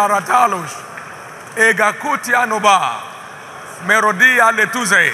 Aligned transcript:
Plaratalush, 0.00 0.76
Egakutia 1.56 2.46
Noba, 2.48 3.02
Merodia 3.86 4.50
Letuze. 4.50 5.12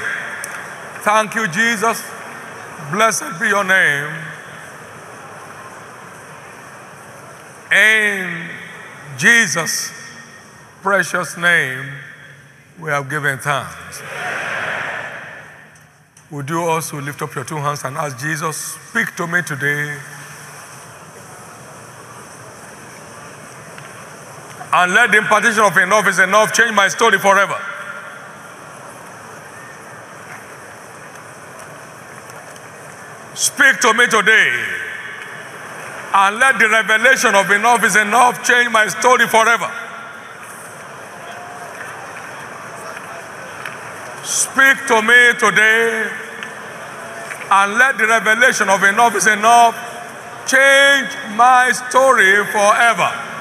Thank 1.03 1.35
you, 1.35 1.49
Jesus. 1.49 2.05
Blessed 2.93 3.41
be 3.41 3.49
your 3.49 3.65
name. 3.65 4.13
In 7.73 8.49
Jesus' 9.19 9.91
precious 10.83 11.37
name, 11.37 11.87
we 12.79 12.89
have 12.91 13.11
given 13.11 13.39
thanks. 13.39 14.03
Would 16.31 16.49
you 16.49 16.61
also 16.61 17.01
lift 17.01 17.23
up 17.23 17.35
your 17.35 17.45
two 17.45 17.57
hands 17.57 17.83
and 17.83 17.97
ask 17.97 18.17
Jesus, 18.19 18.57
speak 18.57 19.17
to 19.17 19.27
me 19.27 19.43
today? 19.43 19.99
And 24.77 24.93
let 24.93 25.11
the 25.11 25.17
impartation 25.17 25.65
of 25.65 25.75
enough 25.79 26.07
is 26.07 26.19
enough 26.19 26.53
change 26.53 26.75
my 26.75 26.89
story 26.89 27.19
forever. 27.19 27.57
Speak 33.35 33.81
to 33.81 33.95
me 33.95 34.07
today. 34.07 34.53
And 36.13 36.39
let 36.39 36.59
the 36.59 36.69
revelation 36.69 37.35
of 37.35 37.51
enough 37.51 37.85
is 37.85 37.97
enough 37.97 38.47
change 38.47 38.71
my 38.71 38.87
story 38.89 39.27
forever. 39.27 39.73
Speak 44.25 44.77
to 44.89 45.01
me 45.01 45.39
today. 45.39 46.11
And 47.51 47.79
let 47.79 47.97
the 47.97 48.07
revelation 48.09 48.69
of 48.69 48.83
enough 48.83 49.17
is 49.17 49.27
enough 49.27 49.75
change 50.47 51.09
my 51.35 51.73
story 51.73 52.45
forever. 52.53 53.36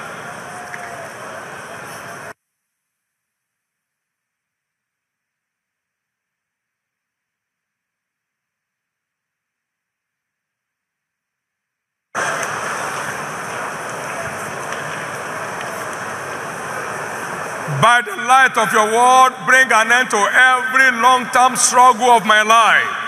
By 17.86 18.02
the 18.02 18.16
light 18.16 18.58
of 18.58 18.74
your 18.74 18.88
word, 18.90 19.34
bring 19.46 19.72
an 19.72 19.92
end 19.92 20.10
to 20.10 20.18
every 20.18 20.90
long 21.02 21.30
term 21.30 21.56
struggle 21.56 22.10
of 22.10 22.26
my 22.26 22.42
life. 22.42 23.06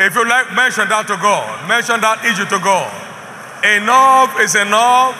If 0.00 0.14
you 0.14 0.28
like, 0.28 0.54
mention 0.54 0.88
that 0.88 1.06
to 1.08 1.16
God. 1.16 1.68
Mention 1.68 2.00
that 2.00 2.24
issue 2.24 2.48
to 2.48 2.58
God. 2.60 2.88
Enough 3.64 4.40
is 4.40 4.54
enough 4.54 5.16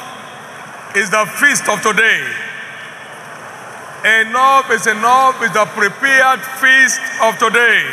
is 0.96 1.10
the 1.10 1.24
feast 1.36 1.68
of 1.68 1.80
today. 1.84 2.24
Enough 4.24 4.70
is 4.70 4.86
enough 4.86 5.42
is 5.42 5.52
the 5.52 5.68
prepared 5.76 6.40
feast 6.60 7.00
of 7.20 7.36
today. 7.36 7.84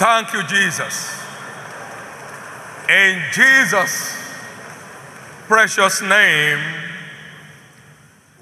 Thank 0.00 0.32
you, 0.32 0.42
Jesus. 0.44 1.14
In 2.88 3.20
Jesus' 3.34 4.16
precious 5.46 6.00
name, 6.00 6.58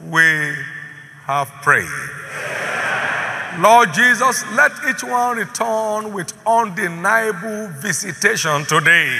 we 0.07 0.55
have 1.25 1.49
prayed. 1.63 1.91
Lord 3.59 3.93
Jesus, 3.93 4.45
let 4.53 4.71
each 4.89 5.03
one 5.03 5.39
return 5.39 6.13
with 6.13 6.33
undeniable 6.47 7.67
visitation 7.81 8.65
today. 8.67 9.19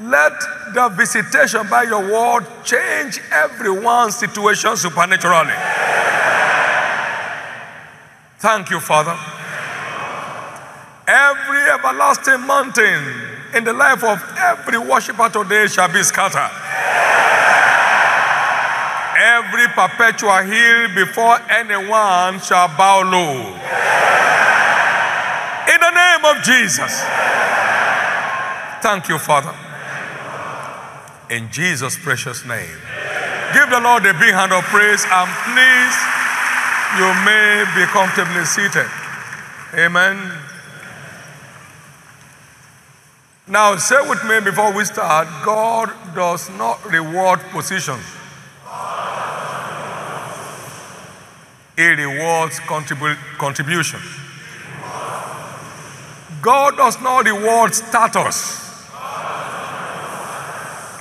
Let 0.00 0.32
the 0.72 0.88
visitation 0.96 1.68
by 1.68 1.82
your 1.82 2.10
word 2.10 2.46
change 2.64 3.20
everyone's 3.30 4.16
situation 4.16 4.78
supernaturally. 4.78 5.52
Thank 8.38 8.70
you, 8.70 8.80
Father. 8.80 9.37
Everlasting 11.88 12.46
mountain 12.46 13.02
in 13.54 13.64
the 13.64 13.72
life 13.72 14.04
of 14.04 14.22
every 14.36 14.76
worshiper 14.76 15.30
today 15.30 15.66
shall 15.68 15.90
be 15.90 16.02
scattered. 16.02 16.52
Every 19.16 19.66
perpetual 19.68 20.36
hill 20.44 20.94
before 20.94 21.40
anyone 21.48 22.40
shall 22.40 22.68
bow 22.76 23.00
low. 23.08 23.40
In 25.72 25.80
the 25.80 25.92
name 25.96 26.24
of 26.28 26.44
Jesus. 26.44 26.92
Thank 28.82 29.08
you, 29.08 29.16
Father. 29.16 29.54
In 31.30 31.50
Jesus' 31.50 31.96
precious 31.96 32.44
name. 32.44 32.76
Give 33.54 33.70
the 33.70 33.80
Lord 33.80 34.04
a 34.04 34.12
big 34.12 34.34
hand 34.34 34.52
of 34.52 34.62
praise 34.64 35.06
and 35.08 35.30
please, 35.48 35.96
you 37.00 37.08
may 37.24 37.64
be 37.74 37.86
comfortably 37.86 38.44
seated. 38.44 38.90
Amen. 39.72 40.47
Now, 43.50 43.76
say 43.76 43.96
with 44.06 44.22
me 44.24 44.40
before 44.40 44.74
we 44.74 44.84
start 44.84 45.26
God 45.42 45.90
does 46.14 46.50
not 46.50 46.84
reward 46.84 47.40
position, 47.50 47.98
He 51.74 51.86
rewards 51.86 52.60
contribu- 52.60 53.16
contribution. 53.38 54.00
God 56.42 56.76
does 56.76 57.00
not 57.00 57.24
reward 57.24 57.74
status, 57.74 58.60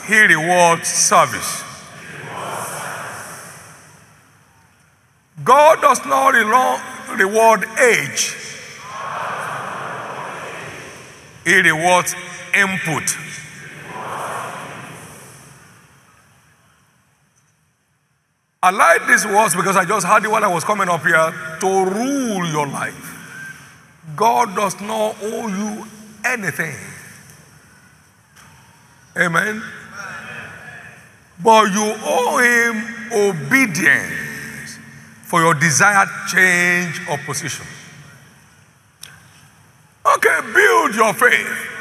He 0.08 0.18
rewards 0.18 0.88
service. 0.88 1.64
God 5.44 5.82
does 5.82 6.06
not 6.06 6.34
reward 7.18 7.66
age, 7.78 8.34
He 11.44 11.56
rewards 11.60 12.16
input. 12.58 13.18
I 18.62 18.72
like 18.72 19.08
these 19.08 19.26
words 19.26 19.56
because 19.56 19.78
I 19.78 19.86
just 19.86 20.06
heard 20.06 20.26
it 20.26 20.32
while 20.32 20.44
I 20.44 20.48
was 20.48 20.64
coming 20.64 20.90
up 20.90 21.02
here 21.02 21.32
to 21.62 21.68
rule 21.86 22.46
your 22.48 22.68
life. 22.68 23.14
God 24.16 24.56
does 24.56 24.80
not 24.82 25.16
owe 25.22 25.48
you 25.48 25.86
anything. 26.26 26.76
Amen. 29.16 29.62
But 31.44 31.72
you 31.72 31.96
owe 32.04 32.38
him 32.40 32.98
obedience 33.14 34.80
for 35.24 35.42
your 35.42 35.54
desired 35.54 36.10
change 36.28 37.00
of 37.10 37.20
position. 37.26 37.66
Okay, 40.16 40.40
build 40.54 40.96
your 40.96 41.14
faith 41.14 41.77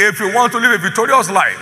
if 0.00 0.18
you 0.18 0.32
want 0.34 0.52
to 0.52 0.58
live 0.58 0.72
a 0.72 0.78
victorious 0.78 1.30
life. 1.30 1.60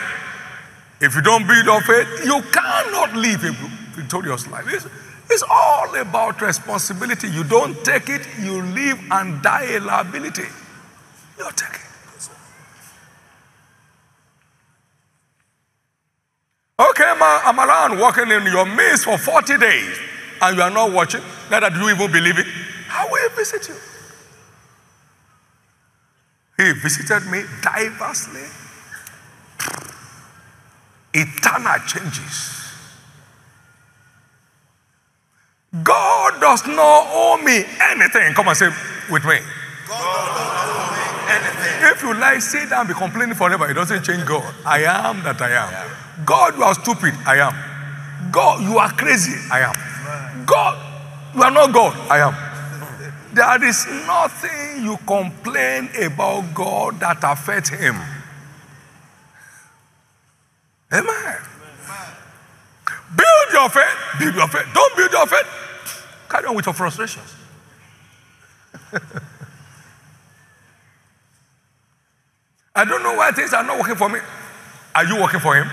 If 1.01 1.15
you 1.15 1.23
don't 1.23 1.47
build 1.47 1.65
your 1.65 1.81
faith, 1.81 2.25
you 2.25 2.41
cannot 2.53 3.15
live 3.15 3.45
a 3.45 3.53
victorious 3.95 4.49
life. 4.49 4.65
It's, 4.69 4.87
it's 5.31 5.45
all 5.49 5.95
about 5.97 6.41
responsibility. 6.41 7.29
You 7.29 7.45
don't 7.45 7.75
take 7.85 8.09
it, 8.09 8.27
you 8.41 8.63
live 8.63 8.99
and 9.11 9.43
die 9.43 9.77
a 9.77 9.81
liability. 9.81 10.47
You 11.39 11.51
take 11.55 11.75
it. 11.75 11.89
Okay, 16.81 17.05
I'm, 17.05 17.59
around 17.59 17.99
walking 17.99 18.31
in 18.31 18.45
your 18.47 18.65
midst 18.65 19.05
for 19.05 19.19
40 19.19 19.59
days 19.59 19.99
and 20.41 20.57
you 20.57 20.63
are 20.63 20.71
not 20.71 20.93
watching, 20.93 21.21
neither 21.51 21.71
do 21.71 21.81
you 21.81 21.91
even 21.91 22.13
believe 22.13 22.39
it. 22.39 22.47
How 22.87 23.11
will 23.11 23.29
he 23.29 23.35
visit 23.35 23.69
you? 23.69 23.75
He 26.59 26.73
visited 26.73 27.31
me 27.31 27.45
diversely. 27.63 28.43
Eternal 31.15 31.79
changes. 31.87 32.59
God 35.85 36.41
does 36.41 36.67
not 36.67 37.07
owe 37.11 37.41
me 37.45 37.65
anything. 37.81 38.35
Come 38.35 38.49
and 38.49 38.57
say 38.57 38.71
with 39.11 39.25
me. 39.25 39.39
If 41.91 42.03
you 42.03 42.15
like, 42.15 42.43
sit 42.43 42.71
down, 42.71 42.89
be 42.89 42.95
complaining 42.95 43.37
forever. 43.37 43.71
It 43.71 43.75
doesn't 43.75 44.03
change 44.03 44.27
God. 44.27 44.55
I 44.67 44.83
am 44.83 45.23
that 45.23 45.41
I 45.41 45.51
am. 45.53 46.25
God, 46.27 46.57
you 46.57 46.65
are 46.65 46.75
stupid. 46.75 47.15
I 47.25 47.37
am. 47.37 48.33
God, 48.33 48.63
you 48.63 48.79
are 48.79 48.91
crazy. 48.91 49.39
I 49.53 49.61
am. 49.61 50.45
God, 50.45 50.77
you 51.37 51.43
are 51.43 51.51
not 51.51 51.73
God. 51.73 51.95
I 52.11 52.19
am. 52.19 52.48
There 53.39 53.65
is 53.65 53.87
nothing 54.05 54.83
you 54.83 54.99
complain 55.07 55.89
about 56.03 56.53
God 56.53 56.99
that 56.99 57.19
affects 57.23 57.69
Him. 57.69 57.95
Amen. 60.93 61.39
Build 63.17 63.53
your 63.53 63.69
faith. 63.69 63.97
Build 64.19 64.35
your 64.35 64.49
faith. 64.49 64.67
Don't 64.75 64.97
build 64.97 65.13
your 65.13 65.27
faith. 65.29 65.47
Carry 66.29 66.47
on 66.47 66.57
with 66.57 66.67
your 66.67 66.75
frustrations. 66.75 67.33
I 72.75 72.85
don't 72.85 73.05
know 73.05 73.15
why 73.15 73.31
things 73.31 73.55
are 73.55 73.63
not 73.63 73.79
working 73.79 73.95
for 73.95 74.09
me. 74.09 74.19
Are 74.97 75.05
you 75.05 75.21
working 75.23 75.39
for 75.39 75.55
him? 75.55 75.71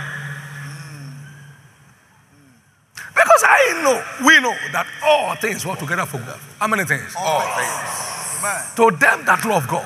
Because 3.16 3.44
I 3.48 3.82
know, 3.82 4.28
we 4.28 4.40
know 4.42 4.56
that 4.74 4.86
all 5.04 5.36
things 5.36 5.66
work 5.66 5.80
together 5.80 6.06
for 6.06 6.18
good. 6.18 6.40
How 6.60 6.68
many 6.68 6.84
things? 6.84 7.16
All 7.18 7.42
things. 7.42 8.76
To 8.76 8.92
them 8.92 9.26
that 9.26 9.46
love 9.46 9.68
God, 9.68 9.86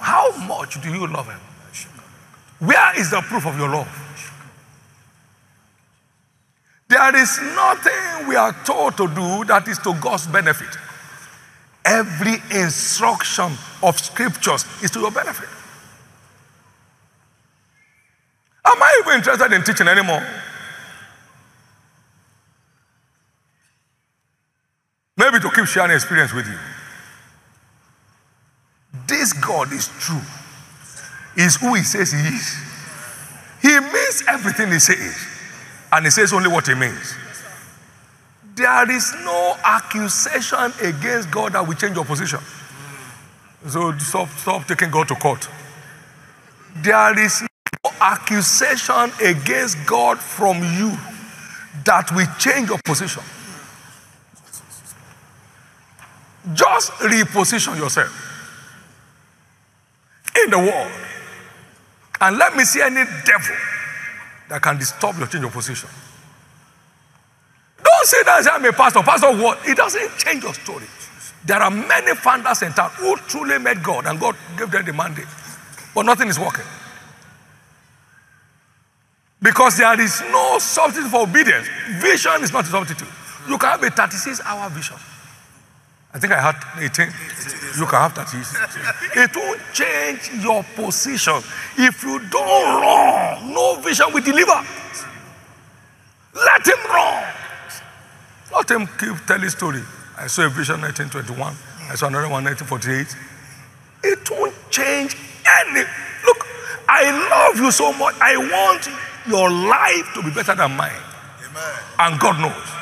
how 0.00 0.34
much 0.46 0.80
do 0.82 0.92
you 0.92 1.06
love 1.06 1.26
him? 1.26 1.38
Where 2.58 2.98
is 2.98 3.10
the 3.10 3.20
proof 3.20 3.46
of 3.46 3.56
your 3.58 3.68
love? 3.68 3.88
There 6.88 7.16
is 7.16 7.38
nothing 7.54 8.28
we 8.28 8.34
are 8.34 8.52
told 8.64 8.96
to 8.96 9.06
do 9.06 9.44
that 9.44 9.68
is 9.68 9.78
to 9.78 9.94
God's 10.00 10.26
benefit. 10.26 10.76
Every 11.84 12.42
instruction 12.50 13.52
of 13.82 13.98
scriptures 13.98 14.64
is 14.82 14.90
to 14.92 15.00
your 15.00 15.12
benefit. 15.12 15.48
Am 18.64 18.82
I 18.82 19.02
even 19.02 19.18
interested 19.18 19.52
in 19.52 19.62
teaching 19.62 19.88
anymore? 19.88 20.26
Maybe 25.20 25.38
to 25.38 25.50
keep 25.50 25.66
sharing 25.66 25.90
experience 25.90 26.32
with 26.32 26.46
you. 26.46 26.58
This 29.06 29.34
God 29.34 29.70
is 29.70 29.88
true. 30.00 30.22
Is 31.36 31.56
who 31.56 31.74
he 31.74 31.82
says 31.82 32.10
he 32.10 32.18
is. 32.18 32.56
He 33.60 33.78
means 33.80 34.22
everything 34.26 34.72
he 34.72 34.78
says. 34.78 35.14
And 35.92 36.06
he 36.06 36.10
says 36.10 36.32
only 36.32 36.48
what 36.48 36.66
he 36.66 36.74
means. 36.74 37.14
There 38.54 38.90
is 38.90 39.12
no 39.22 39.56
accusation 39.62 40.72
against 40.80 41.30
God 41.30 41.52
that 41.52 41.68
will 41.68 41.74
change 41.74 41.96
your 41.96 42.06
position. 42.06 42.40
So 43.68 43.92
stop, 43.98 44.28
stop 44.30 44.66
taking 44.66 44.90
God 44.90 45.06
to 45.08 45.16
court. 45.16 45.46
There 46.76 47.18
is 47.18 47.42
no 47.84 47.90
accusation 48.00 49.12
against 49.22 49.86
God 49.86 50.18
from 50.18 50.56
you 50.78 50.96
that 51.84 52.10
will 52.14 52.26
change 52.38 52.70
your 52.70 52.80
position. 52.82 53.22
Just 56.54 56.92
reposition 56.92 57.76
yourself 57.76 58.30
in 60.44 60.50
the 60.50 60.58
world. 60.58 60.92
And 62.20 62.36
let 62.38 62.56
me 62.56 62.64
see 62.64 62.82
any 62.82 63.04
devil 63.24 63.56
that 64.48 64.62
can 64.62 64.78
disturb 64.78 65.16
your 65.18 65.26
change 65.26 65.44
of 65.44 65.52
position. 65.52 65.88
Don't 67.82 68.06
say 68.06 68.22
that 68.24 68.46
I'm 68.52 68.64
a 68.64 68.72
pastor. 68.72 69.00
Pastor, 69.02 69.32
what? 69.36 69.58
It 69.66 69.76
doesn't 69.76 70.18
change 70.18 70.42
your 70.42 70.54
story. 70.54 70.86
There 71.44 71.56
are 71.56 71.70
many 71.70 72.14
founders 72.14 72.62
in 72.62 72.72
town 72.72 72.90
who 72.96 73.16
truly 73.28 73.58
met 73.58 73.82
God 73.82 74.06
and 74.06 74.20
God 74.20 74.36
gave 74.58 74.70
them 74.70 74.84
the 74.84 74.92
mandate. 74.92 75.26
But 75.94 76.04
nothing 76.04 76.28
is 76.28 76.38
working. 76.38 76.64
Because 79.42 79.78
there 79.78 79.98
is 79.98 80.20
no 80.30 80.58
substitute 80.58 81.10
for 81.10 81.22
obedience. 81.22 81.66
Vision 82.00 82.42
is 82.42 82.52
not 82.52 82.64
a 82.64 82.68
substitute. 82.68 83.08
You 83.48 83.56
can 83.56 83.70
have 83.70 83.82
a 83.82 83.90
36 83.90 84.42
hour 84.44 84.68
vision. 84.68 84.96
I 86.12 86.18
think 86.18 86.32
I 86.32 86.40
had 86.40 86.56
18. 86.78 87.06
You 87.78 87.86
can 87.86 88.00
have 88.00 88.12
36. 88.14 89.16
It 89.16 89.36
won't 89.36 89.60
change 89.72 90.30
your 90.42 90.64
position. 90.74 91.38
If 91.78 92.02
you 92.02 92.18
don't 92.28 92.82
run, 92.82 93.54
no 93.54 93.76
vision 93.80 94.06
will 94.12 94.22
deliver. 94.22 94.60
Let 96.34 96.66
him 96.66 96.82
run. 96.88 97.24
Let 98.52 98.70
him 98.70 98.86
keep 98.98 99.24
telling 99.26 99.48
story. 99.50 99.82
I 100.18 100.26
saw 100.26 100.46
a 100.46 100.48
vision 100.48 100.80
1921. 100.80 101.54
I 101.90 101.94
saw 101.94 102.08
another 102.08 102.28
one 102.28 102.44
1948. 102.44 103.16
It 104.02 104.30
won't 104.30 104.54
change 104.70 105.16
any. 105.46 105.84
Look, 106.26 106.46
I 106.88 107.10
love 107.30 107.56
you 107.56 107.70
so 107.70 107.92
much. 107.92 108.16
I 108.20 108.36
want 108.36 108.88
your 109.28 109.48
life 109.48 110.12
to 110.14 110.22
be 110.22 110.30
better 110.30 110.56
than 110.56 110.76
mine. 110.76 110.90
Amen. 111.38 111.78
And 112.00 112.18
God 112.18 112.40
knows. 112.40 112.79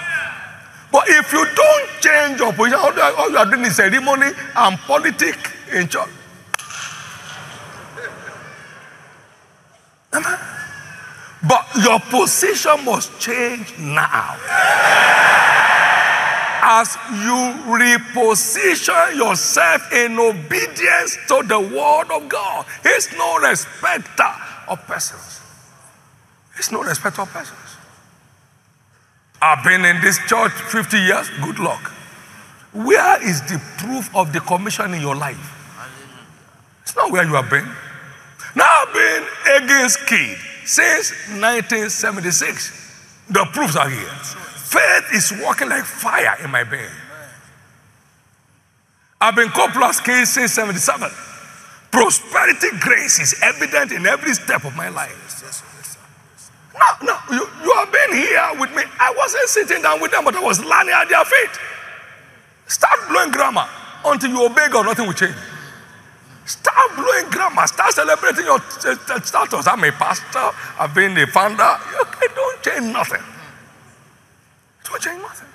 But 0.90 1.08
if 1.08 1.32
you 1.32 1.44
don't 1.44 1.88
change 2.00 2.40
your 2.40 2.52
position, 2.52 2.78
all 2.78 2.94
you 2.94 3.00
are, 3.00 3.16
all 3.16 3.30
you 3.30 3.36
are 3.36 3.46
doing 3.46 3.64
is 3.64 3.76
ceremony 3.76 4.28
and 4.56 4.78
politics 4.78 5.52
in 5.72 5.88
church. 5.88 6.08
But 11.46 11.66
your 11.82 12.00
position 12.00 12.84
must 12.84 13.20
change 13.20 13.78
now. 13.78 14.36
As 16.60 16.96
you 17.12 17.54
reposition 17.70 19.16
yourself 19.16 19.92
in 19.92 20.18
obedience 20.18 21.16
to 21.28 21.42
the 21.46 21.60
word 21.60 22.10
of 22.10 22.28
God, 22.28 22.66
He's 22.82 23.12
no 23.16 23.38
respecter 23.38 24.32
of 24.66 24.84
persons. 24.86 25.40
He's 26.56 26.72
no 26.72 26.82
respecter 26.82 27.22
of 27.22 27.30
persons. 27.30 27.58
I've 29.40 29.62
been 29.62 29.84
in 29.84 30.00
this 30.00 30.18
church 30.26 30.52
50 30.52 30.98
years. 30.98 31.30
Good 31.42 31.58
luck. 31.58 31.92
Where 32.72 33.22
is 33.22 33.40
the 33.42 33.60
proof 33.78 34.14
of 34.14 34.32
the 34.32 34.40
commission 34.40 34.94
in 34.94 35.00
your 35.00 35.16
life? 35.16 35.54
It's 36.82 36.96
not 36.96 37.10
where 37.10 37.24
you 37.24 37.34
have 37.34 37.48
been. 37.48 37.68
Now 38.54 38.66
I've 38.66 38.92
been 38.92 39.62
against 39.62 40.06
kid 40.06 40.36
since 40.64 41.12
1976. 41.40 43.26
The 43.30 43.44
proofs 43.52 43.76
are 43.76 43.88
here. 43.88 43.98
Faith 43.98 45.14
is 45.14 45.32
working 45.44 45.68
like 45.68 45.84
fire 45.84 46.36
in 46.42 46.50
my 46.50 46.64
vein. 46.64 46.90
I've 49.20 49.34
been 49.34 49.48
Copeland's 49.48 50.00
kid 50.00 50.26
since 50.26 50.52
77. 50.52 51.10
Prosperity 51.90 52.68
grace 52.80 53.18
is 53.18 53.40
evident 53.42 53.92
in 53.92 54.06
every 54.06 54.34
step 54.34 54.64
of 54.64 54.76
my 54.76 54.88
life. 54.88 55.67
No, 56.78 57.06
no, 57.06 57.18
you, 57.30 57.48
you 57.62 57.74
have 57.74 57.92
been 57.92 58.12
here 58.16 58.50
with 58.60 58.74
me. 58.74 58.82
I 58.98 59.12
wasn't 59.16 59.48
sitting 59.48 59.82
down 59.82 60.00
with 60.00 60.12
them, 60.12 60.24
but 60.24 60.34
I 60.36 60.40
was 60.40 60.60
learning 60.64 60.94
at 60.94 61.08
their 61.08 61.24
feet. 61.24 61.50
Start 62.66 63.08
blowing 63.08 63.30
grammar 63.30 63.66
until 64.04 64.30
you 64.30 64.44
obey 64.46 64.68
God, 64.70 64.86
nothing 64.86 65.06
will 65.06 65.14
change. 65.14 65.34
Start 66.44 66.96
blowing 66.96 67.30
grammar. 67.30 67.66
Start 67.66 67.92
celebrating 67.92 68.46
your 68.46 68.58
status. 68.70 69.66
I'm 69.66 69.84
a 69.84 69.92
pastor. 69.92 70.50
I've 70.78 70.94
been 70.94 71.16
a 71.18 71.26
founder. 71.26 71.76
It 72.22 72.34
don't 72.34 72.62
change 72.62 72.92
nothing. 72.92 73.22
Don't 74.84 75.02
change 75.02 75.20
nothing. 75.20 75.48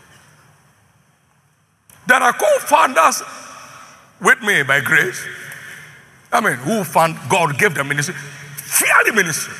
There 2.05 2.21
are 2.21 2.33
co-founders 2.33 3.23
with 4.21 4.41
me 4.43 4.61
by 4.63 4.81
grace. 4.81 5.25
I 6.31 6.41
mean, 6.41 6.55
who 6.57 6.83
found 6.83 7.17
God 7.29 7.57
gave 7.57 7.73
them 7.73 7.87
ministry. 7.87 8.13
Fear 8.13 8.95
the 9.05 9.13
ministry. 9.13 9.53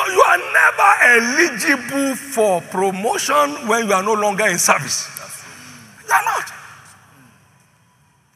But 0.00 0.12
you 0.12 0.22
are 0.22 0.38
never 0.38 0.90
eligible 1.02 2.16
for 2.16 2.62
promotion 2.62 3.68
when 3.68 3.86
you 3.86 3.92
are 3.92 4.02
no 4.02 4.14
longer 4.14 4.46
in 4.46 4.58
service. 4.58 5.06
You 6.06 6.14
are 6.14 6.24
not. 6.24 6.48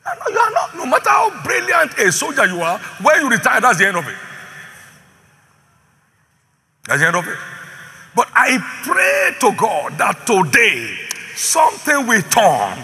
You 0.04 0.10
are 0.10 0.16
not. 0.18 0.30
You 0.30 0.38
are 0.38 0.50
not. 0.50 0.76
No 0.76 0.84
matter 0.84 1.08
how 1.08 1.42
brilliant 1.42 1.98
a 1.98 2.12
soldier 2.12 2.44
you 2.44 2.60
are, 2.60 2.78
when 3.00 3.22
you 3.22 3.30
retire, 3.30 3.62
that's 3.62 3.78
the 3.78 3.86
end 3.86 3.96
of 3.96 4.06
it. 4.06 4.14
That's 6.86 7.00
the 7.00 7.06
end 7.06 7.16
of 7.16 7.26
it. 7.26 7.38
But 8.14 8.28
I 8.34 8.58
pray 8.84 9.34
to 9.40 9.56
God 9.56 9.96
that 9.96 10.26
today 10.26 10.98
something 11.34 12.06
will 12.06 12.22
turn 12.28 12.76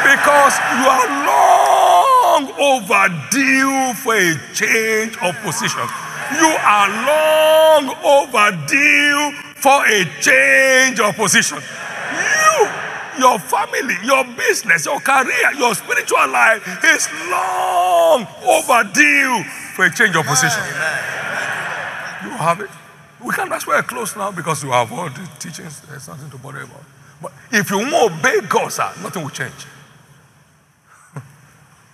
because 0.00 0.54
you 0.80 0.88
are 0.88 1.08
long 1.28 2.52
overdue 2.56 3.92
for 4.00 4.14
a 4.14 4.34
change 4.54 5.18
of 5.18 5.36
position. 5.42 6.07
You 6.36 6.50
are 6.60 6.88
long 7.08 7.96
overdue 8.04 9.32
for 9.56 9.86
a 9.86 10.04
change 10.20 11.00
of 11.00 11.16
position. 11.16 11.58
You, 11.58 12.68
your 13.18 13.38
family, 13.38 13.96
your 14.04 14.24
business, 14.36 14.86
your 14.86 15.00
career, 15.00 15.52
your 15.56 15.74
spiritual 15.74 16.28
life 16.28 16.62
is 16.84 17.08
long 17.30 18.26
overdue 18.44 19.42
for 19.74 19.86
a 19.86 19.90
change 19.90 20.14
of 20.16 20.26
position. 20.26 20.62
You 22.24 22.30
have 22.36 22.60
it. 22.60 22.70
We 23.24 23.32
can 23.34 23.48
that's 23.48 23.66
why 23.66 23.78
I 23.78 23.82
close 23.82 24.14
now 24.16 24.30
because 24.30 24.62
you 24.62 24.70
have 24.70 24.92
all 24.92 25.08
the 25.08 25.28
teachings. 25.38 25.82
Uh, 25.82 25.90
There's 25.90 26.08
nothing 26.08 26.30
to 26.30 26.38
bother 26.38 26.60
about. 26.60 26.84
But 27.20 27.32
if 27.50 27.70
you 27.70 27.78
won't 27.78 28.12
obey 28.12 28.40
God, 28.48 28.68
sir, 28.70 28.92
nothing 29.02 29.22
will 29.24 29.30
change. 29.30 29.66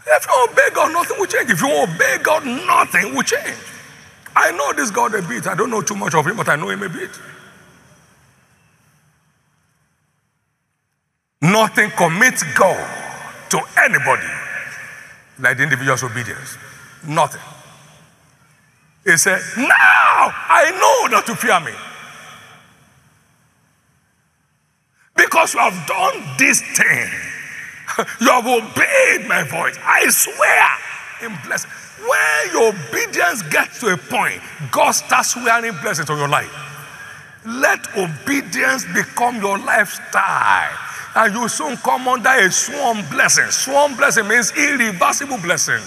if 0.07 0.27
you 0.27 0.49
obey 0.51 0.69
God, 0.75 0.93
nothing 0.93 1.19
will 1.19 1.27
change. 1.27 1.51
If 1.51 1.61
you 1.63 1.69
won't 1.69 1.91
obey 1.95 2.19
God, 2.23 2.45
nothing 2.45 3.15
will 3.15 3.23
change. 3.23 3.57
I 4.37 4.51
know 4.53 4.73
this 4.73 4.91
God 4.91 5.15
a 5.15 5.23
bit. 5.23 5.47
I 5.47 5.55
don't 5.55 5.71
know 5.71 5.83
too 5.83 5.97
much 5.97 6.15
of 6.15 6.27
him, 6.27 6.37
but 6.37 6.49
I 6.49 6.57
know 6.57 6.71
him 6.71 6.83
a 6.83 6.89
bit. 6.89 7.11
Nothing 11.43 11.91
commits 11.91 12.43
God 12.55 12.89
to 13.51 13.61
anybody 13.85 14.29
like 15.39 15.57
the 15.59 15.63
individual's 15.63 16.03
obedience. 16.05 16.57
Nothing. 17.07 17.43
He 19.05 19.17
said, 19.17 19.41
Now 19.59 19.69
I 19.69 20.71
know 20.73 21.17
that 21.17 21.29
you 21.29 21.35
fear 21.35 21.61
me. 21.61 21.73
because 25.17 25.55
you 25.55 25.61
have 25.61 25.87
done 25.87 26.23
this 26.39 26.61
thing, 26.61 27.11
you 28.21 28.29
have 28.31 28.47
obeyed 28.47 29.29
my 29.29 29.45
voice. 29.45 29.77
I 29.83 30.09
swear 30.09 30.69
in 31.31 31.39
blessing. 31.47 31.71
When 31.99 32.53
your 32.53 32.69
obedience 32.69 33.43
gets 33.43 33.81
to 33.81 33.93
a 33.93 33.97
point, 33.97 34.41
God 34.71 34.93
starts 34.93 35.37
wearing 35.37 35.73
blessings 35.81 36.11
on 36.11 36.19
your 36.19 36.29
life. 36.29 36.53
Let 37.47 37.87
obedience 37.97 38.85
become 38.95 39.37
your 39.37 39.59
lifestyle. 39.59 40.77
And 41.17 41.35
you 41.35 41.49
soon 41.49 41.77
come 41.77 42.09
under 42.09 42.31
a 42.31 42.51
swarm 42.51 43.05
blessing. 43.11 43.51
Swarm 43.51 43.97
blessing 43.97 44.27
means 44.27 44.53
irreversible 44.57 45.39
blessing. 45.39 45.81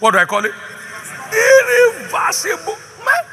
What 0.00 0.10
do 0.12 0.18
I 0.18 0.26
call 0.26 0.44
it? 0.44 0.52
Irreversible. 1.32 2.76
Man, 3.04 3.24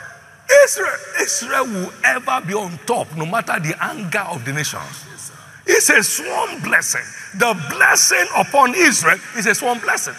Israel, 0.64 0.96
Israel 1.22 1.66
will 1.66 1.94
ever 2.06 2.42
be 2.46 2.54
on 2.54 2.78
top 2.86 3.14
no 3.18 3.26
matter 3.26 3.60
the 3.60 3.76
anger 3.84 4.20
of 4.20 4.46
the 4.46 4.54
nations. 4.54 5.32
It's 5.66 5.90
a 5.90 6.04
swarm 6.04 6.62
blessing. 6.62 7.04
The 7.36 7.54
blessing 7.70 8.26
upon 8.38 8.76
Israel 8.76 9.18
is 9.38 9.46
a 9.46 9.56
swarm 9.56 9.80
blessing. 9.80 10.16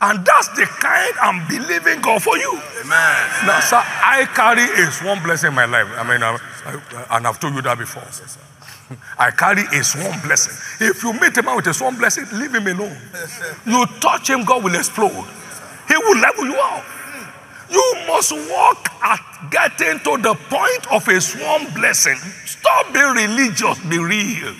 And 0.00 0.24
that's 0.24 0.48
the 0.48 0.64
kind 0.64 1.14
I'm 1.20 1.48
believing 1.48 2.00
God 2.00 2.22
for 2.22 2.36
you. 2.38 2.52
Amen. 2.52 3.46
Now, 3.46 3.58
sir, 3.60 3.82
I 3.82 4.28
carry 4.32 4.62
a 4.62 4.92
swarm 4.92 5.22
blessing 5.24 5.48
in 5.48 5.54
my 5.54 5.64
life. 5.64 5.88
I 5.96 6.04
mean, 6.04 6.22
I, 6.22 6.38
I, 6.66 7.16
and 7.16 7.26
I've 7.26 7.40
told 7.40 7.54
you 7.54 7.62
that 7.62 7.76
before. 7.76 8.04
I 9.18 9.32
carry 9.32 9.62
a 9.76 9.82
swarm 9.82 10.20
blessing. 10.20 10.54
If 10.86 11.02
you 11.02 11.12
meet 11.14 11.36
a 11.36 11.42
man 11.42 11.56
with 11.56 11.66
a 11.66 11.74
swarm 11.74 11.96
blessing, 11.96 12.26
leave 12.32 12.54
him 12.54 12.66
alone. 12.68 12.96
You 13.66 13.86
touch 13.98 14.30
him, 14.30 14.44
God 14.44 14.62
will 14.62 14.74
explode. 14.76 15.26
He 15.88 15.96
will 15.96 16.18
level 16.18 16.44
you 16.44 16.56
out. 16.56 16.84
You 17.70 17.94
must 18.06 18.32
work 18.32 18.88
at 19.02 19.20
getting 19.50 19.98
to 20.00 20.16
the 20.22 20.34
point 20.48 20.92
of 20.92 21.06
a 21.08 21.20
swarm 21.20 21.66
blessing. 21.74 22.16
Stop 22.46 22.92
being 22.92 23.14
religious, 23.14 23.78
be 23.80 23.98
real. 23.98 24.54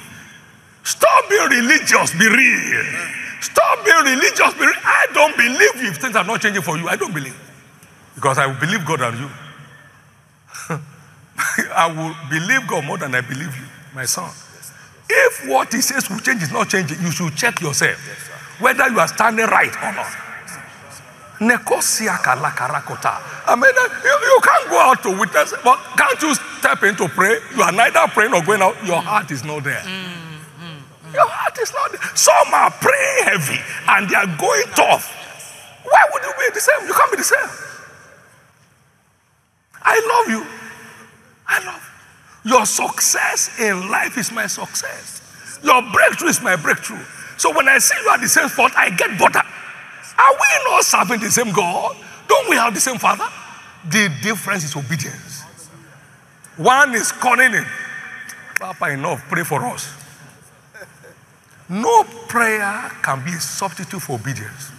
Stop 0.82 1.28
being 1.30 1.48
religious, 1.48 2.12
be 2.18 2.28
real. 2.28 3.18
Stop 3.40 3.84
being 3.84 4.16
religious. 4.16 4.54
I 4.84 5.06
don't 5.12 5.36
believe 5.36 5.82
you 5.82 5.90
if 5.90 5.98
things 5.98 6.16
are 6.16 6.24
not 6.24 6.40
changing 6.40 6.62
for 6.62 6.76
you. 6.76 6.88
I 6.88 6.96
don't 6.96 7.14
believe. 7.14 7.36
Because 8.14 8.38
I 8.38 8.46
will 8.46 8.58
believe 8.60 8.84
God 8.84 9.00
than 9.00 9.18
you. 9.18 9.30
I 11.74 11.86
will 11.86 12.14
believe 12.30 12.66
God 12.66 12.84
more 12.84 12.98
than 12.98 13.14
I 13.14 13.20
believe 13.20 13.54
you, 13.56 13.66
my 13.94 14.04
son. 14.04 14.30
If 15.08 15.48
what 15.48 15.72
he 15.72 15.80
says 15.80 16.10
will 16.10 16.18
change 16.18 16.42
is 16.42 16.52
not 16.52 16.68
changing, 16.68 17.00
you 17.00 17.10
should 17.10 17.34
check 17.36 17.60
yourself 17.60 17.96
whether 18.60 18.88
you 18.88 18.98
are 18.98 19.08
standing 19.08 19.46
right 19.46 19.74
or 19.76 19.92
not. 19.92 20.06
Nekosia 21.40 22.18
kalakarakota. 22.18 23.22
I 23.46 23.54
mean, 23.54 23.70
uh, 23.78 23.88
you, 24.02 24.10
you 24.10 24.40
can't 24.42 24.68
go 24.70 24.78
out 24.80 25.02
to 25.04 25.18
witness, 25.18 25.54
but 25.62 25.78
can't 25.96 26.20
you 26.20 26.34
step 26.34 26.82
in 26.82 26.96
to 26.96 27.08
pray? 27.08 27.38
You 27.54 27.62
are 27.62 27.70
neither 27.70 28.00
praying 28.08 28.34
or 28.34 28.42
going 28.42 28.60
out. 28.60 28.74
Your 28.84 29.00
heart 29.00 29.30
is 29.30 29.44
not 29.44 29.62
there. 29.62 29.82
Your 31.12 31.26
heart 31.26 31.58
is 31.58 31.72
not. 31.72 31.94
Some 32.16 32.54
are 32.54 32.70
praying 32.70 33.24
heavy 33.24 33.60
and 33.88 34.08
they 34.08 34.16
are 34.16 34.30
going 34.36 34.64
tough. 34.74 35.14
Why 35.84 36.02
would 36.12 36.22
you 36.22 36.32
be 36.38 36.54
the 36.54 36.60
same? 36.60 36.86
You 36.86 36.94
can't 36.94 37.10
be 37.10 37.16
the 37.16 37.24
same. 37.24 37.48
I 39.82 39.96
love 40.04 40.28
you. 40.28 40.46
I 41.46 41.64
love 41.64 41.82
you. 42.44 42.50
Your 42.52 42.66
success 42.66 43.58
in 43.58 43.88
life 43.88 44.18
is 44.18 44.32
my 44.32 44.46
success. 44.46 45.58
Your 45.62 45.82
breakthrough 45.92 46.28
is 46.28 46.42
my 46.42 46.56
breakthrough. 46.56 47.02
So 47.36 47.54
when 47.54 47.68
I 47.68 47.78
see 47.78 47.96
you 48.02 48.10
at 48.10 48.20
the 48.20 48.28
same 48.28 48.48
spot, 48.48 48.72
I 48.76 48.90
get 48.90 49.18
bothered. 49.18 49.42
Are 50.18 50.32
we 50.32 50.70
not 50.70 50.84
serving 50.84 51.20
the 51.20 51.30
same 51.30 51.52
God? 51.52 51.96
Don't 52.26 52.50
we 52.50 52.56
have 52.56 52.74
the 52.74 52.80
same 52.80 52.98
Father? 52.98 53.26
The 53.90 54.12
difference 54.22 54.64
is 54.64 54.76
obedience. 54.76 55.42
One 56.56 56.94
is 56.94 57.12
calling 57.12 57.54
in. 57.54 57.64
Papa, 58.58 58.90
enough, 58.90 59.22
pray 59.28 59.44
for 59.44 59.64
us. 59.66 59.88
No 61.68 62.04
prayer 62.28 62.90
can 63.02 63.24
be 63.24 63.32
a 63.32 63.40
substitute 63.40 64.00
for 64.00 64.14
obedience. 64.14 64.72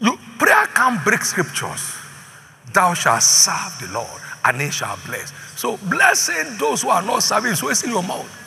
You, 0.00 0.18
prayer 0.38 0.66
can't 0.66 1.04
break 1.04 1.22
scriptures. 1.22 1.96
Thou 2.72 2.94
shalt 2.94 3.22
serve 3.22 3.78
the 3.80 3.92
Lord, 3.92 4.20
and 4.44 4.60
he 4.60 4.70
shall 4.70 4.98
bless. 5.06 5.32
So, 5.56 5.76
blessing 5.76 6.56
those 6.58 6.82
who 6.82 6.88
are 6.88 7.02
not 7.02 7.22
serving 7.22 7.52
is 7.52 7.62
wasting 7.62 7.90
your 7.90 8.02
mouth. 8.02 8.40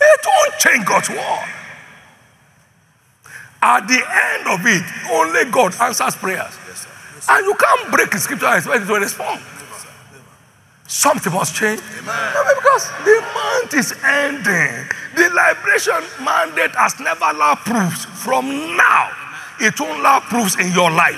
It 0.00 0.26
won't 0.26 0.58
change 0.58 0.86
God's 0.86 1.10
word. 1.10 1.54
At 3.62 3.86
the 3.86 4.00
end 4.00 4.48
of 4.48 4.64
it, 4.64 4.82
only 5.12 5.50
God 5.50 5.74
answers 5.80 6.16
prayers. 6.16 6.56
And 7.28 7.46
you 7.46 7.54
can't 7.54 7.92
break 7.92 8.12
scripture 8.14 8.46
and 8.46 8.56
expect 8.56 8.84
it 8.84 8.86
to 8.86 8.94
respond. 8.94 9.40
Something 10.90 11.32
must 11.32 11.54
change. 11.54 11.80
No, 12.04 12.44
Because 12.56 12.90
the 13.04 13.22
month 13.32 13.74
is 13.74 13.94
ending. 14.02 14.90
The 15.14 15.30
liberation 15.30 16.02
mandate 16.24 16.74
has 16.74 16.98
never 16.98 17.26
allowed 17.30 17.58
proofs. 17.58 18.06
From 18.06 18.48
now, 18.76 19.12
it 19.60 19.78
won't 19.78 20.00
allow 20.00 20.18
proofs 20.18 20.58
in 20.58 20.72
your 20.72 20.90
life. 20.90 21.14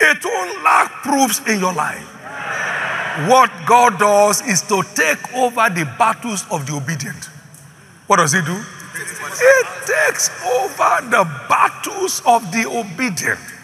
It 0.00 0.24
won't 0.24 0.64
lack 0.64 0.90
proofs 1.02 1.46
in 1.46 1.60
your 1.60 1.74
life. 1.74 2.02
What 3.28 3.50
God 3.66 3.98
does 3.98 4.40
is 4.48 4.62
to 4.72 4.82
take 4.94 5.20
over 5.34 5.68
the 5.68 5.84
battles 5.98 6.46
of 6.50 6.66
the 6.66 6.76
obedient. 6.76 7.26
What 8.06 8.16
does 8.16 8.32
He 8.32 8.40
do? 8.40 8.56
It 8.56 9.66
takes 9.84 10.30
over 10.46 11.10
the 11.10 11.24
battles 11.46 12.22
of 12.24 12.50
the 12.52 12.64
obedient. 12.66 13.55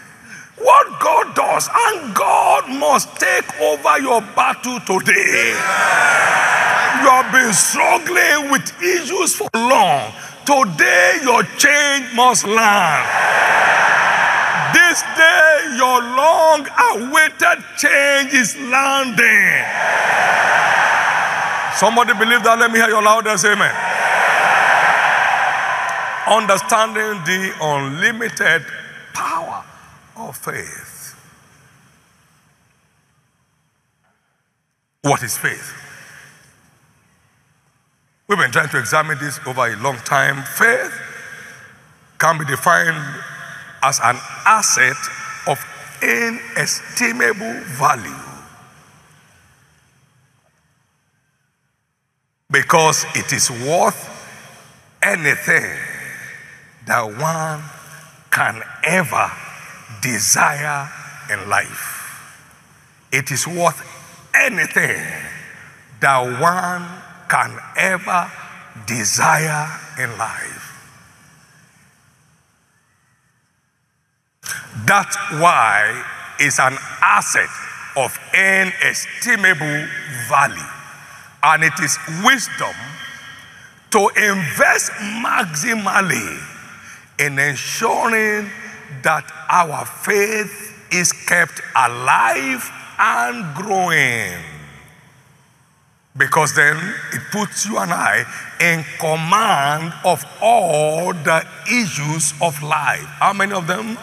What 0.63 0.99
God 1.01 1.35
does, 1.35 1.69
and 1.69 2.15
God 2.15 2.69
must 2.69 3.19
take 3.19 3.59
over 3.59 3.99
your 3.99 4.21
battle 4.21 4.79
today. 4.79 5.51
You 7.03 7.09
have 7.09 7.31
been 7.33 7.51
struggling 7.51 8.49
with 8.49 8.71
issues 8.81 9.35
for 9.35 9.49
long. 9.53 10.13
Today, 10.45 11.19
your 11.21 11.43
change 11.59 12.15
must 12.15 12.47
land. 12.47 13.03
This 14.73 15.01
day, 15.19 15.75
your 15.75 15.99
long 15.99 16.65
awaited 16.95 17.59
change 17.77 18.33
is 18.33 18.55
landing. 18.55 19.67
Somebody 21.75 22.13
believe 22.13 22.43
that? 22.43 22.57
Let 22.57 22.71
me 22.71 22.79
hear 22.79 22.87
your 22.87 23.03
loudest 23.03 23.43
amen. 23.43 23.75
Understanding 26.25 27.19
the 27.25 27.53
unlimited 27.59 28.65
power 29.13 29.63
of 30.15 30.37
faith. 30.37 31.15
What 35.01 35.21
is 35.23 35.37
faith? 35.37 35.73
We've 38.27 38.37
been 38.37 38.51
trying 38.51 38.69
to 38.69 38.79
examine 38.79 39.17
this 39.19 39.39
over 39.45 39.67
a 39.67 39.75
long 39.77 39.97
time. 39.97 40.43
Faith 40.43 40.93
can 42.19 42.37
be 42.37 42.45
defined 42.45 42.97
as 43.83 43.99
an 43.99 44.15
asset 44.45 44.95
of 45.47 45.59
inestimable 46.01 47.61
value 47.65 48.15
because 52.49 53.05
it 53.15 53.33
is 53.33 53.49
worth 53.51 54.09
anything 55.01 55.77
that 56.85 57.03
one 57.03 57.61
can 58.31 58.61
ever 58.83 59.29
desire 60.03 60.89
in 61.31 61.49
life. 61.49 61.93
It 63.11 63.31
is 63.31 63.47
worth 63.47 63.81
anything 64.35 65.01
that 66.01 66.39
one 66.41 66.85
can 67.29 67.57
ever 67.77 68.29
desire 68.85 69.67
in 69.97 70.17
life. 70.17 70.63
That's 74.85 75.15
why 75.39 76.03
it's 76.39 76.59
an 76.59 76.77
asset 77.01 77.49
of 77.95 78.17
inestimable 78.33 79.87
value. 80.27 80.69
And 81.43 81.63
it 81.63 81.79
is 81.81 81.97
wisdom 82.25 82.75
to 83.91 84.09
invest 84.17 84.91
maximally 85.21 86.41
in 87.19 87.37
ensuring 87.37 88.49
that 89.03 89.25
our 89.49 89.85
faith 89.85 90.73
is 90.91 91.11
kept 91.11 91.61
alive 91.75 92.69
and 92.99 93.55
growing. 93.55 94.39
Because 96.15 96.55
then 96.55 96.77
it 97.11 97.21
puts 97.31 97.65
you 97.65 97.77
and 97.79 97.91
I 97.91 98.23
in 98.59 98.85
command 98.99 99.93
of 100.05 100.23
all 100.41 101.11
the 101.13 101.45
issues 101.65 102.33
of 102.39 102.61
life. 102.61 103.05
How 103.19 103.33
many 103.33 103.53
of 103.53 103.65
them? 103.65 103.97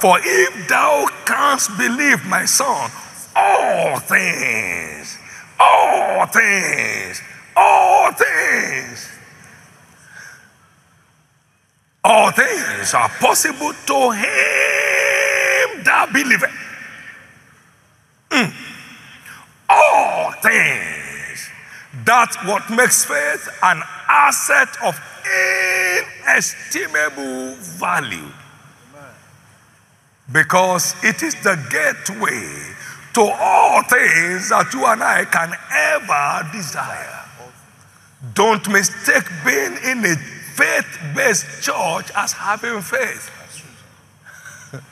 For 0.00 0.18
if 0.20 0.68
thou 0.68 1.06
canst 1.24 1.70
believe, 1.78 2.24
my 2.26 2.44
son, 2.44 2.90
all 3.34 3.98
things, 4.00 5.16
all 5.58 6.26
things, 6.26 7.22
all 7.56 8.12
things, 8.12 9.08
all 12.04 12.32
things 12.32 12.94
are 12.94 13.08
possible 13.20 13.72
to 13.86 14.10
him 14.10 15.84
that 15.84 16.10
believeth. 16.12 16.50
Mm. 18.30 18.52
All 19.68 20.32
things. 20.42 21.48
That's 22.04 22.36
what 22.44 22.68
makes 22.70 23.04
faith 23.04 23.48
an 23.62 23.82
asset 24.08 24.68
of 24.82 25.00
inestimable 26.26 27.54
value. 27.78 28.32
Because 30.32 30.94
it 31.04 31.22
is 31.22 31.34
the 31.42 31.56
gateway 31.70 32.74
to 33.14 33.20
all 33.20 33.82
things 33.82 34.48
that 34.48 34.72
you 34.72 34.84
and 34.86 35.02
I 35.02 35.24
can 35.26 35.54
ever 35.70 36.50
desire. 36.50 37.18
Don't 38.34 38.66
mistake 38.70 39.28
being 39.44 39.76
in 39.84 40.04
a 40.06 40.16
faith 40.52 40.86
based 41.14 41.62
church 41.62 42.10
as 42.14 42.32
having 42.32 42.80
faith. 42.80 43.30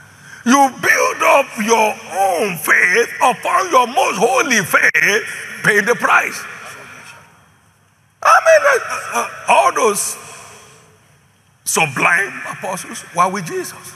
You 0.46 0.70
build 0.80 1.22
up 1.22 1.46
your 1.62 1.94
own 2.16 2.56
faith 2.56 3.10
upon 3.22 3.70
your 3.70 3.86
most 3.86 4.16
holy 4.16 4.64
faith, 4.64 5.22
pay 5.62 5.80
the 5.82 5.94
price. 5.94 6.42
I 8.22 8.36
mean, 8.46 8.62
uh, 8.72 9.18
uh, 9.18 9.28
all 9.48 9.74
those 9.74 10.16
sublime 11.64 12.40
apostles 12.50 13.04
were 13.14 13.28
with 13.28 13.46
Jesus. 13.46 13.94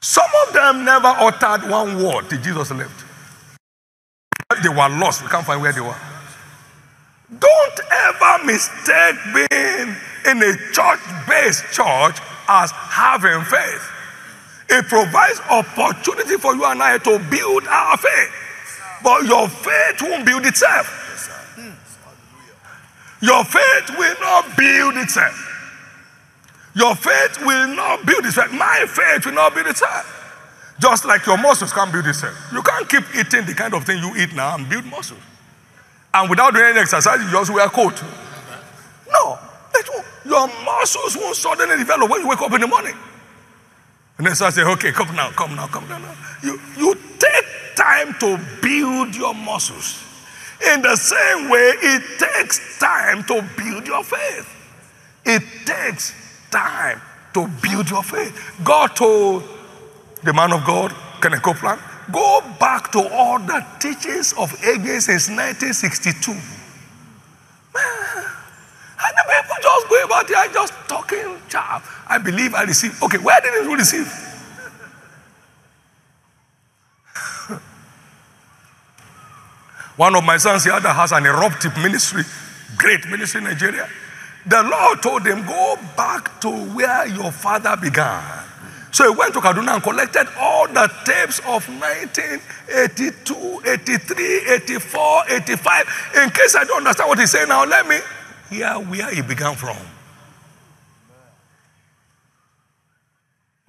Some 0.00 0.30
of 0.46 0.52
them 0.52 0.84
never 0.84 1.08
uttered 1.08 1.70
one 1.70 2.02
word 2.02 2.28
till 2.28 2.40
Jesus 2.40 2.70
left. 2.72 3.04
They 4.62 4.68
were 4.68 4.88
lost. 4.88 5.22
We 5.22 5.28
can't 5.28 5.46
find 5.46 5.62
where 5.62 5.72
they 5.72 5.80
were. 5.80 5.96
Don't 7.38 7.80
ever 7.90 8.44
mistake 8.44 9.16
being 9.32 9.96
in 10.26 10.42
a 10.42 10.56
church 10.72 11.00
based 11.28 11.64
church 11.72 12.18
as 12.48 12.70
having 12.72 13.42
faith. 13.44 13.88
It 14.68 14.86
provides 14.86 15.40
opportunity 15.50 16.36
for 16.36 16.54
you 16.54 16.64
and 16.64 16.82
I 16.82 16.98
to 16.98 17.18
build 17.30 17.66
our 17.66 17.96
faith. 17.96 18.32
But 19.02 19.24
your 19.26 19.48
faith 19.48 20.02
won't 20.02 20.24
build 20.24 20.46
itself. 20.46 20.98
Your 23.20 23.44
faith 23.44 23.96
will 23.96 24.16
not 24.20 24.56
build 24.56 24.96
itself. 24.96 25.48
Your 26.74 26.94
faith 26.94 27.38
will 27.44 27.68
not 27.68 28.04
build 28.04 28.26
itself. 28.26 28.52
My 28.52 28.84
faith 28.88 29.26
will 29.26 29.34
not 29.34 29.54
build 29.54 29.66
itself. 29.68 30.18
Just 30.80 31.04
like 31.04 31.24
your 31.26 31.38
muscles 31.38 31.72
can't 31.72 31.92
build 31.92 32.06
itself. 32.06 32.34
You 32.52 32.62
can't 32.62 32.88
keep 32.88 33.04
eating 33.14 33.46
the 33.46 33.54
kind 33.54 33.74
of 33.74 33.84
thing 33.84 33.98
you 33.98 34.16
eat 34.16 34.34
now 34.34 34.56
and 34.56 34.68
build 34.68 34.84
muscles. 34.86 35.20
And 36.14 36.28
without 36.28 36.52
doing 36.52 36.66
any 36.66 36.78
exercise, 36.78 37.20
you 37.22 37.30
just 37.30 37.52
wear 37.52 37.66
a 37.66 37.70
coat. 37.70 38.02
No. 39.10 39.38
Your 40.24 40.46
muscles 40.64 41.16
won't 41.16 41.36
suddenly 41.36 41.76
develop 41.76 42.10
when 42.10 42.20
you 42.20 42.28
wake 42.28 42.40
up 42.40 42.52
in 42.52 42.60
the 42.60 42.66
morning. 42.66 42.94
And 44.18 44.26
then 44.26 44.34
so 44.34 44.46
I 44.46 44.50
say, 44.50 44.62
okay, 44.62 44.92
come 44.92 45.14
now, 45.16 45.30
come 45.30 45.56
now, 45.56 45.66
come 45.66 45.88
now. 45.88 45.98
You, 46.42 46.60
you 46.76 46.94
take 47.18 47.44
time 47.74 48.14
to 48.20 48.38
build 48.62 49.16
your 49.16 49.34
muscles. 49.34 50.00
In 50.72 50.80
the 50.82 50.94
same 50.94 51.50
way, 51.50 51.72
it 51.82 52.02
takes 52.18 52.78
time 52.78 53.24
to 53.24 53.44
build 53.56 53.86
your 53.86 54.04
faith. 54.04 54.48
It 55.24 55.42
takes 55.66 56.14
time 56.50 57.00
to 57.34 57.48
build 57.60 57.90
your 57.90 58.04
faith. 58.04 58.60
God 58.62 58.94
told 58.94 59.42
the 60.22 60.32
man 60.32 60.52
of 60.52 60.64
God, 60.64 60.94
Kenneth 61.20 61.42
Copeland, 61.42 61.80
go 62.10 62.40
back 62.58 62.90
to 62.92 63.06
all 63.12 63.38
the 63.38 63.64
teachings 63.78 64.32
of 64.32 64.50
Hagin 64.60 65.00
since 65.00 65.28
1962. 65.28 66.32
Man, 66.32 66.40
and 69.04 69.16
the 69.16 69.24
people 69.28 69.56
just 69.62 69.88
go 69.88 70.04
about 70.04 70.28
there 70.28 70.48
just 70.52 70.72
talking. 70.88 71.38
I 72.08 72.18
believe 72.18 72.54
I 72.54 72.62
receive. 72.64 73.00
Okay, 73.02 73.18
where 73.18 73.40
did 73.40 73.64
you 73.64 73.76
receive? 73.76 74.06
One 79.96 80.14
of 80.14 80.24
my 80.24 80.36
sons 80.38 80.64
here 80.64 80.80
that 80.80 80.96
has 80.96 81.12
an 81.12 81.26
eruptive 81.26 81.76
ministry, 81.78 82.22
great 82.78 83.06
ministry 83.08 83.38
in 83.38 83.44
Nigeria. 83.44 83.88
The 84.46 84.62
Lord 84.62 85.02
told 85.02 85.26
him, 85.26 85.44
Go 85.46 85.76
back 85.96 86.40
to 86.40 86.50
where 86.50 87.06
your 87.06 87.30
father 87.32 87.76
began. 87.76 88.22
So 88.92 89.10
he 89.10 89.18
went 89.18 89.32
to 89.32 89.40
Kaduna 89.40 89.74
and 89.74 89.82
collected 89.82 90.28
all 90.38 90.68
the 90.68 90.86
tapes 91.04 91.38
of 91.40 91.66
1982, 91.66 93.62
83, 93.66 94.52
84, 94.52 95.22
85. 95.30 96.20
In 96.22 96.30
case 96.30 96.54
I 96.54 96.64
don't 96.64 96.76
understand 96.76 97.08
what 97.08 97.18
he's 97.18 97.30
saying 97.30 97.48
now, 97.48 97.64
let 97.64 97.88
me 97.88 97.98
hear 98.50 98.74
where 98.74 99.10
he 99.14 99.22
began 99.22 99.56
from. 99.56 99.78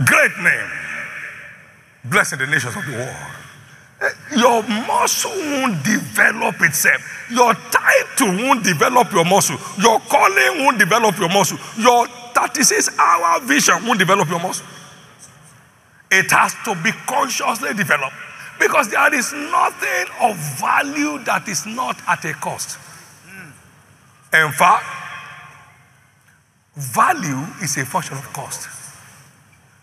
Great 0.06 0.38
name. 0.40 0.70
Blessing 2.04 2.40
the 2.40 2.48
nations 2.48 2.76
of 2.76 2.86
the 2.86 2.92
world. 2.92 3.16
Eh, 4.02 4.10
your 4.36 4.62
muscle 4.86 5.32
won't 5.32 5.82
develop 5.86 6.62
itself. 6.62 7.02
Your 7.32 7.54
title 7.72 8.28
won't 8.44 8.66
develop 8.66 9.10
your 9.14 9.24
muscle. 9.24 9.56
Your 9.82 10.02
calling 10.02 10.66
won't 10.66 10.78
develop 10.80 11.18
your 11.18 11.30
muscle. 11.30 11.58
Your 11.78 12.08
36 12.36 13.00
hour 13.00 13.40
vision 13.40 13.86
won't 13.86 14.00
develop 14.00 14.28
your 14.28 14.42
muscle. 14.42 14.66
It 16.14 16.30
has 16.30 16.54
to 16.66 16.76
be 16.84 16.92
consciously 17.08 17.74
developed 17.74 18.14
because 18.60 18.88
there 18.90 19.14
is 19.16 19.34
nothing 19.34 20.06
of 20.22 20.38
value 20.62 21.18
that 21.26 21.48
is 21.48 21.66
not 21.66 21.98
at 22.08 22.24
a 22.26 22.34
cost. 22.34 22.78
In 24.32 24.52
fact, 24.52 24.86
value 26.76 27.42
is 27.64 27.78
a 27.78 27.86
function 27.86 28.18
of 28.18 28.32
cost. 28.32 28.70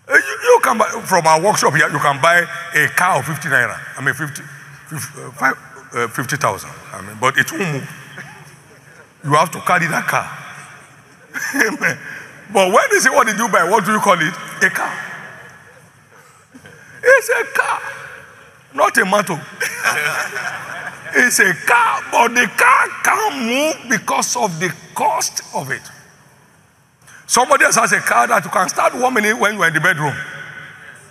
You, 0.09 0.17
you, 0.17 0.61
can 0.63 0.79
buy, 0.79 0.87
from 1.05 1.27
our 1.27 1.41
workshop 1.43 1.75
here, 1.75 1.91
you 1.91 1.99
can 1.99 2.23
buy 2.23 2.47
a 2.75 2.89
car 2.89 3.19
of 3.19 3.27
50 3.27 3.49
naira. 3.49 3.79
I 3.97 4.01
mean, 4.05 4.15
50, 4.15 4.43
50,000. 6.15 6.71
Uh, 6.71 6.73
I 6.93 7.03
mean, 7.03 7.17
but 7.21 7.39
it 7.39 7.51
won't 7.51 7.73
move. 7.73 7.91
You 9.25 9.33
have 9.33 9.51
to 9.51 9.61
carry 9.63 9.87
that 9.89 10.07
car. 10.07 10.27
but 12.53 12.73
when 12.73 12.85
they 12.91 12.99
say, 12.99 13.11
What 13.11 13.27
did 13.27 13.37
you 13.37 13.49
buy? 13.49 13.69
What 13.69 13.85
do 13.85 13.93
you 13.93 14.01
call 14.01 14.15
it? 14.15 14.35
A 14.65 14.71
car. 14.71 15.10
It's 17.03 17.29
a 17.29 17.45
car, 17.57 17.81
not 18.75 18.97
a 18.99 19.05
motor. 19.05 19.41
it's 21.15 21.39
a 21.41 21.55
car, 21.67 22.03
but 22.11 22.29
the 22.35 22.47
car 22.57 22.89
can't 23.03 23.43
move 23.45 23.91
because 23.91 24.37
of 24.37 24.59
the 24.61 24.75
cost 24.95 25.43
of 25.55 25.71
it. 25.71 25.83
Somebody 27.27 27.65
else 27.65 27.77
has 27.77 27.93
a 27.93 28.01
car 28.01 28.27
that 28.27 28.45
you 28.45 28.51
can 28.51 28.69
start 28.69 28.95
warming 28.95 29.25
it 29.25 29.39
when 29.39 29.55
you're 29.55 29.69
in 29.69 29.75
the 29.75 29.81
bedroom. 29.81 30.15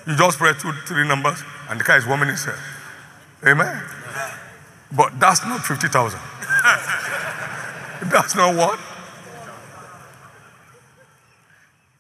You 0.05 0.15
just 0.15 0.37
press 0.37 0.61
two, 0.61 0.71
three 0.85 1.07
numbers, 1.07 1.41
and 1.69 1.79
the 1.79 1.83
car 1.83 1.97
is 1.97 2.05
warming 2.05 2.29
itself. 2.29 2.59
Amen. 3.45 3.81
But 4.91 5.19
that's 5.19 5.45
not 5.45 5.63
50,000. 5.63 6.19
that's 8.11 8.35
not 8.35 8.55
what? 8.55 8.79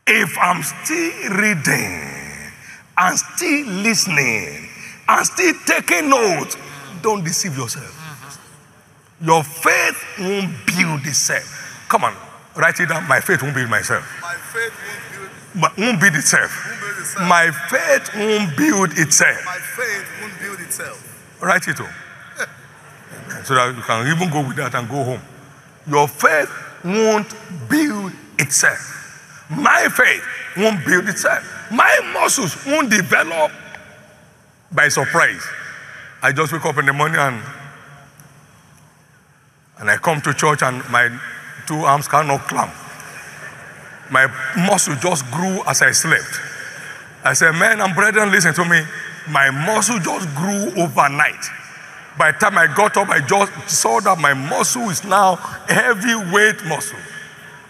If 0.05 0.37
I'm 0.37 0.63
still 0.63 1.29
reading 1.37 2.28
and 2.99 3.17
still 3.17 3.65
listening 3.67 4.69
and 5.07 5.25
still 5.25 5.53
taking 5.65 6.09
notes, 6.09 6.57
don't 7.01 7.23
deceive 7.23 7.57
yourself. 7.57 7.95
Your 9.21 9.43
faith 9.43 10.03
won't 10.19 10.53
build 10.65 11.05
itself. 11.05 11.85
Come 11.89 12.03
on, 12.03 12.15
Write 12.55 12.79
it 12.79 12.89
down. 12.89 13.07
My 13.07 13.21
faith 13.21 13.41
won't 13.41 13.55
build 13.55 13.69
myself. 13.69 14.03
My 14.21 14.33
faith 14.35 14.73
won't 14.73 15.13
build, 15.13 15.61
But 15.61 15.77
won't 15.77 16.01
build 16.01 16.15
itself. 16.15 16.51
won't 16.67 16.81
build 16.81 16.97
itself. 16.99 17.27
My 17.29 17.51
faith 17.69 18.15
won't 18.15 18.57
build 18.57 18.91
itself. 18.97 19.45
My 19.45 19.59
faith 19.59 20.07
won't 20.21 20.39
build 20.39 20.59
itself. 20.59 21.41
Write 21.41 21.67
it 21.67 21.77
home. 21.77 21.87
so 23.45 23.55
that 23.55 23.73
you 23.75 23.81
can 23.81 24.07
even 24.07 24.29
go 24.29 24.45
with 24.45 24.57
that 24.57 24.75
and 24.75 24.89
go 24.89 25.03
home. 25.03 25.21
Your 25.87 26.07
faith 26.07 26.51
won't 26.83 27.33
build 27.69 28.11
itself. 28.37 29.47
My 29.49 29.87
faith 29.87 30.23
won't 30.57 30.85
build 30.85 31.07
itself. 31.07 31.58
My 31.71 32.11
muscles 32.13 32.65
won't 32.65 32.89
develop 32.89 33.51
by 34.71 34.87
surprise. 34.89 35.45
I 36.21 36.31
just 36.31 36.51
wake 36.51 36.65
up 36.65 36.77
in 36.77 36.85
the 36.85 36.93
morning 36.93 37.19
and 37.19 37.41
and 39.77 39.89
I 39.89 39.97
come 39.97 40.19
to 40.21 40.33
church 40.33 40.61
and 40.61 40.83
my 40.89 41.09
two 41.65 41.81
arms 41.85 42.07
cannot 42.07 42.41
clamp. 42.47 42.73
My 44.11 44.27
muscle 44.57 44.95
just 44.95 45.29
grew 45.31 45.61
as 45.67 45.81
I 45.81 45.91
slept. 45.91 46.41
I 47.23 47.33
said, 47.33 47.51
Man 47.53 47.79
and 47.79 47.95
brethren, 47.95 48.31
listen 48.31 48.53
to 48.55 48.65
me. 48.65 48.81
My 49.29 49.51
muscle 49.51 49.99
just 49.99 50.27
grew 50.35 50.83
overnight. 50.83 51.45
By 52.17 52.31
the 52.31 52.39
time 52.39 52.57
I 52.57 52.67
got 52.67 52.97
up, 52.97 53.09
I 53.09 53.21
just 53.21 53.69
saw 53.69 53.99
that 54.01 54.17
my 54.19 54.33
muscle 54.33 54.89
is 54.89 55.03
now 55.05 55.35
heavyweight 55.35 56.65
muscle. 56.65 56.99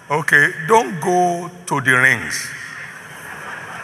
Okay, 0.10 0.52
don't 0.68 1.00
go 1.00 1.52
to 1.68 1.82
the 1.82 1.92
rings. 1.92 2.50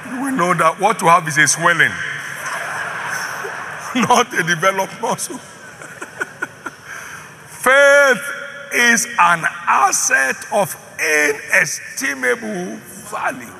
We 0.05 0.31
know 0.31 0.53
that 0.53 0.79
what 0.79 1.01
you 1.01 1.07
have 1.07 1.27
is 1.27 1.37
a 1.37 1.47
swelling, 1.47 1.89
not 4.07 4.33
a 4.33 4.43
developed 4.43 5.01
muscle. 5.01 5.37
Faith 7.47 8.21
is 8.73 9.07
an 9.19 9.43
asset 9.67 10.35
of 10.53 10.75
inestimable 10.99 12.77
value 13.09 13.51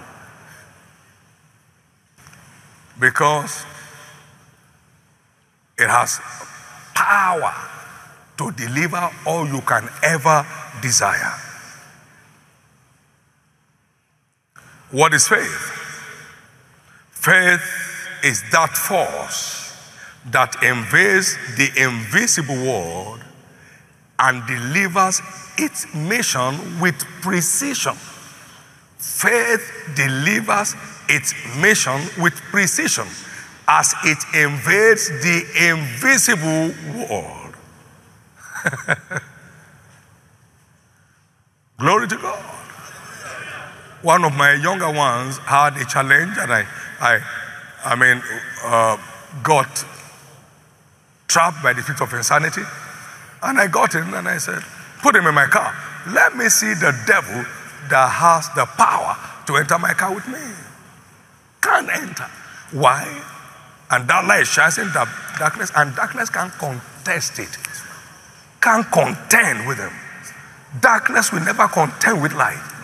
because 2.99 3.65
it 5.77 5.89
has 5.89 6.19
power 6.93 7.53
to 8.37 8.51
deliver 8.51 9.09
all 9.25 9.47
you 9.47 9.61
can 9.61 9.89
ever 10.03 10.45
desire. 10.81 11.33
What 14.91 15.13
is 15.13 15.27
faith? 15.27 15.84
Faith 17.25 17.65
is 18.23 18.43
that 18.51 18.77
force 18.77 19.73
that 20.29 20.61
invades 20.61 21.35
the 21.57 21.71
invisible 21.75 22.53
world 22.53 23.19
and 24.19 24.45
delivers 24.45 25.23
its 25.57 25.91
mission 25.95 26.79
with 26.79 27.03
precision. 27.23 27.95
Faith 28.99 29.71
delivers 29.95 30.75
its 31.09 31.33
mission 31.57 31.99
with 32.21 32.35
precision 32.51 33.07
as 33.67 33.95
it 34.03 34.19
invades 34.35 35.09
the 35.09 35.43
invisible 35.71 36.75
world. 37.09 37.55
Glory 41.79 42.07
to 42.07 42.17
God. 42.17 42.55
One 44.03 44.23
of 44.23 44.35
my 44.35 44.53
younger 44.53 44.91
ones 44.91 45.39
had 45.39 45.75
a 45.77 45.85
challenge, 45.85 46.37
and 46.37 46.53
I, 46.53 46.67
I, 46.99 47.19
I 47.83 47.95
mean, 47.95 48.21
uh, 48.63 48.97
got 49.43 49.85
trapped 51.27 51.61
by 51.61 51.73
the 51.73 51.81
feet 51.81 52.01
of 52.01 52.13
insanity. 52.13 52.61
And 53.43 53.59
I 53.59 53.67
got 53.67 53.93
him 53.93 54.13
and 54.13 54.27
I 54.27 54.37
said, 54.37 54.61
Put 55.01 55.15
him 55.15 55.27
in 55.27 55.35
my 55.35 55.45
car. 55.45 55.75
Let 56.07 56.35
me 56.35 56.49
see 56.49 56.73
the 56.73 56.97
devil 57.05 57.45
that 57.89 58.09
has 58.09 58.49
the 58.55 58.65
power 58.65 59.17
to 59.47 59.57
enter 59.57 59.77
my 59.77 59.93
car 59.93 60.13
with 60.13 60.27
me. 60.27 60.39
Can't 61.61 61.89
enter. 61.89 62.29
Why? 62.71 63.03
And 63.91 64.07
that 64.07 64.25
light 64.25 64.47
shines 64.47 64.77
in 64.77 64.87
the 64.87 65.07
darkness, 65.37 65.71
and 65.75 65.95
darkness 65.95 66.29
can't 66.29 66.51
contest 66.53 67.37
it, 67.39 67.57
can't 68.61 68.85
contend 68.91 69.67
with 69.67 69.77
him. 69.77 69.93
Darkness 70.81 71.31
will 71.31 71.41
never 71.41 71.67
contend 71.67 72.21
with 72.21 72.33
light. 72.33 72.74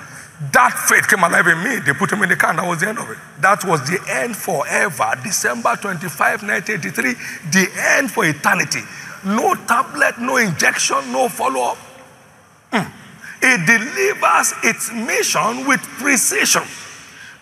That 0.50 0.74
faith 0.90 1.08
came 1.08 1.24
alive 1.24 1.46
in 1.46 1.64
me. 1.64 1.80
They 1.86 1.94
put 1.94 2.12
him 2.12 2.24
in 2.24 2.30
the 2.30 2.36
car, 2.36 2.50
and 2.50 2.60
that 2.60 2.68
was 2.68 2.80
the 2.80 2.90
end 2.90 2.98
of 2.98 3.10
it. 3.12 3.18
That 3.42 3.64
was 3.64 3.82
the 3.88 4.02
end 4.10 4.36
forever. 4.36 5.14
December 5.24 5.76
25, 5.76 6.42
1983, 6.42 7.14
the 7.52 7.70
end 7.98 8.10
for 8.10 8.26
eternity. 8.26 8.82
No 9.24 9.54
tablet, 9.54 10.18
no 10.18 10.38
injection, 10.38 11.12
no 11.12 11.30
follow 11.30 11.74
up. 11.74 11.78
Mm. 12.72 12.92
It 13.44 13.66
delivers 13.68 14.54
its 14.64 14.92
mission 14.92 15.68
with 15.68 15.82
precision. 16.02 16.64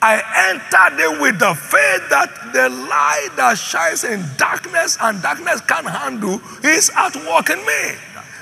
I 0.02 0.24
entered 0.52 1.00
in 1.00 1.22
with 1.22 1.40
the 1.40 1.54
faith 1.56 2.10
that 2.10 2.52
the 2.54 2.70
light 2.70 3.30
that 3.36 3.58
shines 3.58 4.04
in 4.04 4.24
darkness 4.38 4.98
and 5.02 5.22
darkness 5.22 5.60
can't 5.62 5.88
handle 5.88 6.42
is 6.64 6.90
at 6.96 7.16
work 7.28 7.50
in 7.50 7.60
me. 7.60 8.00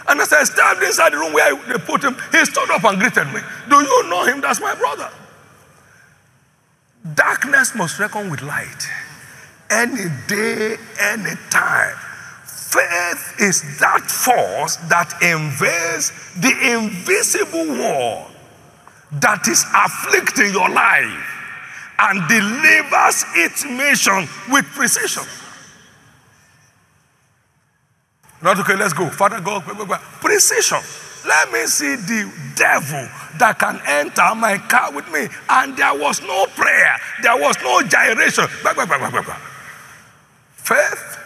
And 0.08 0.22
as 0.22 0.32
I 0.32 0.44
stepped 0.44 0.82
inside 0.82 1.14
the 1.14 1.18
room 1.18 1.34
where 1.34 1.56
they 1.56 1.78
put 1.80 2.04
him, 2.04 2.16
he 2.32 2.46
stood 2.46 2.70
up 2.72 2.84
and 2.86 3.00
greeted 3.00 3.28
me. 3.34 3.42
Do 3.70 3.76
you 3.76 4.10
know 4.10 4.26
him? 4.26 4.42
That's 4.42 4.62
my 4.62 4.74
brother. 4.76 5.10
Darkness 7.14 7.76
must 7.76 8.00
reckon 8.00 8.30
with 8.30 8.42
light 8.42 8.88
any 9.70 10.06
day, 10.28 10.78
any 11.00 11.36
time. 11.50 11.96
Faith 12.46 13.36
is 13.40 13.80
that 13.80 14.10
force 14.10 14.76
that 14.88 15.14
invades 15.22 16.12
the 16.36 16.52
invisible 16.74 17.66
world 17.80 18.32
that 19.12 19.48
is 19.48 19.66
afflicting 19.74 20.52
your 20.52 20.70
life 20.70 21.34
and 22.00 22.28
delivers 22.28 23.26
its 23.36 23.66
mission 23.66 24.28
with 24.52 24.66
precision. 24.76 25.24
Not 28.42 28.60
okay, 28.60 28.76
let's 28.76 28.94
go. 28.94 29.10
Father 29.10 29.42
God, 29.42 29.64
precision. 30.22 30.80
Let 31.26 31.52
me 31.52 31.66
see 31.66 31.96
the 31.96 32.32
devil 32.56 33.08
that 33.40 33.58
can 33.60 33.82
enter 33.86 34.36
my 34.36 34.58
car 34.58 34.92
with 34.94 35.12
me. 35.12 35.28
And 35.50 35.76
there 35.76 35.94
was 35.98 36.22
no 36.22 36.46
prayer, 36.56 36.98
there 37.24 37.38
was 37.38 37.58
no 37.62 37.82
gyration. 37.82 38.48
Faith, 40.56 41.18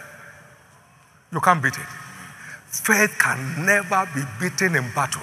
you 1.32 1.40
can't 1.40 1.62
beat 1.62 1.74
it. 1.74 1.86
Faith 2.66 3.16
can 3.18 3.66
never 3.66 4.08
be 4.14 4.22
beaten 4.40 4.76
in 4.76 4.90
battle. 4.94 5.22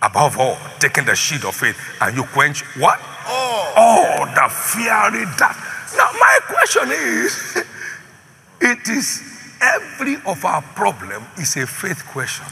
Above 0.00 0.38
all, 0.38 0.56
taking 0.78 1.04
the 1.04 1.14
shield 1.14 1.44
of 1.44 1.54
faith 1.54 1.76
and 2.00 2.16
you 2.16 2.24
quench 2.24 2.62
what? 2.76 3.00
Oh. 3.26 3.72
Oh, 3.76 4.26
the 4.34 4.48
fiery 4.48 5.24
dart. 5.36 5.56
Now, 5.96 6.10
my 6.12 6.38
question 6.46 6.90
is 6.92 7.56
it 8.60 8.88
is 8.88 9.33
every 9.72 10.16
of 10.26 10.44
our 10.44 10.62
problem 10.74 11.24
is 11.38 11.56
a 11.56 11.66
faith 11.66 12.04
question. 12.06 12.46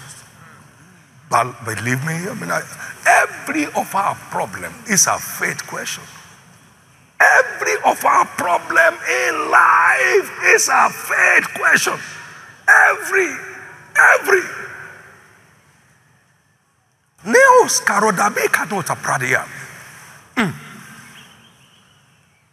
But 1.31 1.64
believe 1.64 2.05
me, 2.05 2.29
I 2.29 2.35
mean, 2.35 2.51
I, 2.51 2.62
every 3.07 3.66
of 3.66 3.94
our 3.94 4.14
problem 4.31 4.72
is 4.88 5.07
a 5.07 5.18
faith 5.18 5.66
question. 5.66 6.05
Every 7.20 7.77
of 7.85 8.05
our 8.05 8.27
problem 8.37 8.94
in 8.94 9.51
life 9.51 10.29
is 10.55 10.68
a 10.68 10.90
faith 10.90 11.46
question. 11.55 11.94
Every, 12.68 13.31
every. 14.14 14.42
Neos 17.25 17.81
karodabe 17.87 18.48
kanota 18.48 18.96
pradia. 18.96 19.46
Hmm. 20.37 20.51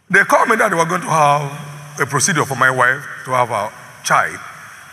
They 0.08 0.24
called 0.24 0.48
me 0.48 0.56
that 0.56 0.70
they 0.70 0.76
were 0.76 0.86
going 0.86 1.02
to 1.02 1.08
have 1.08 2.00
a 2.00 2.06
procedure 2.06 2.44
for 2.44 2.56
my 2.56 2.70
wife 2.70 3.04
to 3.24 3.32
have 3.32 3.50
a 3.50 3.72
child. 4.04 4.38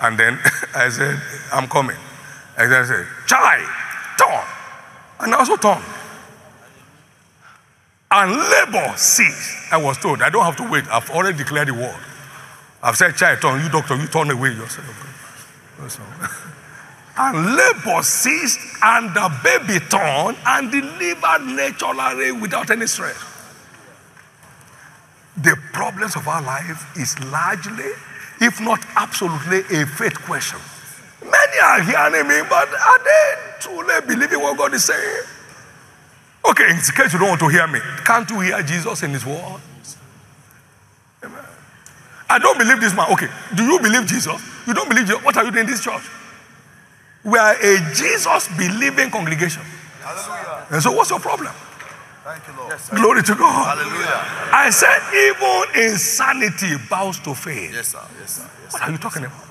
And 0.02 0.18
then 0.18 0.40
I 0.76 0.90
said, 0.90 1.22
I'm 1.52 1.68
coming. 1.68 1.98
And 2.58 2.74
I 2.74 2.84
said, 2.86 3.06
child, 3.28 3.70
turn. 4.18 4.46
And 5.20 5.34
I 5.34 5.38
also 5.40 5.56
turned. 5.58 5.84
And 8.10 8.32
labor 8.32 8.94
ceased. 8.96 9.72
I 9.72 9.78
was 9.78 9.98
told, 9.98 10.22
I 10.22 10.30
don't 10.30 10.46
have 10.46 10.56
to 10.58 10.70
wait. 10.70 10.86
I've 10.88 11.10
already 11.10 11.38
declared 11.38 11.68
the 11.68 11.74
word. 11.74 12.00
I've 12.82 12.96
said, 12.96 13.16
child, 13.16 13.42
turn. 13.42 13.62
You 13.64 13.70
doctor, 13.70 13.96
you 13.96 14.08
turn 14.08 14.32
away 14.32 14.50
yourself. 14.54 15.04
and 17.18 17.56
labor 17.56 18.02
ceased, 18.04 18.60
and 18.82 19.14
the 19.14 19.30
baby 19.44 19.80
turned 19.86 20.38
and 20.46 20.72
delivered 20.72 21.46
naturally 21.46 22.32
without 22.32 22.70
any 22.70 22.88
stress. 22.88 23.18
The 25.38 25.56
problems 25.74 26.16
of 26.16 26.28
our 26.28 26.42
life 26.42 26.98
is 26.98 27.20
largely, 27.20 27.92
if 28.42 28.60
not 28.62 28.86
absolutely, 28.96 29.60
a 29.78 29.86
faith 29.86 30.20
question. 30.22 30.60
Many 31.22 31.60
are 31.64 31.82
hearing 31.82 32.28
me, 32.28 32.42
but 32.50 32.70
are 32.70 33.04
they 33.04 33.34
truly 33.60 34.02
believing 34.08 34.40
what 34.42 34.58
God 34.58 34.74
is 34.74 34.86
saying? 34.86 35.24
Okay, 36.50 36.70
in 36.70 36.78
case 36.78 37.14
you 37.14 37.20
don't 37.20 37.30
want 37.30 37.42
to 37.42 37.50
hear 37.50 37.68
me, 37.68 37.80
can't 38.06 38.30
you 38.30 38.40
hear 38.40 38.62
Jesus 38.64 39.04
in 39.04 39.12
His 39.12 39.26
word? 39.26 39.60
Amen. 41.24 41.44
I 42.30 42.40
don't 42.40 42.58
believe 42.58 42.80
this 42.80 42.96
man. 42.96 43.12
Okay, 43.12 43.28
do 43.56 43.64
you 43.64 43.80
believe 43.80 44.06
Jesus? 44.06 44.42
You 44.66 44.74
don't 44.74 44.88
believe 44.88 45.08
Jesus? 45.08 45.24
What 45.24 45.36
are 45.38 45.44
you 45.44 45.52
doing 45.52 45.66
in 45.66 45.72
this 45.72 45.84
church? 45.84 46.04
We 47.24 47.38
are 47.38 47.54
a 47.54 47.94
Jesus 47.94 48.48
believing 48.58 49.10
congregation. 49.10 49.64
Hallelujah. 50.02 50.68
And 50.72 50.82
so, 50.82 50.92
what's 50.92 51.10
your 51.10 51.20
problem? 51.20 51.54
Thank 52.28 52.46
you, 52.46 52.54
Lord. 52.58 52.72
Yes, 52.72 52.90
Glory 52.90 53.24
to 53.24 53.36
God. 53.36 53.78
Hallelujah. 53.78 54.52
I 54.52 54.70
said, 54.70 55.00
even 55.16 55.86
insanity 55.88 56.76
bows 56.90 57.20
to 57.20 57.34
faith. 57.34 57.72
Yes, 57.74 57.88
sir. 57.88 58.04
Yes, 58.20 58.32
sir. 58.32 58.50
Yes, 58.64 58.74
What 58.74 58.82
are 58.82 58.92
you 58.92 58.98
talking 58.98 59.24
about? 59.24 59.48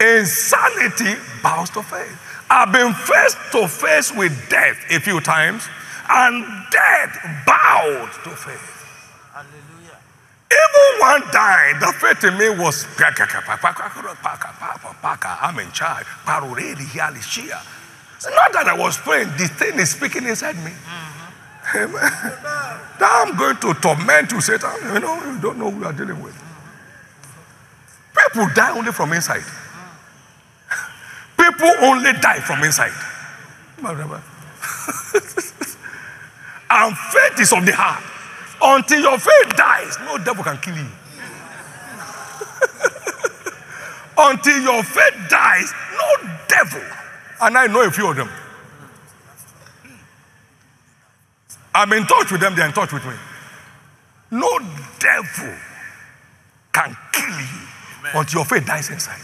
Insanity 0.00 1.14
bows 1.40 1.70
to 1.70 1.84
faith. 1.84 2.18
I've 2.50 2.72
been 2.72 2.92
face 2.92 3.36
to 3.52 3.68
face 3.68 4.12
with 4.12 4.34
death 4.50 4.76
a 4.90 4.98
few 4.98 5.20
times, 5.20 5.68
and 6.10 6.44
death 6.72 7.44
bowed 7.46 8.10
to 8.24 8.30
faith. 8.30 8.58
Hallelujah. 9.32 9.73
Even 10.54 11.00
one 11.00 11.22
died, 11.32 11.80
the 11.80 11.92
faith 11.98 12.22
in 12.24 12.38
me 12.38 12.48
was 12.50 12.84
I'm 15.42 15.58
in 15.58 15.70
charge. 15.72 16.06
Not 18.24 18.52
that 18.52 18.68
I 18.68 18.78
was 18.78 18.96
praying, 18.98 19.28
the 19.36 19.48
thing 19.48 19.78
is 19.78 19.90
speaking 19.90 20.24
inside 20.24 20.56
me. 20.56 20.70
Mm-hmm. 20.70 21.76
Amen. 21.76 22.12
Now 23.00 23.22
I'm 23.24 23.36
going 23.36 23.56
to 23.56 23.74
torment 23.80 24.30
you, 24.32 24.40
Satan. 24.40 24.70
You 24.94 25.00
know, 25.00 25.14
you 25.24 25.40
don't 25.40 25.58
know 25.58 25.70
who 25.70 25.80
you 25.80 25.86
are 25.86 25.92
dealing 25.92 26.22
with. 26.22 26.34
People 28.16 28.48
die 28.54 28.70
only 28.76 28.92
from 28.92 29.12
inside. 29.12 29.40
Mm. 29.40 31.36
People 31.36 31.72
only 31.82 32.12
die 32.20 32.40
from 32.40 32.62
inside. 32.62 32.92
and 36.70 36.96
faith 36.96 37.40
is 37.40 37.52
of 37.52 37.66
the 37.66 37.72
heart. 37.74 38.02
Until 38.66 39.00
your 39.00 39.18
faith 39.18 39.56
dies, 39.56 39.98
no 40.00 40.16
devil 40.18 40.42
can 40.42 40.56
kill 40.58 40.74
you. 40.74 40.86
Until 44.18 44.62
your 44.62 44.82
faith 44.82 45.28
dies, 45.28 45.70
no 45.92 46.30
devil. 46.48 46.82
And 47.42 47.58
I 47.58 47.66
know 47.66 47.82
a 47.82 47.90
few 47.90 48.08
of 48.08 48.16
them. 48.16 48.30
I'm 51.74 51.92
in 51.92 52.06
touch 52.06 52.32
with 52.32 52.40
them, 52.40 52.54
they're 52.54 52.66
in 52.66 52.72
touch 52.72 52.92
with 52.92 53.04
me. 53.04 53.12
No 54.30 54.58
devil 54.98 55.54
can 56.72 56.96
kill 57.12 57.28
you 57.28 57.64
until 58.14 58.38
your 58.40 58.44
faith 58.44 58.66
dies 58.66 58.90
inside. 58.90 59.20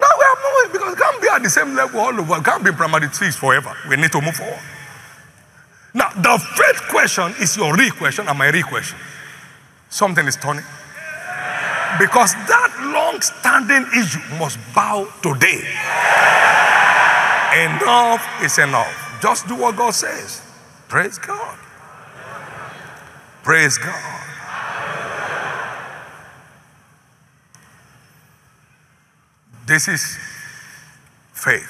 Now 0.00 0.08
we 0.18 0.24
are 0.24 0.36
moving 0.36 0.72
because 0.72 0.94
we 0.94 1.00
can't 1.00 1.22
be 1.22 1.28
at 1.28 1.42
the 1.42 1.50
same 1.50 1.74
level 1.74 2.00
all 2.00 2.18
over. 2.18 2.38
We 2.38 2.42
can't 2.42 2.64
be 2.64 2.72
primary 2.72 3.08
trees 3.08 3.36
forever. 3.36 3.76
We 3.88 3.96
need 3.96 4.12
to 4.12 4.20
move 4.20 4.34
forward. 4.34 4.58
Now, 5.94 6.08
the 6.10 6.38
faith 6.38 6.88
question 6.88 7.34
is 7.40 7.56
your 7.56 7.76
real 7.76 7.92
question 7.92 8.28
and 8.28 8.38
my 8.38 8.48
real 8.48 8.66
question. 8.66 8.98
Something 9.90 10.26
is 10.26 10.36
turning. 10.36 10.64
Because 11.98 12.32
that 12.48 12.72
long 12.94 13.20
standing 13.20 13.86
issue 14.00 14.20
must 14.38 14.58
bow 14.74 15.06
today. 15.22 15.60
Enough 17.66 18.26
is 18.42 18.58
enough. 18.58 19.18
Just 19.20 19.46
do 19.46 19.56
what 19.56 19.76
God 19.76 19.92
says. 19.92 20.40
Praise 20.88 21.18
God. 21.18 21.58
Praise 23.42 23.76
God. 23.76 24.22
This 29.66 29.88
is 29.88 30.18
faith. 31.34 31.68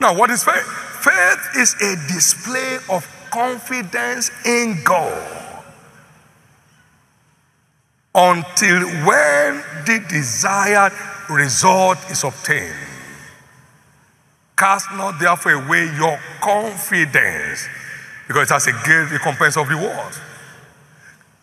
Now, 0.00 0.16
what 0.16 0.30
is 0.30 0.44
faith? 0.44 0.66
Faith 1.00 1.56
is 1.56 1.74
a 1.80 1.96
display 2.12 2.78
of 2.90 3.06
confidence 3.34 4.30
in 4.46 4.80
God 4.84 5.64
until 8.14 8.86
when 9.04 9.60
the 9.86 10.06
desired 10.08 10.92
result 11.28 11.98
is 12.12 12.22
obtained. 12.22 12.72
Cast 14.56 14.88
not 14.92 15.18
therefore 15.18 15.64
away 15.64 15.90
your 15.96 16.16
confidence, 16.40 17.68
because 18.28 18.48
it 18.48 18.54
has 18.54 18.68
a 18.68 18.72
great 18.84 19.10
recompense 19.10 19.56
of 19.56 19.68
reward. 19.68 20.14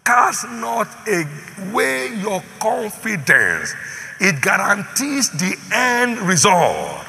Cast 0.05 0.47
not 0.47 0.87
away 1.09 2.15
your 2.21 2.41
confidence, 2.59 3.75
it 4.21 4.41
guarantees 4.41 5.29
the 5.31 5.57
end 5.73 6.19
result. 6.19 7.05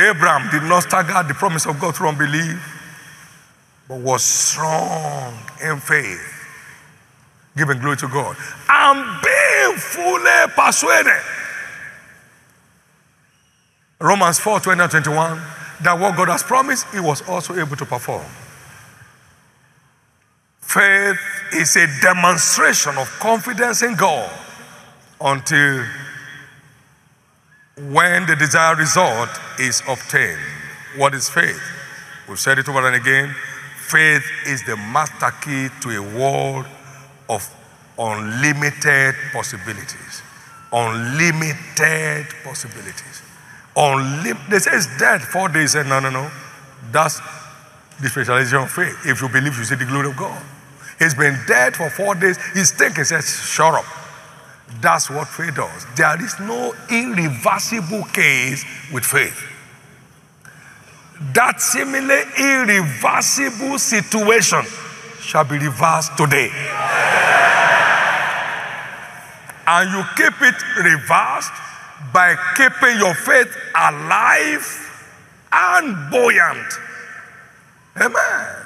Abraham 0.00 0.50
did 0.50 0.62
not 0.68 0.84
stagger 0.84 1.26
the 1.26 1.34
promise 1.34 1.66
of 1.66 1.78
God 1.78 1.96
through 1.96 2.08
unbelief, 2.08 2.58
but 3.88 4.00
was 4.00 4.22
strong 4.22 5.34
in 5.62 5.78
faith, 5.78 6.20
giving 7.56 7.78
glory 7.80 7.96
to 7.98 8.08
God, 8.08 8.36
and 8.68 9.22
being 9.22 9.76
fully 9.78 10.52
persuaded. 10.56 11.22
Romans 14.00 14.38
4 14.38 14.60
20 14.60 14.80
and 14.80 14.90
21 14.90 15.42
that 15.82 15.98
what 15.98 16.16
God 16.16 16.28
has 16.28 16.42
promised, 16.42 16.86
He 16.92 17.00
was 17.00 17.26
also 17.28 17.54
able 17.58 17.76
to 17.76 17.86
perform. 17.86 18.24
Faith 20.60 21.18
is 21.52 21.76
a 21.76 21.86
demonstration 22.00 22.96
of 22.96 23.08
confidence 23.18 23.82
in 23.82 23.96
God 23.96 24.30
until 25.20 25.84
when 27.88 28.26
the 28.26 28.36
desired 28.36 28.78
result 28.78 29.30
is 29.58 29.82
obtained. 29.88 30.38
What 30.96 31.14
is 31.14 31.30
faith? 31.30 31.60
We've 32.28 32.38
said 32.38 32.58
it 32.58 32.68
over 32.68 32.86
and 32.86 32.96
again. 32.96 33.34
Faith 33.76 34.24
is 34.46 34.64
the 34.64 34.76
master 34.76 35.30
key 35.42 35.68
to 35.80 35.96
a 35.96 36.18
world 36.18 36.66
of 37.28 37.48
unlimited 37.98 39.14
possibilities. 39.32 40.22
Unlimited 40.72 42.26
possibilities. 42.44 43.22
Unlim- 43.76 44.48
they 44.50 44.58
say 44.58 44.72
it's 44.74 44.98
dead 44.98 45.22
four 45.22 45.48
days. 45.48 45.72
Said, 45.72 45.86
no, 45.86 46.00
no, 46.00 46.10
no. 46.10 46.30
That's 46.92 47.20
the 48.00 48.08
specialization 48.08 48.58
of 48.58 48.70
faith. 48.70 48.96
If 49.06 49.22
you 49.22 49.28
believe, 49.28 49.56
you 49.56 49.64
see 49.64 49.76
the 49.76 49.86
glory 49.86 50.08
of 50.08 50.16
God. 50.16 50.42
He's 50.98 51.14
been 51.14 51.38
dead 51.46 51.74
for 51.76 51.88
four 51.88 52.14
days. 52.14 52.38
He's 52.52 52.72
thinking, 52.72 53.04
says, 53.04 53.26
shut 53.26 53.74
up. 53.74 53.84
That's 54.80 55.10
what 55.10 55.28
faith 55.28 55.56
does. 55.56 55.86
There 55.96 56.24
is 56.24 56.38
no 56.40 56.74
irreversible 56.90 58.04
case 58.04 58.64
with 58.92 59.04
faith. 59.04 59.46
That 61.34 61.60
similar 61.60 62.22
irreversible 62.38 63.78
situation 63.78 64.62
shall 65.20 65.44
be 65.44 65.58
reversed 65.58 66.16
today. 66.16 66.50
And 69.66 69.90
you 69.92 70.02
keep 70.16 70.40
it 70.40 70.54
reversed 70.78 71.52
by 72.12 72.34
keeping 72.56 72.98
your 72.98 73.14
faith 73.14 73.54
alive 73.76 74.66
and 75.52 76.10
buoyant. 76.10 76.72
Amen. 78.00 78.59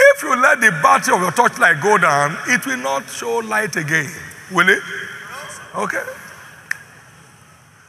If 0.00 0.22
you 0.22 0.40
let 0.40 0.60
the 0.60 0.70
battery 0.82 1.14
of 1.14 1.20
your 1.22 1.32
torchlight 1.32 1.80
go 1.82 1.98
down, 1.98 2.36
it 2.46 2.64
will 2.66 2.76
not 2.76 3.10
show 3.10 3.38
light 3.38 3.74
again, 3.74 4.10
will 4.52 4.68
it? 4.68 4.82
Okay. 5.74 6.04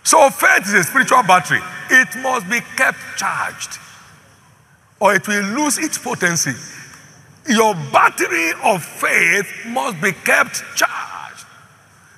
So 0.04 0.30
faith 0.32 0.66
is 0.68 0.74
a 0.74 0.84
spiritual 0.84 1.22
battery. 1.24 1.62
It 1.92 2.08
must 2.24 2.50
be 2.50 2.62
kept 2.76 2.98
charged, 3.16 3.78
or 5.00 5.14
it 5.14 5.28
will 5.28 5.44
lose 5.44 5.78
its 5.78 6.00
potency. 6.00 6.54
Your 7.48 7.76
battery 7.92 8.54
of 8.64 8.84
faith 8.84 9.48
must 9.68 10.02
be 10.02 10.12
kept 10.12 10.64
charged, 10.76 11.46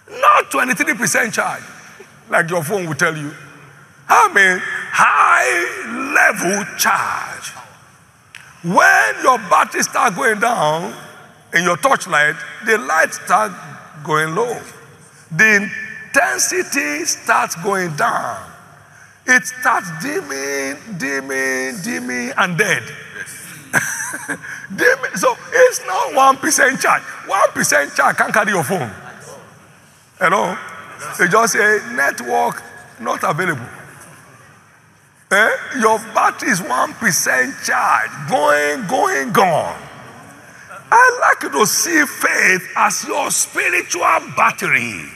not 0.10 0.50
23% 0.52 1.34
charge, 1.34 1.64
like 2.30 2.50
your 2.50 2.64
phone 2.64 2.88
will 2.88 2.96
tell 2.96 3.18
you. 3.18 3.34
I 4.08 4.28
mean, 4.34 4.62
high 4.92 6.14
level 6.14 6.66
charge. 6.78 7.61
When 8.64 9.24
your 9.24 9.40
battery 9.50 9.82
start 9.82 10.16
going 10.16 10.40
down 10.40 10.94
in 11.54 11.64
your 11.64 11.78
torchlight, 11.78 12.36
the 12.66 12.78
light 12.78 13.12
start 13.12 13.52
going 14.04 14.36
low. 14.36 14.60
The 15.32 15.70
intensity 16.14 17.06
starts 17.06 17.56
going 17.64 17.96
down. 17.96 18.52
It 19.26 19.46
starts 19.46 19.90
dimming, 20.04 20.98
dimming, 21.00 21.82
dimming, 21.82 22.34
and 22.38 22.58
dead. 22.58 22.84
dimming. 24.76 25.16
So 25.16 25.36
it's 25.52 25.82
not 25.88 26.14
one 26.14 26.38
percent 26.38 26.80
charge. 26.80 27.02
One 27.26 27.50
percent 27.52 27.96
charge 27.96 28.18
can't 28.18 28.34
carry 28.34 28.52
your 28.52 28.64
phone. 28.64 28.92
Hello? 30.20 30.56
They 31.18 31.28
just 31.28 31.54
say 31.54 31.80
network 31.94 32.62
not 33.00 33.24
available. 33.24 33.66
Eh? 35.32 35.50
Your 35.80 35.98
battery 36.14 36.50
is 36.50 36.60
1% 36.60 37.66
charged, 37.66 38.30
going, 38.30 38.86
going, 38.88 39.32
gone. 39.32 39.82
I 40.92 41.20
like 41.22 41.52
to 41.54 41.66
see 41.66 42.06
faith 42.06 42.68
as 42.76 43.06
your 43.06 43.32
spiritual 43.32 44.20
battery 44.36 45.10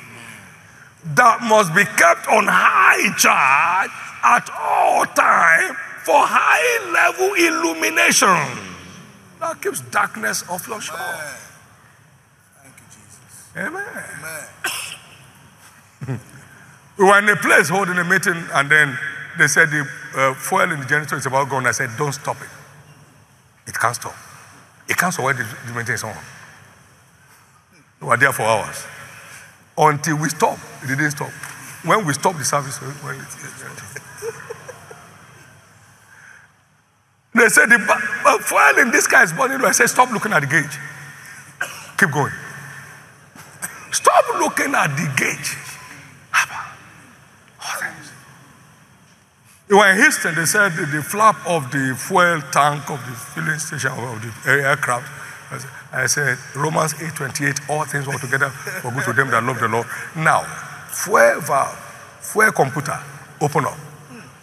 that 1.14 1.42
must 1.44 1.76
be 1.76 1.84
kept 1.84 2.28
on 2.28 2.48
high 2.48 3.14
charge 3.18 3.92
at 4.24 4.50
all 4.58 5.06
time 5.06 5.76
for 6.04 6.16
high 6.18 6.80
level 6.92 7.36
illumination. 7.36 8.74
That 9.40 9.62
keeps 9.62 9.82
darkness 9.82 10.48
off 10.50 10.68
your 10.68 10.82
shore. 10.82 10.98
Thank 12.64 12.74
you, 12.78 12.86
Jesus. 12.90 13.52
Amen. 13.58 13.86
Amen. 16.08 16.20
We 16.98 17.04
were 17.04 17.20
in 17.20 17.28
a 17.28 17.36
place 17.36 17.68
holding 17.68 17.98
a 17.98 18.06
meeting, 18.06 18.42
and 18.54 18.72
then 18.72 18.98
they 19.38 19.48
said 19.48 19.70
the 19.70 19.88
uh, 20.16 20.34
fuel 20.36 20.72
in 20.72 20.80
the 20.80 20.86
generator 20.86 21.18
is 21.18 21.26
about 21.26 21.50
gone. 21.50 21.66
I 21.68 21.72
said, 21.72 21.90
don't 21.98 22.14
stop 22.14 22.38
it. 22.42 22.50
It 23.68 23.78
can't 23.78 23.96
stop. 23.96 24.16
It 24.88 24.98
can't 24.98 25.14
stop 25.14 25.26
when 25.26 25.38
the, 25.38 25.44
the 25.68 25.74
meeting 25.74 25.96
is 25.96 26.04
on. 26.04 26.16
We 28.02 28.08
were 28.08 28.18
there 28.18 28.32
for 28.32 28.44
hours. 28.44 28.86
Until 29.78 30.18
we 30.18 30.30
stopped, 30.30 30.62
it 30.84 30.88
didn't 30.88 31.12
stop. 31.12 31.32
When 31.84 32.06
we 32.06 32.14
stopped 32.14 32.38
the 32.38 32.46
service, 32.46 32.78
it, 32.78 32.84
they 37.34 37.50
said, 37.50 37.70
the 37.70 37.76
uh, 38.26 38.38
fuel 38.40 38.80
in 38.80 38.92
this 38.92 39.08
guy 39.08 39.24
is 39.24 39.34
burning. 39.34 39.64
I 39.66 39.72
said, 39.72 39.88
stop 39.88 40.12
looking 40.12 40.32
at 40.34 40.42
the 40.42 40.48
gauge. 40.48 40.80
Keep 41.98 42.12
going. 42.12 42.32
Stop 43.92 44.26
looking 44.40 44.76
at 44.76 44.88
the 44.98 45.14
gauge. 45.16 45.56
They 49.68 49.76
were 49.76 49.90
in 49.90 49.98
Houston, 49.98 50.36
they 50.36 50.46
said 50.46 50.74
the, 50.74 50.86
the 50.86 51.02
flap 51.02 51.36
of 51.48 51.72
the 51.72 51.96
fuel 51.98 52.42
tank 52.52 52.90
of 52.90 53.00
the 53.06 53.16
filling 53.16 53.58
station 53.58 53.92
of 53.92 54.22
the 54.22 54.52
aircraft. 54.52 55.10
I 55.92 56.06
said, 56.06 56.38
Romans 56.56 56.94
8:28, 56.94 57.70
all 57.70 57.86
things 57.86 58.08
work 58.08 58.22
together 58.22 58.50
for 58.50 58.92
good 58.92 59.06
to 59.06 59.14
them 59.14 59.32
that 59.32 59.44
love 59.44 59.60
the 59.60 59.68
Lord. 59.68 59.88
Now, 60.16 60.44
fuel 60.90 61.42
valve, 61.42 61.78
fuel 62.22 62.52
computer, 62.52 63.00
open 63.42 63.66
up. 63.66 63.78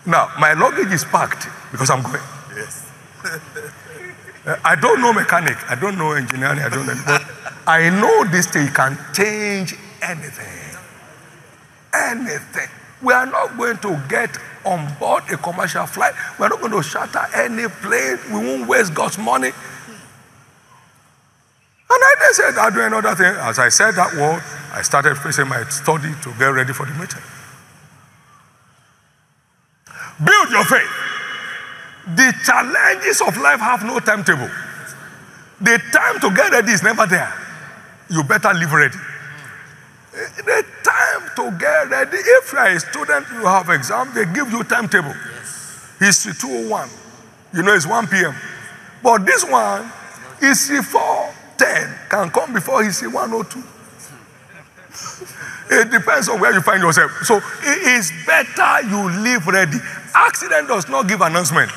Now, 0.06 0.32
my 0.40 0.54
luggage 0.54 0.92
is 0.92 1.04
packed 1.04 1.46
because 1.70 1.90
I'm 1.90 2.02
going. 2.02 2.22
Yes. 2.56 2.90
I 4.64 4.74
don't 4.74 5.00
know 5.00 5.12
mechanic, 5.12 5.56
I 5.70 5.76
don't 5.76 5.96
know 5.96 6.12
engineering, 6.12 6.58
I 6.58 6.68
don't 6.68 6.86
know, 6.86 7.00
but 7.06 7.22
I 7.66 7.90
know 7.90 8.24
this 8.24 8.46
thing 8.46 8.66
can 8.74 8.98
change 9.14 9.76
anything. 10.02 10.76
Anything. 11.94 12.68
We 13.02 13.12
are 13.12 13.26
not 13.26 13.56
going 13.56 13.78
to 13.78 14.02
get 14.08 14.36
on 14.64 14.94
board 14.98 15.24
a 15.30 15.36
commercial 15.36 15.86
flight. 15.86 16.14
We're 16.38 16.48
not 16.48 16.60
going 16.60 16.72
to 16.72 16.82
shatter 16.82 17.26
any 17.34 17.68
plane. 17.68 18.18
We 18.32 18.38
won't 18.46 18.68
waste 18.68 18.94
God's 18.94 19.18
money. 19.18 19.48
And 21.92 22.00
I 22.02 22.14
then 22.20 22.32
said, 22.34 22.58
I'll 22.58 22.70
do 22.70 22.80
another 22.80 23.14
thing. 23.14 23.34
As 23.36 23.58
I 23.58 23.68
said 23.68 23.92
that 23.92 24.14
word, 24.14 24.42
I 24.72 24.82
started 24.82 25.16
facing 25.16 25.48
my 25.48 25.62
study 25.64 26.14
to 26.22 26.32
get 26.38 26.46
ready 26.46 26.72
for 26.72 26.86
the 26.86 26.92
meeting. 26.94 27.20
Build 30.24 30.50
your 30.50 30.64
faith. 30.64 30.88
The 32.16 32.32
challenges 32.44 33.20
of 33.20 33.36
life 33.36 33.60
have 33.60 33.84
no 33.84 34.00
timetable. 34.00 34.48
The 35.60 35.78
time 35.92 36.18
to 36.20 36.34
get 36.34 36.50
ready 36.50 36.72
is 36.72 36.82
never 36.82 37.06
there. 37.06 37.32
You 38.08 38.24
better 38.24 38.52
live 38.54 38.72
ready. 38.72 38.96
The 40.12 40.64
time 40.84 41.30
to 41.36 41.58
get 41.58 41.88
ready. 41.90 42.18
If 42.18 42.52
you 42.52 42.58
are 42.58 42.68
a 42.68 42.80
student, 42.80 43.26
you 43.32 43.46
have 43.46 43.70
exam, 43.70 44.12
they 44.14 44.26
give 44.26 44.50
you 44.52 44.62
timetable. 44.62 45.14
History 45.98 46.34
201. 46.34 46.88
You 47.54 47.62
know 47.62 47.74
it's 47.74 47.86
1 47.86 48.08
p.m. 48.08 48.34
But 49.02 49.24
this 49.24 49.42
one, 49.44 49.90
history 50.38 50.82
410 50.82 51.98
can 52.10 52.30
come 52.30 52.52
before 52.52 52.84
history 52.84 53.08
102. 53.08 53.62
It 55.70 55.90
depends 55.90 56.28
on 56.28 56.38
where 56.38 56.52
you 56.52 56.60
find 56.60 56.82
yourself. 56.82 57.10
So 57.24 57.36
it 57.62 57.82
is 57.96 58.12
better 58.26 58.86
you 58.88 59.08
live 59.22 59.46
ready. 59.46 59.78
Accident 60.14 60.68
does 60.68 60.86
not 60.90 61.08
give 61.08 61.22
announcement 61.22 61.70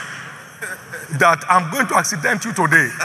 that 1.18 1.42
I'm 1.48 1.72
going 1.72 1.88
to 1.88 1.96
accident 1.96 2.44
you 2.44 2.54
today. 2.54 2.90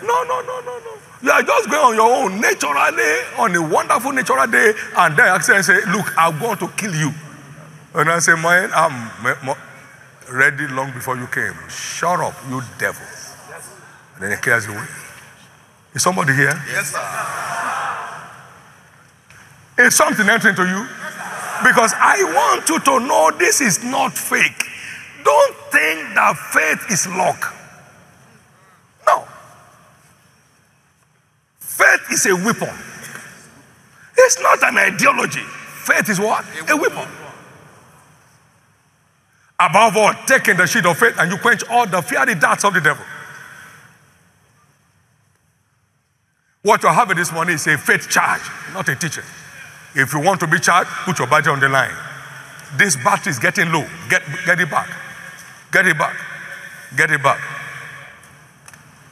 No, 0.00 0.22
no, 0.22 0.40
no, 0.40 0.60
no, 0.60 0.78
no. 0.78 0.97
You 1.20 1.30
are 1.30 1.42
just 1.42 1.68
going 1.68 1.84
on 1.84 1.94
your 1.94 2.24
own 2.24 2.40
naturally 2.40 3.22
on 3.38 3.54
a 3.54 3.62
wonderful 3.62 4.12
natural 4.12 4.46
day, 4.46 4.72
and 4.96 5.16
then 5.16 5.26
accident 5.28 5.64
say, 5.64 5.84
"Look, 5.90 6.16
I'm 6.16 6.38
going 6.38 6.58
to 6.58 6.68
kill 6.68 6.94
you," 6.94 7.12
and 7.94 8.10
I 8.10 8.18
say, 8.20 8.34
"Man, 8.34 8.70
I'm 8.72 9.10
ready 10.30 10.68
long 10.68 10.92
before 10.92 11.16
you 11.16 11.26
came. 11.26 11.54
Shut 11.68 12.20
up, 12.20 12.34
you 12.48 12.62
devil." 12.78 13.02
And 14.14 14.22
then 14.22 14.30
he 14.30 14.36
clears 14.36 14.66
away. 14.66 14.86
Is 15.94 16.02
somebody 16.02 16.34
here? 16.34 16.62
Yes, 16.68 16.92
sir. 16.92 17.00
Is 19.78 19.94
something 19.94 20.28
entering 20.28 20.56
to 20.56 20.66
you? 20.66 20.86
Because 21.64 21.94
I 21.96 22.22
want 22.22 22.68
you 22.68 22.78
to 22.78 23.00
know 23.00 23.30
this 23.38 23.60
is 23.60 23.82
not 23.82 24.12
fake. 24.12 24.64
Don't 25.24 25.56
think 25.70 26.14
that 26.14 26.36
faith 26.36 26.90
is 26.90 27.06
luck. 27.08 27.54
No. 29.06 29.26
Faith 31.58 32.07
is 32.18 32.26
a 32.26 32.44
weapon. 32.44 32.74
It's 34.16 34.40
not 34.40 34.62
an 34.62 34.78
ideology. 34.78 35.40
Faith 35.40 36.08
is 36.08 36.20
what? 36.20 36.44
A 36.68 36.76
weapon. 36.76 37.08
Above 39.60 39.96
all, 39.96 40.12
taking 40.26 40.56
the 40.56 40.66
shield 40.66 40.86
of 40.86 40.98
faith 40.98 41.14
and 41.18 41.30
you 41.30 41.38
quench 41.38 41.62
all 41.70 41.86
the 41.86 42.00
fiery 42.02 42.34
darts 42.34 42.64
of 42.64 42.74
the 42.74 42.80
devil. 42.80 43.04
What 46.62 46.82
you're 46.82 46.92
having 46.92 47.16
this 47.16 47.32
morning 47.32 47.54
is 47.54 47.66
a 47.66 47.78
faith 47.78 48.08
charge, 48.08 48.42
not 48.72 48.88
a 48.88 48.94
teaching. 48.94 49.24
If 49.94 50.12
you 50.12 50.20
want 50.20 50.40
to 50.40 50.46
be 50.46 50.58
charged, 50.58 50.90
put 51.04 51.18
your 51.18 51.28
battery 51.28 51.52
on 51.52 51.60
the 51.60 51.68
line. 51.68 51.94
This 52.76 52.96
battery 52.96 53.30
is 53.30 53.38
getting 53.38 53.72
low. 53.72 53.86
Get, 54.10 54.22
get 54.44 54.60
it 54.60 54.70
back. 54.70 54.90
Get 55.72 55.86
it 55.86 55.96
back. 55.96 56.16
Get 56.96 57.10
it 57.10 57.22
back. 57.22 57.40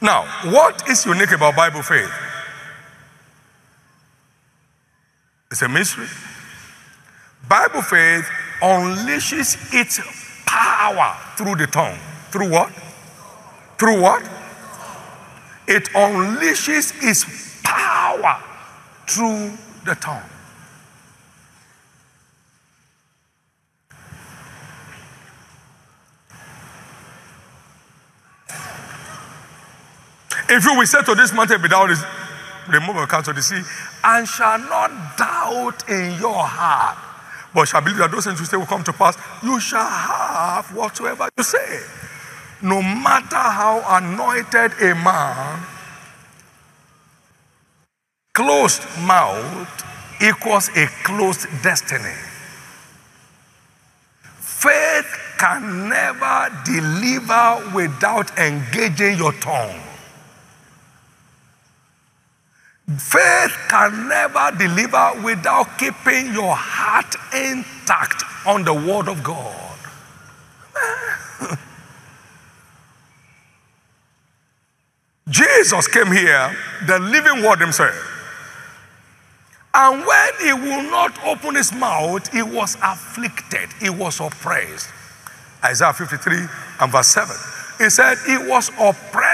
Now, 0.01 0.25
what 0.51 0.87
is 0.87 1.05
unique 1.05 1.31
about 1.31 1.55
Bible 1.55 1.81
faith? 1.81 2.11
It's 5.49 5.61
a 5.61 5.69
mystery. 5.69 6.07
Bible 7.47 7.81
faith 7.81 8.27
unleashes 8.61 9.57
its 9.73 9.99
power 10.45 11.15
through 11.37 11.55
the 11.55 11.67
tongue. 11.67 11.97
Through 12.31 12.49
what? 12.49 12.71
Through 13.77 14.01
what? 14.01 14.23
It 15.67 15.85
unleashes 15.89 16.93
its 17.01 17.61
power 17.63 18.41
through 19.07 19.57
the 19.85 19.95
tongue. 19.95 20.23
If 30.49 30.63
you 30.63 30.77
will 30.77 30.85
say 30.85 31.03
to 31.03 31.15
this 31.15 31.33
mountain, 31.33 31.61
be 31.61 31.67
thou 31.67 31.87
remove 32.69 32.95
your 32.95 33.07
cast 33.07 33.25
to 33.25 33.33
the 33.33 33.41
sea, 33.41 33.61
and 34.03 34.27
shall 34.27 34.59
not 34.59 35.17
doubt 35.17 35.87
in 35.89 36.19
your 36.19 36.43
heart, 36.43 36.97
but 37.53 37.67
shall 37.67 37.81
believe 37.81 37.97
that 37.97 38.11
those 38.11 38.25
things 38.25 38.39
you 38.39 38.45
say 38.45 38.57
will 38.57 38.65
come 38.65 38.83
to 38.83 38.93
pass, 38.93 39.17
you 39.43 39.59
shall 39.59 39.87
have 39.87 40.73
whatsoever 40.75 41.29
you 41.37 41.43
say. 41.43 41.81
No 42.61 42.81
matter 42.81 43.37
how 43.37 43.83
anointed 43.87 44.71
a 44.81 44.95
man, 44.95 45.63
closed 48.33 48.83
mouth 49.01 49.83
equals 50.21 50.69
a 50.75 50.87
closed 51.03 51.47
destiny. 51.63 52.15
Faith 54.39 55.07
can 55.37 55.87
never 55.89 56.49
deliver 56.65 57.71
without 57.75 58.35
engaging 58.39 59.17
your 59.17 59.33
tongue. 59.33 59.86
Faith 62.95 63.51
can 63.67 64.07
never 64.07 64.49
deliver 64.57 65.11
without 65.21 65.77
keeping 65.77 66.31
your 66.31 66.55
heart 66.55 67.15
intact 67.33 68.23
on 68.45 68.63
the 68.63 68.73
Word 68.73 69.09
of 69.09 69.21
God. 69.21 69.77
Jesus 75.29 75.85
came 75.89 76.07
here, 76.07 76.55
the 76.87 76.97
living 76.99 77.43
Word 77.43 77.59
Himself. 77.59 78.13
And 79.73 80.05
when 80.05 80.29
He 80.41 80.53
would 80.53 80.89
not 80.89 81.21
open 81.25 81.55
His 81.55 81.73
mouth, 81.73 82.31
He 82.31 82.41
was 82.41 82.77
afflicted, 82.81 83.67
He 83.81 83.89
was 83.89 84.21
oppressed. 84.21 84.87
Isaiah 85.61 85.91
53 85.91 86.37
and 86.79 86.91
verse 86.91 87.07
7. 87.07 87.35
He 87.79 87.89
said, 87.89 88.17
He 88.25 88.37
was 88.37 88.69
oppressed 88.79 89.26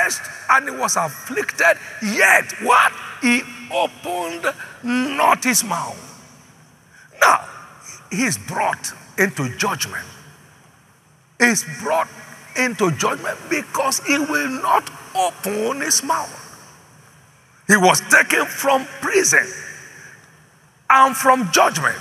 and 0.49 0.69
He 0.69 0.75
was 0.75 0.95
afflicted, 0.95 1.77
yet 2.01 2.53
what? 2.61 2.91
He 3.21 3.41
opened 3.71 4.53
not 4.83 5.43
His 5.43 5.63
mouth. 5.63 5.99
Now, 7.21 7.47
He's 8.11 8.37
brought 8.37 8.93
into 9.17 9.55
judgment. 9.57 10.05
He's 11.39 11.65
brought 11.81 12.07
into 12.55 12.91
judgment 12.91 13.37
because 13.49 13.99
He 14.05 14.17
will 14.17 14.49
not 14.61 14.89
open 15.15 15.81
His 15.81 16.03
mouth. 16.03 16.39
He 17.67 17.77
was 17.77 18.01
taken 18.09 18.45
from 18.45 18.85
prison 19.01 19.47
and 20.89 21.15
from 21.15 21.51
judgment. 21.51 21.97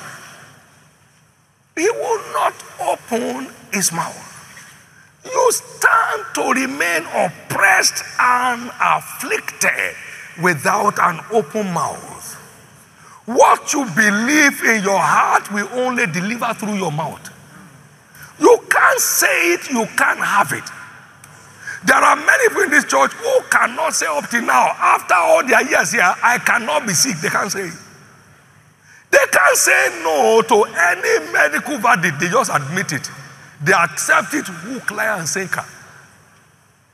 He 1.77 1.89
will 1.89 2.33
not 2.33 2.55
open 2.81 3.49
his 3.73 3.93
mouth. 3.93 4.32
You 5.25 5.53
stand 5.53 6.25
to 6.35 6.53
remain 6.53 7.05
oppressed 7.15 8.03
and 8.19 8.71
afflicted 8.81 9.95
without 10.43 10.99
an 10.99 11.21
open 11.31 11.73
mouth. 11.73 12.35
What 13.27 13.73
you 13.73 13.85
believe 13.95 14.63
in 14.65 14.83
your 14.83 14.99
heart 14.99 15.53
will 15.53 15.69
only 15.73 16.07
deliver 16.07 16.53
through 16.55 16.75
your 16.75 16.91
mouth. 16.91 17.31
You 18.41 18.59
can't 18.69 18.99
say 19.01 19.53
it, 19.53 19.71
you 19.71 19.87
can't 19.97 20.19
have 20.19 20.53
it. 20.53 20.65
There 21.85 21.97
are 21.97 22.17
many 22.17 22.49
people 22.49 22.63
in 22.63 22.71
this 22.71 22.85
church 22.85 23.13
who 23.13 23.41
cannot 23.51 23.95
say 23.95 24.07
up 24.07 24.29
till 24.29 24.43
now, 24.43 24.69
after 24.79 25.15
all 25.15 25.47
their 25.47 25.69
years 25.69 25.93
here, 25.93 26.15
I 26.23 26.39
cannot 26.39 26.87
be 26.87 26.95
sick. 26.95 27.17
They 27.19 27.29
can't 27.29 27.51
say 27.51 27.69
it. 27.69 27.75
They 29.11 29.19
can't 29.31 29.57
say 29.57 30.01
no 30.03 30.43
to 30.43 30.65
any 30.65 31.33
medical 31.33 31.79
verdict, 31.79 32.19
they 32.19 32.29
just 32.29 32.51
admit 32.53 32.93
it. 32.93 33.11
They 33.65 33.73
accept 33.73 34.35
it 34.35 34.47
hook, 34.47 34.91
line, 34.91 35.21
and 35.21 35.29
sinker. 35.29 35.65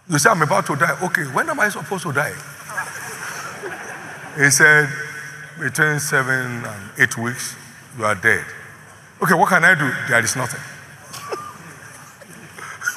You 0.08 0.18
say, 0.18 0.30
I'm 0.30 0.42
about 0.42 0.66
to 0.66 0.76
die. 0.76 0.98
Okay, 1.02 1.22
when 1.24 1.48
am 1.48 1.60
I 1.60 1.68
supposed 1.68 2.02
to 2.04 2.12
die? 2.12 2.34
He 4.36 4.50
said, 4.50 4.88
between 5.58 5.98
seven 5.98 6.64
and 6.64 6.90
eight 6.98 7.16
weeks, 7.16 7.56
you 7.96 8.04
are 8.04 8.14
dead. 8.14 8.44
Okay, 9.22 9.34
what 9.34 9.48
can 9.48 9.64
I 9.64 9.74
do? 9.74 9.90
There 10.08 10.22
is 10.22 10.36
nothing. 10.36 10.60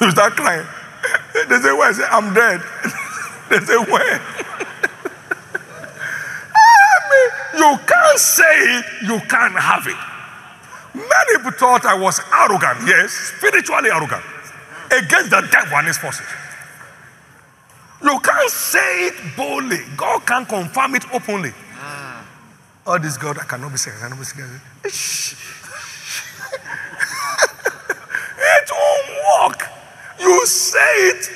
you 0.00 0.10
start 0.10 0.34
crying. 0.34 0.66
They 1.48 1.58
say, 1.58 1.72
Where? 1.72 1.88
I 1.88 1.92
say, 1.92 2.04
I'm 2.10 2.32
dead. 2.32 2.60
they 3.50 3.58
say, 3.58 3.76
Where? 3.76 4.20
You 7.54 7.78
can't 7.86 8.18
say 8.18 8.78
it, 8.78 8.84
you 9.02 9.20
can't 9.28 9.54
have 9.54 9.86
it. 9.86 10.11
Many 10.94 11.36
people 11.36 11.52
thought 11.52 11.84
I 11.86 11.94
was 11.98 12.20
arrogant, 12.32 12.86
yes, 12.86 13.12
spiritually 13.36 13.90
arrogant, 13.90 14.24
against 14.90 15.30
the 15.30 15.46
devil 15.50 15.76
and 15.78 15.86
his 15.86 15.98
forces. 15.98 16.26
You 18.02 18.18
can't 18.20 18.50
say 18.50 19.06
it 19.06 19.14
boldly. 19.36 19.78
God 19.96 20.26
can 20.26 20.44
confirm 20.44 20.94
it 20.94 21.04
openly. 21.14 21.52
Oh, 22.84 22.98
this 22.98 23.16
God, 23.16 23.38
I 23.38 23.44
cannot 23.44 23.70
be 23.70 23.78
sick. 23.78 23.94
I 23.96 24.00
cannot 24.00 24.18
be 24.18 24.24
sick. 24.24 24.44
Shh. 24.90 25.52
You 30.22 30.46
say 30.46 31.08
it 31.08 31.30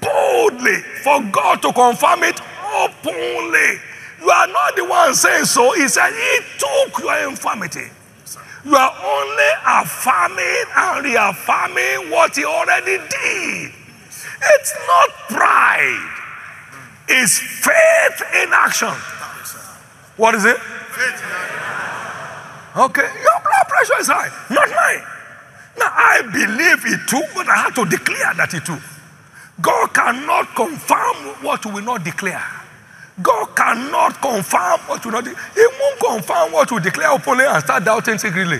boldly 0.00 0.80
for 1.02 1.20
God 1.32 1.60
to 1.62 1.72
confirm 1.72 2.22
it 2.22 2.40
openly. 2.74 3.80
You 4.20 4.30
are 4.30 4.46
not 4.46 4.76
the 4.76 4.84
one 4.84 5.14
saying 5.14 5.44
so. 5.44 5.72
He 5.72 5.88
said, 5.88 6.12
He 6.12 6.38
took 6.58 7.00
your 7.00 7.28
infirmity. 7.28 7.88
You 8.66 8.74
are 8.74 8.94
only 9.00 9.50
affirming 9.64 10.64
and 10.76 11.04
reaffirming 11.04 12.10
what 12.10 12.34
He 12.34 12.44
already 12.44 12.98
did. 12.98 13.72
It's 14.42 14.74
not 14.88 15.08
pride, 15.28 16.10
it's 17.08 17.38
faith 17.38 18.22
in 18.42 18.52
action. 18.52 18.92
What 20.16 20.34
is 20.34 20.44
it? 20.44 20.56
Okay, 22.76 23.08
your 23.22 23.40
blood 23.40 23.68
pressure 23.68 24.00
is 24.00 24.08
high, 24.08 24.30
not 24.50 24.68
mine. 24.68 25.04
Now, 25.78 25.92
I 25.94 26.22
believe 26.22 26.92
it 26.92 27.08
too, 27.08 27.22
but 27.36 27.48
I 27.48 27.56
have 27.56 27.74
to 27.76 27.84
declare 27.84 28.34
that 28.34 28.52
it 28.52 28.64
too. 28.64 28.78
God 29.62 29.94
cannot 29.94 30.56
confirm 30.56 31.44
what 31.44 31.64
we 31.66 31.72
will 31.72 31.82
not 31.82 32.02
declare. 32.02 32.42
God 33.22 33.56
cannot 33.56 34.20
confirm 34.20 34.80
what 34.80 35.04
will 35.04 35.12
not. 35.12 35.26
He 35.26 35.66
won't 35.80 36.00
confirm 36.00 36.52
what 36.52 36.70
we 36.70 36.80
declare 36.80 37.10
openly 37.10 37.46
and 37.46 37.62
start 37.62 37.84
doubting 37.84 38.18
secretly. 38.18 38.58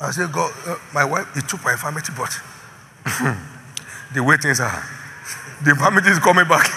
I 0.00 0.10
say, 0.10 0.26
God, 0.30 0.52
uh, 0.66 0.76
my 0.94 1.04
wife, 1.04 1.26
he 1.34 1.40
took 1.42 1.64
my 1.64 1.72
infirmity, 1.72 2.12
but 2.16 2.30
the 4.14 4.22
way 4.22 4.36
things 4.36 4.60
are, 4.60 4.84
the 5.64 5.70
infirmity 5.70 6.10
is 6.10 6.18
coming 6.18 6.46
back. 6.46 6.66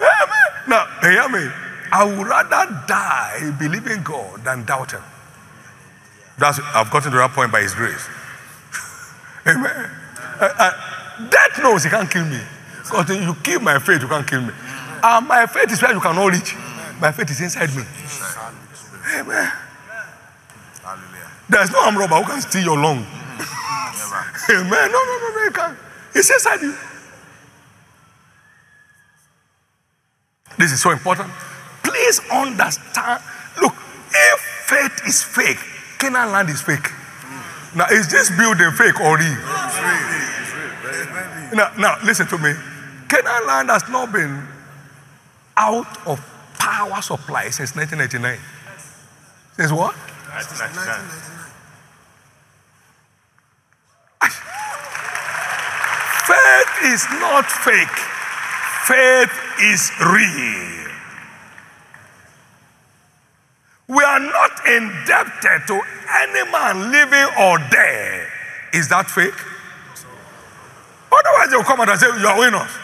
Amen. 0.00 0.28
Now, 0.68 0.86
hear 1.02 1.28
me. 1.28 1.50
I 1.92 2.04
would 2.04 2.26
rather 2.26 2.84
die 2.86 3.54
believing 3.58 4.02
God 4.02 4.44
than 4.44 4.64
doubt 4.64 4.92
Him. 4.92 5.02
That's, 6.38 6.58
I've 6.74 6.90
gotten 6.90 7.12
to 7.12 7.18
that 7.18 7.30
point 7.30 7.52
by 7.52 7.62
His 7.62 7.74
grace. 7.74 8.08
Amen. 9.46 9.90
Uh, 10.40 10.54
uh, 10.58 11.28
death 11.28 11.62
knows 11.62 11.84
He 11.84 11.90
can't 11.90 12.10
kill 12.10 12.24
me. 12.24 12.40
Because 12.84 13.10
you 13.10 13.34
kill 13.42 13.60
my 13.60 13.78
faith, 13.78 14.02
you 14.02 14.08
can't 14.08 14.26
kill 14.26 14.42
me. 14.42 14.52
And 15.02 15.26
my 15.26 15.46
faith 15.46 15.72
is 15.72 15.82
where 15.82 15.92
you 15.92 16.00
cannot 16.00 16.32
reach. 16.32 16.54
My 17.00 17.12
faith 17.12 17.30
is 17.30 17.40
inside 17.40 17.74
me. 17.74 17.82
Amen. 19.16 19.52
There's 21.48 21.70
no 21.70 21.80
arm 21.80 21.96
robber 21.96 22.16
who 22.16 22.24
can 22.32 22.40
steal 22.40 22.62
your 22.62 22.78
lung. 22.78 23.06
Amen. 24.50 24.92
No, 24.92 25.04
no, 25.04 25.18
no, 25.18 25.30
no, 25.34 25.44
you 25.44 25.50
can't. 25.50 25.78
It's 26.14 26.30
inside 26.30 26.60
you. 26.62 26.74
This 30.58 30.72
is 30.72 30.80
so 30.80 30.90
important. 30.90 31.30
Please 31.82 32.20
understand. 32.30 33.22
Look, 33.60 33.74
if 33.74 34.40
faith 34.66 35.06
is 35.06 35.22
fake, 35.22 35.58
Canaan 35.98 36.32
land 36.32 36.48
is 36.50 36.62
fake. 36.62 36.90
Now, 37.74 37.86
is 37.90 38.08
this 38.08 38.30
building 38.30 38.70
fake 38.72 39.00
or 39.00 39.18
real? 39.18 39.36
Now, 41.52 41.72
now, 41.76 41.96
listen 42.04 42.26
to 42.28 42.38
me. 42.38 42.52
Canaan 43.14 43.46
land 43.46 43.70
has 43.70 43.88
not 43.88 44.10
been 44.10 44.42
out 45.56 45.86
of 46.04 46.18
power 46.58 47.00
supply 47.00 47.48
since 47.50 47.76
1999. 47.76 48.40
Since 49.54 49.70
what? 49.70 49.94
1999. 49.94 51.22
Faith 56.26 56.72
is 56.90 57.06
not 57.22 57.46
fake. 57.46 57.98
Faith 58.90 59.30
is 59.62 59.92
real. 60.02 60.90
We 63.86 64.02
are 64.02 64.18
not 64.18 64.66
indebted 64.66 65.68
to 65.68 65.80
any 66.10 66.50
man 66.50 66.90
living 66.90 67.28
or 67.38 67.58
dead. 67.70 68.26
Is 68.72 68.88
that 68.88 69.08
fake? 69.08 69.38
Otherwise, 71.12 71.50
they'll 71.50 71.62
come 71.62 71.80
out 71.80 71.90
and 71.90 72.00
say, 72.00 72.08
You 72.08 72.26
are 72.26 72.38
winners. 72.40 72.83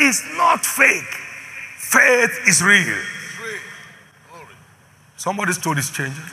Is 0.00 0.22
not 0.36 0.64
fake. 0.64 1.04
Faith 1.76 2.40
is 2.46 2.62
real. 2.62 2.98
Somebody's 5.16 5.56
story 5.56 5.78
is 5.78 5.90
changing. 5.90 6.24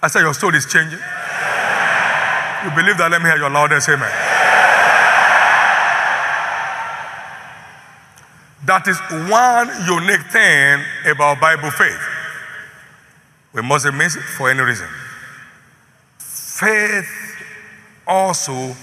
I 0.00 0.08
said, 0.08 0.20
Your 0.20 0.34
story 0.34 0.58
is 0.58 0.66
changing. 0.66 1.00
You 2.64 2.70
believe 2.74 2.98
that? 2.98 3.08
Let 3.10 3.22
me 3.22 3.28
hear 3.28 3.38
your 3.38 3.50
loudest 3.50 3.88
amen. 3.88 4.10
That 8.66 8.86
is 8.86 8.98
one 9.30 9.68
unique 9.86 10.26
thing 10.30 10.84
about 11.10 11.40
Bible 11.40 11.70
faith. 11.70 12.00
We 13.54 13.62
mustn't 13.62 13.96
miss 13.96 14.16
it 14.16 14.22
for 14.22 14.50
any 14.50 14.60
reason. 14.60 14.88
Faith 16.18 17.08
also, 18.06 18.76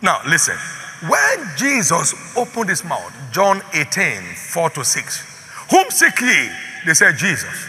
now 0.00 0.20
listen, 0.26 0.56
when 1.02 1.56
Jesus 1.56 2.14
opened 2.36 2.70
his 2.70 2.82
mouth, 2.84 3.12
John 3.30 3.62
18, 3.74 4.22
4 4.34 4.70
to 4.70 4.84
6, 4.84 5.36
whom 5.70 5.90
seek 5.90 6.20
ye? 6.20 6.50
They 6.86 6.94
said, 6.94 7.16
Jesus. 7.16 7.68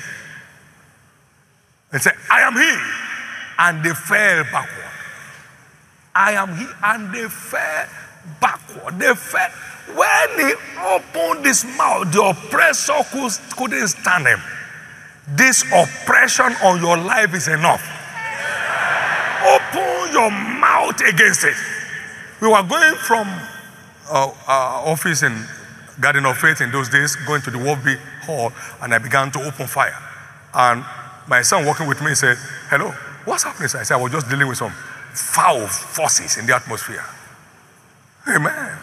They 1.92 2.00
said, 2.00 2.14
I 2.32 2.42
am 2.42 2.54
he. 2.54 2.78
And 3.60 3.84
they 3.84 3.94
fell 3.94 4.44
backward. 4.46 4.92
I 6.16 6.32
am 6.34 6.56
he. 6.56 6.68
And 6.84 7.14
they 7.14 7.28
fell 7.28 7.88
backward. 8.40 9.00
They 9.00 9.14
fell. 9.16 9.50
When 9.96 10.48
he 10.48 10.54
opened 10.86 11.46
his 11.46 11.66
mouth, 11.78 12.12
the 12.12 12.22
oppressor 12.24 13.04
could, 13.12 13.32
couldn't 13.58 13.88
stand 13.88 14.28
him. 14.28 14.42
This 15.30 15.64
oppression 15.74 16.54
on 16.64 16.80
your 16.82 16.98
life 16.98 17.34
is 17.34 17.48
enough. 17.48 17.84
Open 19.46 20.12
your 20.14 20.32
mouth 20.32 21.00
against 21.02 21.44
it. 21.44 21.56
We 22.42 22.48
were 22.48 22.64
going 22.64 22.96
from 22.96 23.28
uh, 24.12 24.32
our 24.48 24.88
office 24.88 25.24
in 25.24 25.46
Garden 26.00 26.26
of 26.26 26.38
Faith 26.38 26.62
in 26.62 26.72
those 26.72 26.90
days, 26.90 27.16
going 27.26 27.42
to 27.42 27.52
the 27.52 27.58
Wolfby 27.58 27.98
Hall, 28.26 28.52
and 28.82 28.94
I 28.94 29.00
began 29.00 29.32
to 29.32 29.40
open 29.40 29.66
fire. 29.66 29.98
And 30.54 30.86
my 31.28 31.42
son 31.42 31.66
walking 31.66 31.88
with 31.88 32.02
me 32.02 32.14
said, 32.14 32.38
Hello, 32.70 32.92
what's 33.26 33.44
happening? 33.44 33.68
sir?" 33.70 33.80
I 33.80 33.84
said, 33.84 33.96
I 33.96 34.02
was 34.02 34.12
just 34.12 34.30
dealing 34.30 34.48
with 34.48 34.58
some 34.58 34.72
foul 35.14 35.66
forces 35.68 36.38
in 36.38 36.46
the 36.46 36.56
atmosphere. 36.56 37.04
Amen. 38.28 38.78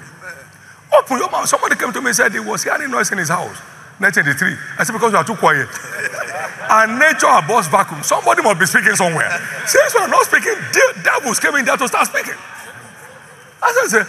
Open 0.93 1.19
your 1.19 1.31
mouth. 1.31 1.49
Somebody 1.49 1.77
came 1.77 1.93
to 1.93 2.01
me 2.01 2.09
and 2.09 2.17
said 2.17 2.33
he 2.33 2.41
was 2.41 2.65
hearing 2.65 2.91
noise 2.91 3.13
in 3.13 3.19
his 3.19 3.29
house. 3.29 3.59
1983. 4.03 4.59
I 4.79 4.83
said, 4.83 4.93
because 4.93 5.13
you 5.13 5.19
are 5.19 5.25
too 5.25 5.37
quiet. 5.37 5.69
and 6.71 6.99
nature 6.99 7.31
abhors 7.31 7.69
vacuum. 7.69 8.03
Somebody 8.03 8.43
must 8.43 8.59
be 8.59 8.67
speaking 8.67 8.97
somewhere. 8.97 9.31
Since 9.67 9.95
we 9.95 10.01
are 10.01 10.09
not 10.09 10.27
speaking, 10.27 10.59
de- 10.75 11.03
devils 11.03 11.39
came 11.39 11.55
in 11.55 11.65
there 11.65 11.77
to 11.77 11.87
start 11.87 12.09
speaking. 12.09 12.35
I 13.65 13.87
said, 13.89 14.07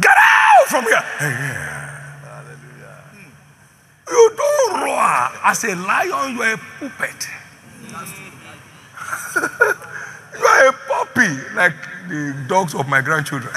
get 0.00 0.16
out 0.16 0.66
from 0.68 0.84
here. 0.84 1.04
Hallelujah. 2.26 3.02
You 4.08 4.32
don't 4.36 4.80
roar. 4.82 5.30
As 5.44 5.64
a 5.64 5.74
lion, 5.76 6.34
you 6.36 6.42
are 6.42 6.54
a 6.54 6.58
puppet. 6.80 7.28
you 10.38 10.44
are 10.44 10.68
a 10.68 10.72
puppy, 10.72 11.54
like 11.54 11.74
the 12.08 12.44
dogs 12.48 12.74
of 12.74 12.88
my 12.88 13.00
grandchildren. 13.00 13.54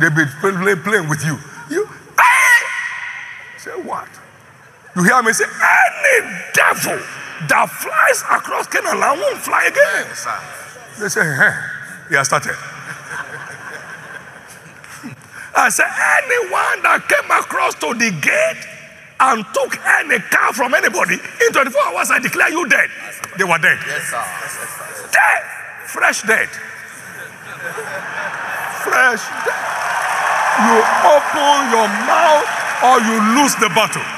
they 0.00 0.08
be 0.08 0.24
play, 0.40 0.74
playing 0.76 1.08
with 1.08 1.24
you. 1.24 1.38
You 1.70 1.88
say 3.58 3.70
what? 3.82 4.08
You 4.96 5.04
hear 5.04 5.22
me 5.22 5.32
say, 5.32 5.44
any 5.44 6.28
devil 6.54 6.98
that 7.48 7.68
flies 7.68 8.22
across 8.22 8.66
Canaan 8.66 8.98
land 8.98 9.20
won't 9.20 9.38
fly 9.38 9.64
again. 9.64 10.06
Yes. 10.08 10.26
They 10.98 11.08
say, 11.08 11.22
hey, 11.22 11.52
he 12.08 12.14
has 12.16 12.26
started. 12.26 12.56
I 15.60 15.68
said, 15.68 15.92
anyone 15.92 16.80
that 16.88 17.04
came 17.04 17.28
across 17.28 17.76
to 17.84 17.92
the 17.92 18.08
gate 18.24 18.64
and 19.20 19.44
took 19.52 19.76
any 20.00 20.16
car 20.32 20.56
from 20.56 20.72
anybody 20.72 21.20
in 21.20 21.52
24 21.52 21.68
hours, 21.92 22.08
I 22.08 22.16
declare 22.16 22.48
you 22.48 22.64
dead. 22.64 22.88
They 23.36 23.44
were 23.44 23.60
dead. 23.60 23.76
Yes, 23.84 24.08
sir. 24.08 24.24
Yes, 24.24 24.56
sir. 24.56 25.12
Dead. 25.12 25.42
Fresh 25.84 26.24
dead. 26.24 26.48
Fresh 28.88 29.20
dead. 29.44 29.60
You 30.64 30.80
open 31.12 31.60
your 31.76 31.88
mouth 32.08 32.48
or 32.80 32.96
you 33.04 33.16
lose 33.36 33.52
the 33.60 33.68
battle. 33.76 34.08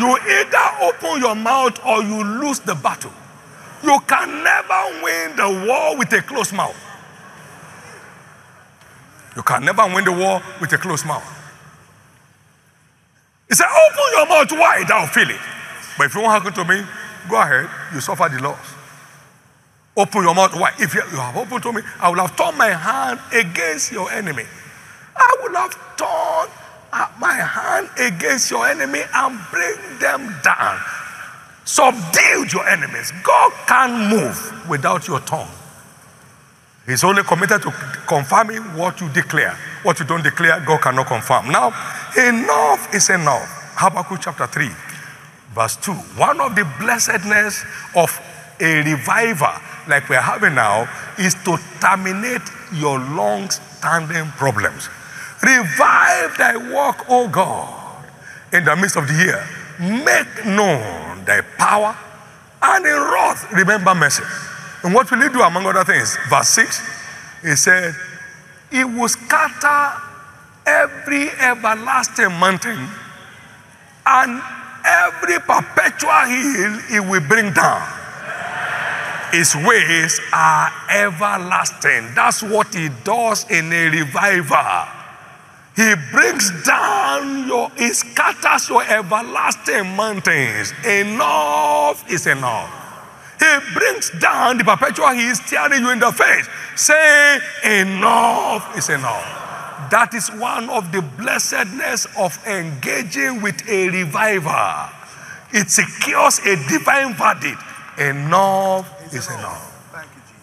You 0.00 0.16
either 0.40 0.66
open 0.88 1.20
your 1.20 1.36
mouth 1.36 1.76
or 1.84 2.00
you 2.00 2.24
lose 2.40 2.64
the 2.64 2.80
battle. 2.80 3.12
You 3.84 4.00
can 4.08 4.40
never 4.40 5.04
win 5.04 5.36
the 5.36 5.68
war 5.68 6.00
with 6.00 6.08
a 6.16 6.24
closed 6.24 6.56
mouth. 6.56 6.85
You 9.36 9.42
can 9.42 9.64
never 9.64 9.86
win 9.86 10.04
the 10.04 10.12
war 10.12 10.42
with 10.60 10.72
a 10.72 10.78
closed 10.78 11.06
mouth. 11.06 11.24
He 13.48 13.54
said, 13.54 13.66
Open 13.66 14.04
your 14.12 14.26
mouth 14.26 14.52
wide, 14.52 14.90
I'll 14.90 15.06
feel 15.06 15.30
it. 15.30 15.40
But 15.98 16.06
if 16.06 16.14
you 16.14 16.22
won't 16.22 16.42
happen 16.42 16.52
to 16.54 16.64
me, 16.64 16.82
go 17.28 17.40
ahead, 17.40 17.68
you 17.94 18.00
suffer 18.00 18.28
the 18.28 18.42
loss. 18.42 18.74
Open 19.96 20.22
your 20.22 20.34
mouth 20.34 20.54
wide. 20.54 20.74
If 20.78 20.94
you, 20.94 21.00
have 21.02 21.36
opened 21.36 21.62
to 21.62 21.72
me, 21.72 21.82
I 22.00 22.10
will 22.10 22.16
have 22.16 22.36
turned 22.36 22.58
my 22.58 22.68
hand 22.68 23.20
against 23.32 23.92
your 23.92 24.10
enemy. 24.10 24.44
I 25.16 25.36
will 25.42 25.54
have 25.54 25.74
turned 25.96 26.52
uh, 26.92 27.08
my 27.18 27.34
hand 27.34 27.88
against 27.98 28.50
your 28.50 28.66
enemy 28.66 29.00
and 29.14 29.40
bring 29.50 29.98
them 29.98 30.34
down. 30.42 30.80
subdued 31.64 32.52
your 32.52 32.66
enemies. 32.68 33.12
God 33.22 33.52
can't 33.66 34.10
move 34.10 34.68
without 34.68 35.08
your 35.08 35.20
tongue. 35.20 35.48
He's 36.86 37.02
only 37.02 37.24
committed 37.24 37.62
to 37.62 37.70
confirming 38.06 38.62
what 38.76 39.00
you 39.00 39.08
declare. 39.08 39.58
What 39.82 39.98
you 39.98 40.06
don't 40.06 40.22
declare, 40.22 40.60
God 40.64 40.80
cannot 40.80 41.08
confirm. 41.08 41.50
Now, 41.50 41.68
enough 42.16 42.94
is 42.94 43.10
enough. 43.10 43.74
Habakkuk 43.74 44.20
chapter 44.20 44.46
3, 44.46 44.70
verse 45.52 45.76
2. 45.76 45.92
One 46.16 46.40
of 46.40 46.54
the 46.54 46.64
blessedness 46.78 47.64
of 47.96 48.20
a 48.60 48.82
reviver 48.82 49.60
like 49.88 50.08
we're 50.08 50.20
having 50.20 50.54
now 50.54 50.88
is 51.18 51.34
to 51.44 51.58
terminate 51.80 52.42
your 52.72 52.98
long 52.98 53.50
standing 53.50 54.26
problems. 54.38 54.88
Revive 55.42 56.38
thy 56.38 56.56
work, 56.72 57.04
O 57.10 57.28
God, 57.28 58.04
in 58.52 58.64
the 58.64 58.74
midst 58.76 58.96
of 58.96 59.06
the 59.08 59.14
year. 59.14 59.44
Make 59.78 60.46
known 60.46 61.24
thy 61.24 61.42
power, 61.58 61.94
and 62.62 62.86
in 62.86 62.92
wrath 62.92 63.52
remember 63.52 63.94
mercy. 63.94 64.22
And 64.86 64.94
what 64.94 65.10
will 65.10 65.20
he 65.20 65.28
do 65.30 65.42
among 65.42 65.66
other 65.66 65.82
things? 65.82 66.16
Verse 66.28 66.48
6, 66.50 66.80
he 67.42 67.56
said, 67.56 67.92
He 68.70 68.84
will 68.84 69.08
scatter 69.08 70.00
every 70.64 71.28
everlasting 71.40 72.30
mountain 72.38 72.88
and 74.06 74.40
every 74.84 75.40
perpetual 75.40 76.12
hill 76.30 76.78
he 76.88 77.00
will 77.00 77.20
bring 77.26 77.52
down. 77.52 77.82
His 79.32 79.56
ways 79.56 80.20
are 80.32 80.70
everlasting. 80.88 82.14
That's 82.14 82.44
what 82.44 82.72
he 82.72 82.88
does 83.02 83.44
in 83.50 83.72
a 83.72 83.88
revival. 83.88 84.86
He 85.74 85.94
brings 86.12 86.64
down 86.64 87.48
your, 87.48 87.70
he 87.70 87.92
scatters 87.92 88.68
your 88.68 88.84
everlasting 88.84 89.96
mountains. 89.96 90.72
Enough 90.86 92.08
is 92.08 92.28
enough. 92.28 92.85
He 93.46 93.74
brings 93.74 94.10
down 94.18 94.58
the 94.58 94.64
perpetual, 94.64 95.10
he 95.10 95.26
is 95.28 95.38
staring 95.38 95.82
you 95.82 95.90
in 95.90 95.98
the 95.98 96.12
face. 96.12 96.48
Say, 96.74 97.38
enough 97.64 98.76
is 98.76 98.88
enough. 98.88 99.44
That 99.90 100.14
is 100.14 100.28
one 100.30 100.68
of 100.70 100.90
the 100.90 101.02
blessedness 101.02 102.06
of 102.18 102.36
engaging 102.46 103.40
with 103.40 103.62
a 103.68 103.88
reviver. 103.90 104.90
It 105.52 105.70
secures 105.70 106.40
a 106.40 106.56
divine 106.68 107.14
verdict. 107.14 107.62
Enough 107.98 109.14
is 109.14 109.28
enough. 109.28 109.72
Thank 109.92 110.10
you, 110.16 110.22
Jesus. 110.26 110.42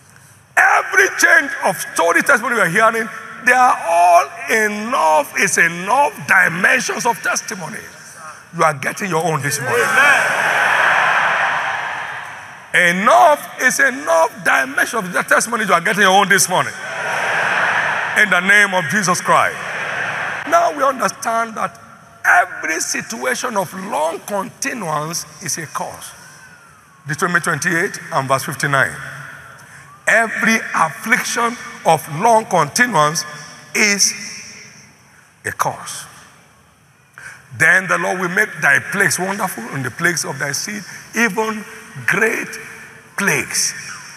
Every 0.56 1.08
change 1.20 1.52
of 1.66 1.78
story 1.94 2.22
testimony 2.22 2.56
we 2.56 2.62
are 2.62 2.70
hearing, 2.70 3.10
they 3.46 3.52
are 3.52 3.78
all 3.86 4.26
enough 4.50 5.38
is 5.40 5.58
enough 5.58 6.16
dimensions 6.28 7.06
of 7.06 7.22
testimony. 7.22 7.84
You 8.56 8.64
are 8.64 8.74
getting 8.74 9.10
your 9.10 9.26
own 9.26 9.42
this 9.42 9.60
morning. 9.60 10.83
Enough 12.74 13.62
is 13.62 13.80
enough 13.80 14.44
dimension 14.44 14.98
of 14.98 15.14
the 15.14 15.22
testimony 15.22 15.66
you 15.66 15.74
are 15.74 15.82
getting 15.82 16.02
your 16.02 16.12
own 16.12 16.28
this 16.28 16.50
morning. 16.50 16.74
In 18.18 18.30
the 18.32 18.40
name 18.40 18.74
of 18.74 18.86
Jesus 18.90 19.22
Christ. 19.22 19.56
Now 20.50 20.76
we 20.76 20.84
understand 20.84 21.54
that 21.56 21.80
every 22.26 22.80
situation 22.80 23.58
of 23.58 23.72
long 23.92 24.20
continuance 24.22 25.26
is 25.44 25.60
a 25.60 25.68
cause. 25.68 26.12
Deuteronomy 27.08 27.42
28 27.42 28.00
and 28.14 28.28
verse 28.28 28.46
59. 28.46 28.92
Every 30.08 30.58
affliction 30.74 31.56
of 31.86 32.20
long 32.20 32.46
continuance 32.46 33.24
is 33.76 34.14
a 35.46 35.52
cause. 35.52 36.06
Then 37.60 37.88
the 37.88 38.00
Lord 38.00 38.20
will 38.20 38.30
make 38.30 38.50
thy 38.62 38.80
plagues 38.80 39.20
wonderful 39.20 39.64
and 39.76 39.86
the 39.86 39.92
plagues 39.92 40.26
of 40.26 40.40
thy 40.40 40.54
seed, 40.54 40.82
even 41.16 41.64
great 42.08 42.48
plagues 43.18 43.74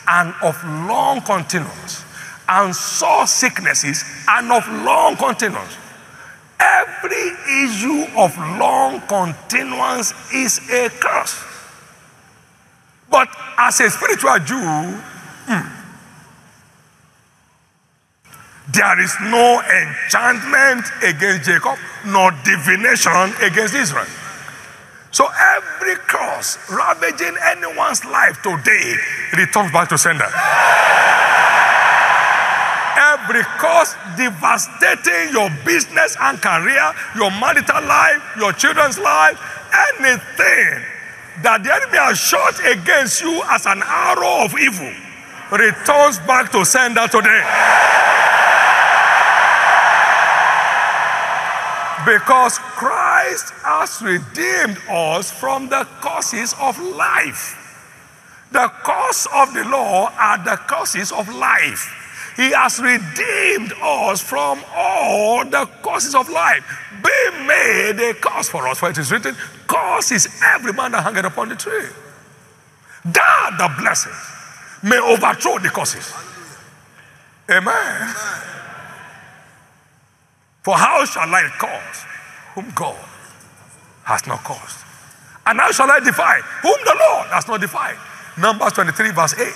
and 0.09 0.35
of 0.43 0.63
long 0.89 1.21
continuance, 1.21 2.05
and 2.49 2.75
sore 2.75 3.27
sicknesses 3.27 4.05
and 4.29 4.53
of 4.53 4.67
long 4.85 5.17
continuance. 5.17 5.77
Every 6.59 7.33
issue 7.65 8.07
of 8.17 8.37
long 8.59 9.01
continuance 9.03 10.15
is 10.33 10.59
a 10.71 10.89
curse. 10.89 11.45
But 13.11 13.29
as 13.59 13.81
a 13.81 13.91
spiritual 13.91 14.39
Jew, 14.41 14.57
hmm, 14.57 15.77
there 18.73 19.01
is 19.01 19.15
no 19.23 19.61
enchantment 19.63 20.87
against 21.03 21.49
Jacob, 21.49 21.79
nor 22.07 22.31
divination 22.45 23.33
against 23.43 23.75
Israel. 23.75 24.07
So 25.13 25.27
every 25.57 25.97
curse 26.07 26.59
ravaging 26.71 27.37
anyone's 27.43 28.05
life 28.05 28.43
today 28.43 28.97
returns 29.37 29.73
back 29.73 29.89
to 29.91 29.99
sender. 29.99 30.29
Every 32.97 33.43
curse 33.59 33.95
devastating 34.17 35.33
your 35.33 35.51
business 35.65 36.17
and 36.21 36.41
career, 36.41 36.93
your 37.17 37.31
marital 37.31 37.83
life, 37.85 38.23
your 38.37 38.53
children's 38.53 38.99
life, 38.99 39.39
anything 39.73 40.85
that 41.43 41.63
the 41.63 41.73
enemy 41.73 41.99
has 41.99 42.19
shot 42.19 42.55
against 42.65 43.21
you 43.23 43.43
as 43.51 43.67
an 43.67 43.83
arrow 43.85 44.45
of 44.45 44.55
evil 44.59 44.93
returns 45.53 46.19
back 46.27 46.51
to 46.53 46.65
sender 46.65 47.07
today. 47.09 47.43
Because 52.07 52.59
Christ 52.59 53.53
has 53.65 54.01
redeemed 54.01 54.79
us 54.89 55.29
from 55.29 55.69
the 55.69 55.83
causes 56.01 56.55
of 56.61 56.79
life. 56.79 57.67
The 58.53 58.69
cause 58.85 59.27
of 59.35 59.53
the 59.53 59.65
law 59.65 60.13
are 60.17 60.39
the 60.39 60.57
causes 60.69 61.11
of 61.11 61.29
life. 61.35 62.33
He 62.37 62.53
has 62.53 62.79
redeemed 62.79 63.73
us 63.83 64.21
from 64.21 64.63
all 64.73 65.45
the 65.45 65.69
causes 65.83 66.15
of 66.15 66.29
life. 66.29 66.63
Be 67.03 67.45
made 67.45 67.99
a 67.99 68.15
cause 68.15 68.49
for 68.49 68.69
us, 68.69 68.79
for 68.79 68.91
it 68.91 68.99
is 68.99 69.11
written, 69.11 69.35
Cause 69.67 70.13
is 70.13 70.29
every 70.55 70.73
man 70.73 70.93
that 70.93 71.03
hangeth 71.03 71.25
upon 71.25 71.49
the 71.49 71.57
tree. 71.57 71.89
That 73.05 73.57
the 73.59 73.83
blessing 73.83 74.13
may 74.83 75.01
overthrow 75.01 75.59
the 75.59 75.71
causes. 75.71 76.13
Amen. 77.51 78.15
For 80.67 80.75
how 80.75 81.05
shall 81.05 81.33
I 81.33 81.47
cause 81.63 82.05
whom 82.57 82.73
God 82.75 82.99
has 84.03 84.27
not 84.27 84.43
caused? 84.43 84.83
And 85.47 85.61
how 85.61 85.71
shall 85.71 85.89
I 85.89 86.01
defy 86.01 86.41
whom 86.61 86.75
the 86.83 86.97
Lord 87.07 87.29
has 87.29 87.47
not 87.47 87.61
defied? 87.61 87.95
Numbers 88.37 88.73
23, 88.73 89.13
verse 89.13 89.39
8 89.39 89.47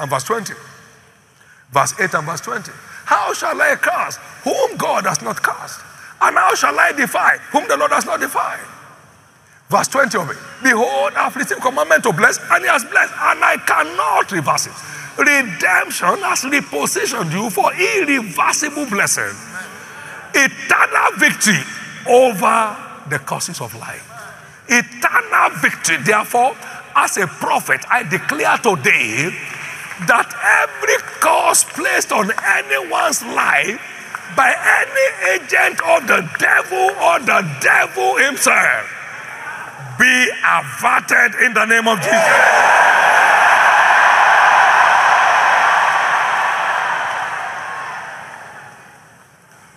and 0.00 0.08
verse 0.08 0.24
20. 0.24 0.54
Verse 1.70 2.00
8 2.00 2.14
and 2.14 2.24
verse 2.24 2.40
20. 2.40 2.72
How 3.04 3.34
shall 3.34 3.60
I 3.60 3.76
cast 3.76 4.18
whom 4.42 4.78
God 4.78 5.04
has 5.04 5.20
not 5.20 5.42
cast? 5.42 5.84
And 6.22 6.34
how 6.34 6.54
shall 6.54 6.80
I 6.80 6.92
defy 6.92 7.36
whom 7.52 7.68
the 7.68 7.76
Lord 7.76 7.92
has 7.92 8.06
not 8.06 8.20
defied? 8.20 8.64
Verse 9.68 9.88
20 9.88 10.16
of 10.16 10.30
it. 10.30 10.38
Behold, 10.62 11.12
I 11.12 11.24
have 11.24 11.36
received 11.36 11.60
commandment 11.60 12.04
to 12.04 12.12
bless, 12.14 12.38
and 12.40 12.64
he 12.64 12.70
has 12.70 12.86
blessed, 12.86 13.12
and 13.12 13.44
I 13.44 13.58
cannot 13.66 14.32
reverse 14.32 14.68
it. 14.68 15.20
Redemption 15.20 16.24
has 16.24 16.40
repositioned 16.40 17.32
you 17.32 17.50
for 17.50 17.70
irreversible 17.74 18.86
blessing 18.86 19.53
eternal 20.34 21.18
victory 21.18 21.62
over 22.08 22.76
the 23.10 23.18
causes 23.18 23.60
of 23.60 23.74
life. 23.74 24.10
Eternal 24.68 25.50
victory. 25.60 25.98
Therefore, 25.98 26.56
as 26.96 27.16
a 27.16 27.26
prophet, 27.26 27.84
I 27.90 28.02
declare 28.04 28.56
today 28.58 29.30
that 30.06 30.28
every 30.66 30.98
cause 31.20 31.64
placed 31.64 32.12
on 32.12 32.30
anyone's 32.30 33.22
life 33.22 33.80
by 34.36 34.50
any 34.50 35.38
agent 35.38 35.80
of 35.86 36.06
the 36.06 36.26
devil 36.38 36.90
or 36.98 37.20
the 37.20 37.42
devil 37.60 38.16
himself 38.16 38.90
be 39.98 40.28
averted 40.42 41.40
in 41.42 41.54
the 41.54 41.64
name 41.66 41.86
of 41.86 41.98
Jesus. 41.98 43.23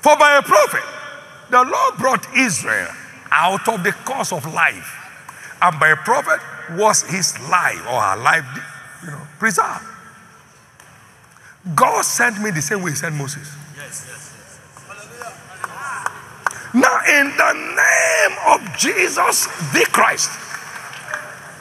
For 0.08 0.16
by 0.16 0.38
a 0.38 0.42
prophet, 0.42 0.86
the 1.50 1.66
Lord 1.66 1.98
brought 1.98 2.26
Israel 2.34 2.88
out 3.30 3.68
of 3.68 3.84
the 3.84 3.92
course 3.92 4.32
of 4.32 4.46
life. 4.54 4.90
And 5.62 5.78
by 5.82 5.90
a 5.90 5.98
prophet 5.98 6.40
was 6.80 7.02
his 7.02 7.38
life 7.50 7.86
or 7.92 8.00
her 8.00 8.16
life 8.16 8.46
you 9.04 9.12
know, 9.12 9.20
preserved. 9.38 9.84
God 11.76 12.06
sent 12.06 12.42
me 12.42 12.52
the 12.52 12.62
same 12.62 12.84
way 12.84 12.92
he 12.92 12.96
sent 12.96 13.16
Moses. 13.16 13.54
Yes, 13.76 14.08
yes, 14.08 14.34
yes. 14.88 15.04
Now, 16.74 17.02
in 17.04 17.28
the 17.36 17.54
name 17.76 18.38
of 18.48 18.78
Jesus 18.78 19.48
the 19.74 19.86
Christ, 19.92 20.32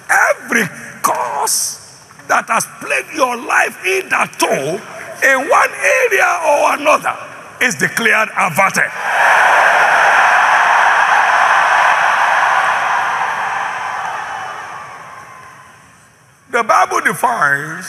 every 0.09 0.69
cause 1.03 1.99
that 2.29 2.47
has 2.47 2.65
plagued 2.79 3.13
your 3.13 3.37
life 3.37 3.77
hitherto 3.83 4.79
in 5.27 5.49
one 5.51 5.71
area 5.75 6.31
or 6.47 6.75
another 6.79 7.36
is 7.63 7.75
declared 7.75 8.29
averted. 8.37 8.91
The 16.51 16.63
Bible 16.63 17.01
defines 17.03 17.87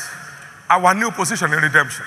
our 0.70 0.93
new 0.93 1.09
position 1.11 1.53
in 1.53 1.59
redemption. 1.59 2.05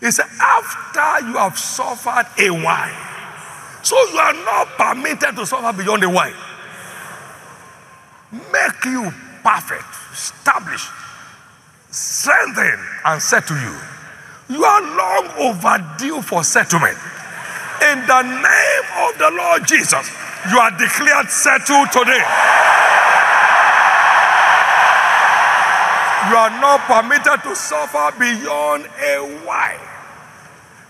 It 0.00 0.12
says, 0.12 0.26
after 0.40 1.26
you 1.26 1.34
have 1.34 1.58
suffered 1.58 2.26
a 2.38 2.50
while. 2.50 3.08
So 3.82 3.96
you 4.12 4.18
are 4.18 4.32
not 4.44 4.68
permitted 4.76 5.36
to 5.36 5.46
suffer 5.46 5.72
beyond 5.76 6.04
a 6.04 6.10
while. 6.10 6.34
Make 8.30 8.84
you 8.84 9.10
perfect, 9.42 9.86
established, 10.12 10.90
strengthened, 11.90 12.82
and 13.06 13.22
set 13.22 13.46
to 13.46 13.54
you. 13.54 13.97
You 14.48 14.64
are 14.64 14.80
long 14.96 15.28
overdue 15.38 16.22
for 16.22 16.42
settlement. 16.42 16.96
In 17.92 18.00
the 18.06 18.22
name 18.22 18.86
of 19.04 19.18
the 19.18 19.30
Lord 19.30 19.66
Jesus, 19.68 20.10
you 20.50 20.58
are 20.58 20.70
declared 20.70 21.28
settled 21.30 21.92
today. 21.92 22.24
You 26.28 26.36
are 26.36 26.50
not 26.60 26.80
permitted 26.88 27.42
to 27.44 27.54
suffer 27.54 28.10
beyond 28.18 28.86
a 28.86 29.20
while. 29.44 29.80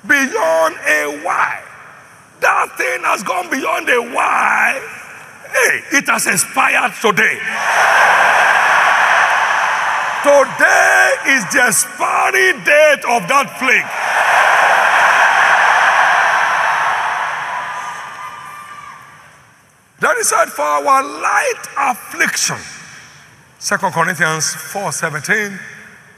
Beyond 0.07 0.77
a 0.87 1.21
while. 1.25 1.65
That 2.41 2.77
thing 2.79 3.03
has 3.03 3.23
gone 3.25 3.51
beyond 3.51 3.89
a 3.89 4.03
while. 4.15 4.83
Hey, 5.51 5.99
it 5.99 6.07
has 6.09 6.27
expired 6.27 6.93
today. 7.03 7.39
Today 10.23 11.13
is 11.31 11.45
the 11.55 11.63
expiry 11.63 12.53
date 12.67 13.07
of 13.07 13.23
that 13.31 13.55
plague. 13.63 13.87
That 20.01 20.17
is 20.19 20.29
said 20.29 20.47
for 20.47 20.63
our 20.63 21.03
light 21.03 21.63
affliction. 21.79 22.59
2 23.61 23.77
Corinthians 23.91 24.55
4 24.55 24.91
17, 24.91 25.59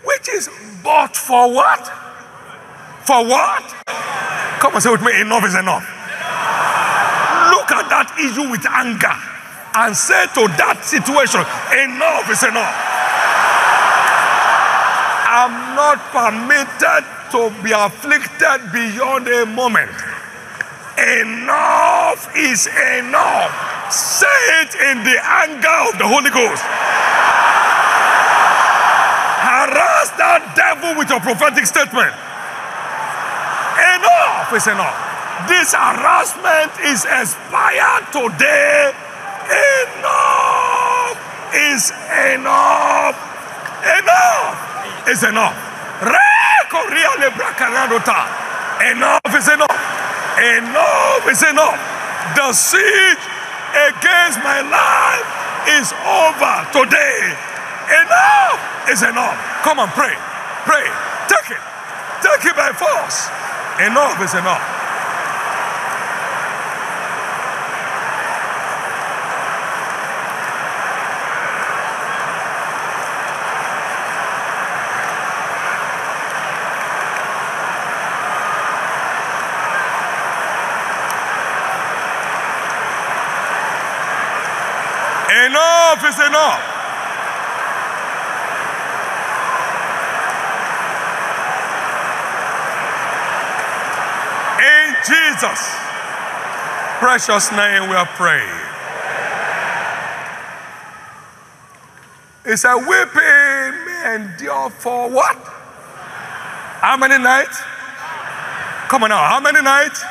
which 0.05 0.29
is 0.31 0.49
but 0.83 1.15
for 1.15 1.53
what? 1.53 1.87
For 3.05 3.25
what? 3.25 3.65
Come 4.61 4.75
and 4.75 4.83
say 4.83 4.91
with 4.91 5.03
me, 5.03 5.21
enough 5.21 5.45
is 5.45 5.55
enough. 5.55 5.85
Look 7.53 7.69
at 7.73 7.85
that 7.93 8.17
issue 8.17 8.51
with 8.51 8.65
anger 8.65 9.17
and 9.77 9.97
say 9.97 10.25
to 10.35 10.49
that 10.57 10.85
situation, 10.85 11.41
enough 11.85 12.29
is 12.31 12.43
enough. 12.45 13.00
I'm 15.31 15.77
not 15.79 16.03
permitted 16.11 17.07
to 17.31 17.55
be 17.63 17.71
afflicted 17.71 18.67
beyond 18.75 19.29
a 19.29 19.47
moment. 19.47 19.95
Enough 20.99 22.35
is 22.35 22.67
enough. 22.67 23.55
Say 23.95 24.27
it 24.59 24.75
in 24.91 25.07
the 25.07 25.15
anger 25.23 25.79
of 25.87 25.95
the 26.03 26.09
Holy 26.11 26.35
Ghost. 26.35 26.67
Harass 29.39 30.11
that 30.19 30.43
devil 30.59 30.99
with 30.99 31.09
your 31.09 31.21
prophetic 31.23 31.63
statement. 31.63 32.11
Enough 33.79 34.51
is 34.51 34.67
enough. 34.67 34.99
This 35.47 35.71
harassment 35.79 36.75
is 36.91 37.07
expired 37.07 38.11
today. 38.11 38.91
Enough 39.95 41.23
is 41.55 41.95
enough. 42.35 43.15
Enough 43.87 44.60
is 45.11 45.25
enough. 45.25 45.59
Enough 48.81 49.35
is 49.35 49.49
enough. 49.49 49.77
Enough 50.39 51.29
is 51.29 51.43
enough. 51.43 51.79
The 52.39 52.53
siege 52.53 53.25
against 53.91 54.39
my 54.47 54.63
life 54.63 55.27
is 55.77 55.93
over 56.07 56.55
today. 56.73 57.35
Enough 57.91 58.89
is 58.89 59.03
enough. 59.03 59.37
Come 59.63 59.81
on, 59.81 59.89
pray. 59.91 60.15
Pray. 60.65 60.87
Take 61.27 61.51
it. 61.59 61.63
Take 62.23 62.47
it 62.47 62.57
by 62.57 62.71
force. 62.73 63.29
Enough 63.85 64.23
is 64.23 64.35
enough. 64.35 64.81
Enough 85.31 86.00
is 86.11 86.19
enough. 86.19 86.61
In 94.59 94.87
Jesus' 95.07 95.77
precious 96.99 97.53
name 97.53 97.89
we 97.89 97.95
are 97.95 98.11
praying. 98.19 98.61
It's 102.45 102.65
a 102.65 102.77
weeping 102.77 103.71
may 103.87 104.17
endure 104.17 104.71
for 104.71 105.09
what? 105.11 105.37
How 106.83 106.97
many 106.97 107.23
nights? 107.23 107.63
Come 108.89 109.05
on 109.05 109.11
now, 109.11 109.25
how 109.29 109.41
many 109.41 109.63
nights? 109.63 110.03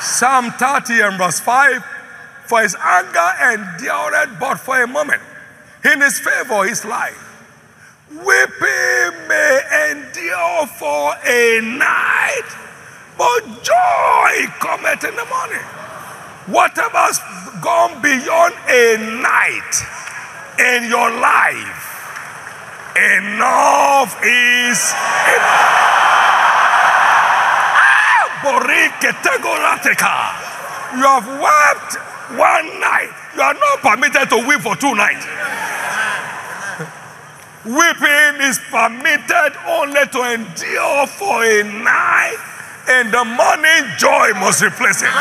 Psalm 0.00 0.52
30 0.52 1.00
and 1.00 1.18
verse 1.18 1.40
5 1.40 1.97
For 2.48 2.62
his 2.62 2.74
anger 2.76 3.30
endured 3.52 4.40
but 4.40 4.58
for 4.58 4.82
a 4.82 4.86
moment, 4.86 5.20
in 5.84 6.00
his 6.00 6.18
favor, 6.18 6.64
his 6.64 6.82
life. 6.86 7.24
Weeping 8.10 9.28
may 9.28 9.60
endure 9.90 10.66
for 10.78 11.12
a 11.26 11.60
night, 11.60 12.48
but 13.18 13.44
joy 13.62 14.46
cometh 14.60 15.04
in 15.04 15.14
the 15.14 15.26
morning. 15.26 15.66
Whatever's 16.48 17.20
gone 17.60 18.00
beyond 18.00 18.54
a 18.66 18.96
night 19.20 19.74
in 20.58 20.88
your 20.88 21.10
life, 21.20 21.84
enough 22.96 24.16
is 24.24 24.80
enough. 25.36 25.76
Ah. 30.00 30.40
You 30.96 31.02
have 31.04 31.28
wept 31.28 32.17
one 32.36 32.66
night. 32.80 33.10
You 33.34 33.42
are 33.42 33.54
not 33.54 33.80
permitted 33.80 34.28
to 34.30 34.38
weep 34.46 34.60
for 34.60 34.76
two 34.76 34.94
nights. 34.94 35.24
Weeping 37.64 38.40
is 38.48 38.58
permitted 38.70 39.52
only 39.68 40.04
to 40.12 40.20
endure 40.32 41.06
for 41.06 41.44
a 41.44 41.62
night. 41.64 42.38
In 42.88 43.10
the 43.10 43.24
morning, 43.24 43.84
joy 43.98 44.32
must 44.40 44.62
replace 44.62 45.02
it. 45.02 45.12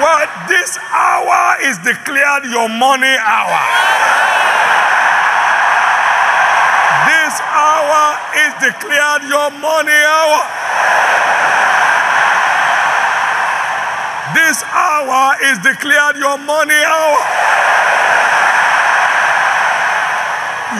What 0.00 0.28
this 0.48 0.78
hour 0.92 1.60
is 1.64 1.76
declared 1.78 2.44
your 2.44 2.68
money 2.68 3.16
hour. 3.20 3.60
This 7.08 7.40
hour 7.40 8.16
is 8.36 8.52
declared 8.60 9.22
your 9.28 9.50
money 9.60 9.92
hour. 9.92 10.40
This 14.34 14.62
hour 14.64 15.36
is 15.42 15.58
declared 15.60 16.16
your 16.16 16.36
money 16.38 16.76
hour. 16.84 17.20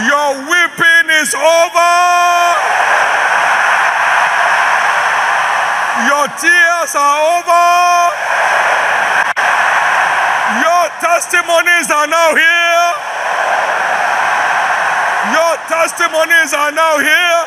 Your 0.05 0.29
weeping 0.45 1.07
is 1.17 1.33
over. 1.35 1.95
Your 6.05 6.27
tears 6.37 6.93
are 6.93 7.17
over. 7.41 7.69
Your 10.61 10.85
testimonies 11.01 11.89
are 11.91 12.07
now 12.07 12.37
here. 12.37 12.89
Your 15.33 15.57
testimonies 15.73 16.53
are 16.53 16.73
now 16.73 16.99
here. 16.99 17.41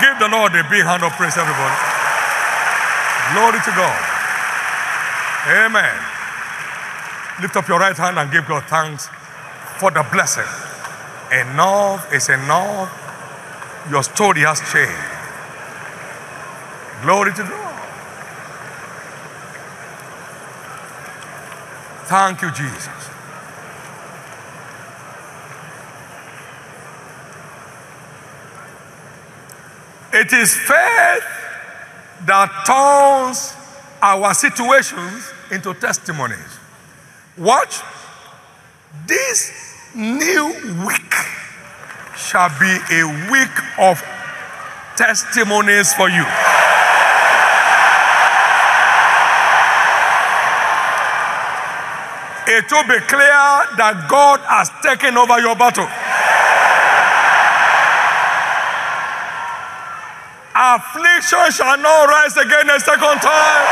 Give 0.00 0.18
the 0.18 0.28
Lord 0.28 0.54
a 0.56 0.64
big 0.68 0.84
hand 0.84 1.04
of 1.04 1.12
praise, 1.12 1.36
everybody. 1.38 1.85
Glory 3.32 3.58
to 3.58 3.72
God. 3.74 4.02
Amen. 5.48 5.98
Lift 7.42 7.56
up 7.56 7.68
your 7.68 7.78
right 7.78 7.96
hand 7.96 8.18
and 8.18 8.30
give 8.30 8.46
God 8.46 8.64
thanks 8.64 9.08
for 9.78 9.90
the 9.90 10.04
blessing. 10.12 10.46
Enough 11.32 12.12
is 12.12 12.28
enough. 12.28 12.90
Your 13.90 14.02
story 14.02 14.40
has 14.40 14.60
changed. 14.72 14.92
Glory 17.02 17.32
to 17.34 17.42
God. 17.42 17.66
Thank 22.06 22.42
you, 22.42 22.50
Jesus. 22.52 23.10
It 30.12 30.32
is 30.32 30.54
faith 30.54 31.35
that 32.26 32.50
turns 32.66 33.54
our 34.02 34.34
situations 34.34 35.32
into 35.50 35.74
testimonies. 35.74 36.58
Watch. 37.38 37.80
This 39.06 39.52
new 39.94 40.46
week 40.86 41.14
shall 42.16 42.48
be 42.58 42.78
a 42.90 43.30
week 43.30 43.78
of 43.78 44.02
testimonies 44.96 45.92
for 45.94 46.08
you. 46.08 46.24
It 52.48 52.70
will 52.70 52.86
be 52.86 53.00
clear 53.06 53.42
that 53.76 54.06
God 54.08 54.40
has 54.46 54.70
taken 54.82 55.18
over 55.18 55.38
your 55.40 55.56
battle. 55.56 55.88
Affliction 60.76 61.50
shall 61.52 61.78
not 61.78 62.04
rise 62.06 62.36
again 62.36 62.68
a 62.68 62.78
second 62.78 63.16
time. 63.24 63.64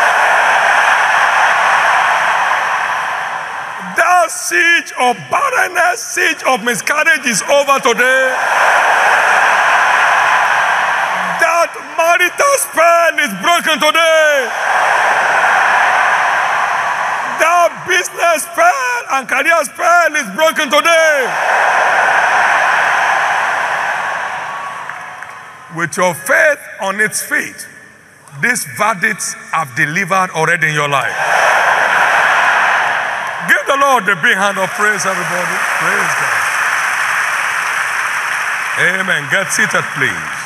That 3.92 4.28
siege 4.32 4.88
of 4.96 5.12
barrenness, 5.28 6.00
siege 6.00 6.40
of 6.48 6.64
miscarriage 6.64 7.26
is 7.28 7.42
over 7.44 7.76
today. 7.84 8.32
That 11.44 11.76
marital 12.00 12.54
spell 12.56 13.20
is 13.20 13.32
broken 13.44 13.76
today. 13.84 14.48
That 17.36 17.68
business 17.84 18.48
spell 18.48 19.00
and 19.12 19.28
career 19.28 19.60
spell 19.68 20.16
is 20.16 20.28
broken 20.32 20.72
today. 20.72 21.93
With 25.76 25.96
your 25.96 26.14
faith 26.14 26.60
on 26.80 27.00
its 27.00 27.22
feet, 27.22 27.66
these 28.40 28.64
verdicts 28.76 29.34
have 29.52 29.74
delivered 29.76 30.30
already 30.30 30.68
in 30.68 30.74
your 30.74 30.88
life. 30.88 31.14
Give 33.48 33.66
the 33.66 33.76
Lord 33.76 34.04
a 34.04 34.16
big 34.22 34.36
hand 34.36 34.58
of 34.58 34.70
praise, 34.70 35.04
everybody. 35.04 35.56
Praise 35.82 36.14
God. 36.18 36.44
Amen. 39.00 39.28
Get 39.30 39.52
seated, 39.52 39.84
please. 39.94 40.44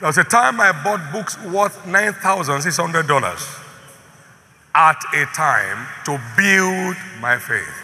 There 0.00 0.08
was 0.08 0.18
a 0.18 0.24
time 0.24 0.60
I 0.60 0.72
bought 0.72 1.12
books 1.12 1.38
worth 1.44 1.84
$9,600 1.84 3.58
at 4.74 5.04
a 5.14 5.26
time 5.26 5.86
to 6.04 6.20
build 6.36 6.96
my 7.20 7.38
faith. 7.38 7.81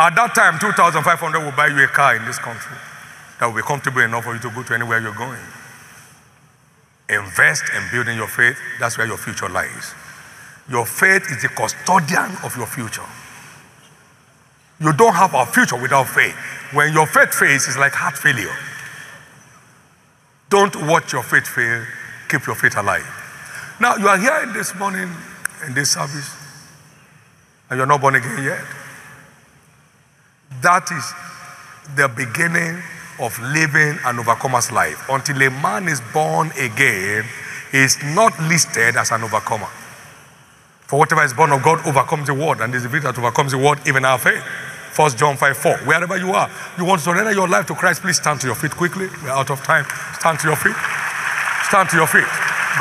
At 0.00 0.16
that 0.16 0.34
time, 0.34 0.58
2,500 0.58 1.44
will 1.44 1.52
buy 1.52 1.66
you 1.66 1.84
a 1.84 1.86
car 1.86 2.16
in 2.16 2.24
this 2.24 2.38
country 2.38 2.74
that 3.38 3.44
will 3.44 3.56
be 3.56 3.60
comfortable 3.60 4.00
enough 4.00 4.24
for 4.24 4.32
you 4.32 4.40
to 4.40 4.48
go 4.48 4.62
to 4.62 4.72
anywhere 4.72 4.98
you're 4.98 5.12
going. 5.12 5.44
Invest 7.10 7.64
in 7.76 7.82
building 7.92 8.16
your 8.16 8.26
faith. 8.26 8.56
That's 8.78 8.96
where 8.96 9.06
your 9.06 9.18
future 9.18 9.50
lies. 9.50 9.92
Your 10.70 10.86
faith 10.86 11.28
is 11.28 11.42
the 11.42 11.48
custodian 11.48 12.32
of 12.42 12.56
your 12.56 12.64
future. 12.64 13.04
You 14.80 14.94
don't 14.94 15.12
have 15.12 15.34
a 15.34 15.44
future 15.44 15.76
without 15.76 16.08
faith. 16.08 16.34
When 16.72 16.94
your 16.94 17.06
faith 17.06 17.34
fails, 17.34 17.68
it's 17.68 17.76
like 17.76 17.92
heart 17.92 18.16
failure. 18.16 18.56
Don't 20.48 20.74
watch 20.88 21.12
your 21.12 21.22
faith 21.22 21.46
fail, 21.46 21.84
keep 22.30 22.46
your 22.46 22.56
faith 22.56 22.78
alive. 22.78 23.04
Now, 23.78 23.96
you 23.96 24.08
are 24.08 24.16
here 24.16 24.50
this 24.54 24.74
morning 24.76 25.12
in 25.66 25.74
this 25.74 25.90
service, 25.90 26.34
and 27.68 27.76
you're 27.76 27.86
not 27.86 28.00
born 28.00 28.14
again 28.14 28.42
yet. 28.42 28.79
That 30.58 30.90
is 30.90 31.06
the 31.94 32.08
beginning 32.10 32.82
of 33.22 33.38
living 33.54 33.98
an 34.04 34.18
overcomer's 34.18 34.72
life. 34.72 35.08
Until 35.08 35.40
a 35.42 35.50
man 35.50 35.86
is 35.86 36.00
born 36.12 36.50
again, 36.58 37.24
he 37.70 37.78
is 37.78 37.96
not 38.02 38.34
listed 38.40 38.96
as 38.96 39.10
an 39.12 39.22
overcomer. 39.22 39.68
For 40.90 40.98
whatever 40.98 41.22
is 41.22 41.32
born 41.32 41.52
of 41.52 41.62
God 41.62 41.86
overcomes 41.86 42.26
the 42.26 42.34
world, 42.34 42.60
and 42.60 42.74
is 42.74 42.82
the 42.82 42.88
victor 42.88 43.12
that 43.12 43.18
overcomes 43.18 43.52
the 43.52 43.58
world, 43.58 43.78
even 43.86 44.04
our 44.04 44.18
faith. 44.18 44.42
1 44.96 45.16
John 45.16 45.36
5 45.36 45.56
4. 45.56 45.76
Wherever 45.86 46.16
you 46.18 46.32
are, 46.32 46.50
you 46.76 46.84
want 46.84 46.98
to 46.98 47.04
surrender 47.04 47.32
your 47.32 47.46
life 47.46 47.66
to 47.66 47.74
Christ, 47.74 48.02
please 48.02 48.16
stand 48.16 48.40
to 48.40 48.48
your 48.48 48.56
feet 48.56 48.72
quickly. 48.72 49.06
We're 49.22 49.30
out 49.30 49.50
of 49.50 49.62
time. 49.62 49.86
Stand 50.18 50.40
to 50.40 50.48
your 50.48 50.56
feet. 50.56 50.74
Stand 51.70 51.88
to 51.90 51.96
your 51.96 52.08
feet. 52.08 52.26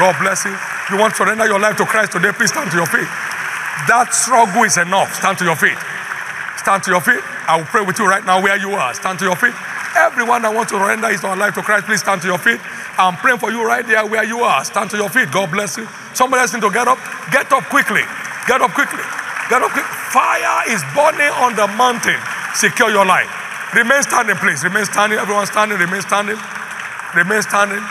God 0.01 0.17
bless 0.19 0.43
you. 0.43 0.57
You 0.89 0.97
want 0.97 1.13
to 1.13 1.17
surrender 1.17 1.45
your 1.45 1.59
life 1.59 1.77
to 1.77 1.85
Christ 1.85 2.13
today, 2.13 2.31
please 2.33 2.49
stand 2.49 2.71
to 2.71 2.77
your 2.77 2.87
feet. 2.87 3.07
That 3.85 4.09
struggle 4.11 4.63
is 4.63 4.77
enough. 4.77 5.13
Stand 5.13 5.37
to 5.37 5.45
your 5.45 5.55
feet. 5.55 5.77
Stand 6.59 6.83
to 6.83 6.91
your 6.91 6.99
feet. 6.99 7.23
I 7.47 7.55
will 7.55 7.65
pray 7.71 7.83
with 7.85 7.97
you 7.99 8.05
right 8.05 8.23
now 8.25 8.43
where 8.43 8.59
you 8.59 8.71
are. 8.75 8.93
Stand 8.93 9.17
to 9.19 9.25
your 9.25 9.39
feet. 9.39 9.55
Everyone 9.95 10.43
that 10.43 10.53
wants 10.53 10.71
to 10.71 10.77
surrender 10.77 11.07
his 11.07 11.23
life 11.23 11.55
to 11.55 11.63
Christ, 11.63 11.87
please 11.87 12.03
stand 12.03 12.21
to 12.21 12.27
your 12.27 12.37
feet. 12.37 12.59
I'm 12.99 13.15
praying 13.15 13.39
for 13.39 13.49
you 13.49 13.63
right 13.63 13.87
there 13.87 14.05
where 14.05 14.27
you 14.27 14.43
are. 14.43 14.63
Stand 14.67 14.91
to 14.91 14.97
your 14.97 15.09
feet. 15.09 15.31
God 15.31 15.49
bless 15.49 15.77
you. 15.79 15.87
Somebody 16.13 16.41
else 16.43 16.53
need 16.53 16.61
to 16.61 16.69
get 16.69 16.87
up. 16.87 16.99
Get 17.31 17.47
up 17.55 17.63
quickly. 17.71 18.03
Get 18.45 18.59
up 18.59 18.75
quickly. 18.75 19.01
Get 19.47 19.63
up 19.63 19.71
quick. 19.71 19.87
Fire 20.11 20.67
is 20.67 20.83
burning 20.91 21.31
on 21.39 21.55
the 21.55 21.65
mountain. 21.79 22.19
Secure 22.53 22.91
your 22.91 23.05
life. 23.07 23.31
Remain 23.73 24.03
standing, 24.03 24.35
please. 24.35 24.61
Remain 24.63 24.83
standing. 24.83 25.17
Everyone 25.17 25.47
standing. 25.47 25.79
Remain 25.79 26.01
standing. 26.03 26.37
Remain 27.15 27.41
standing. 27.41 27.83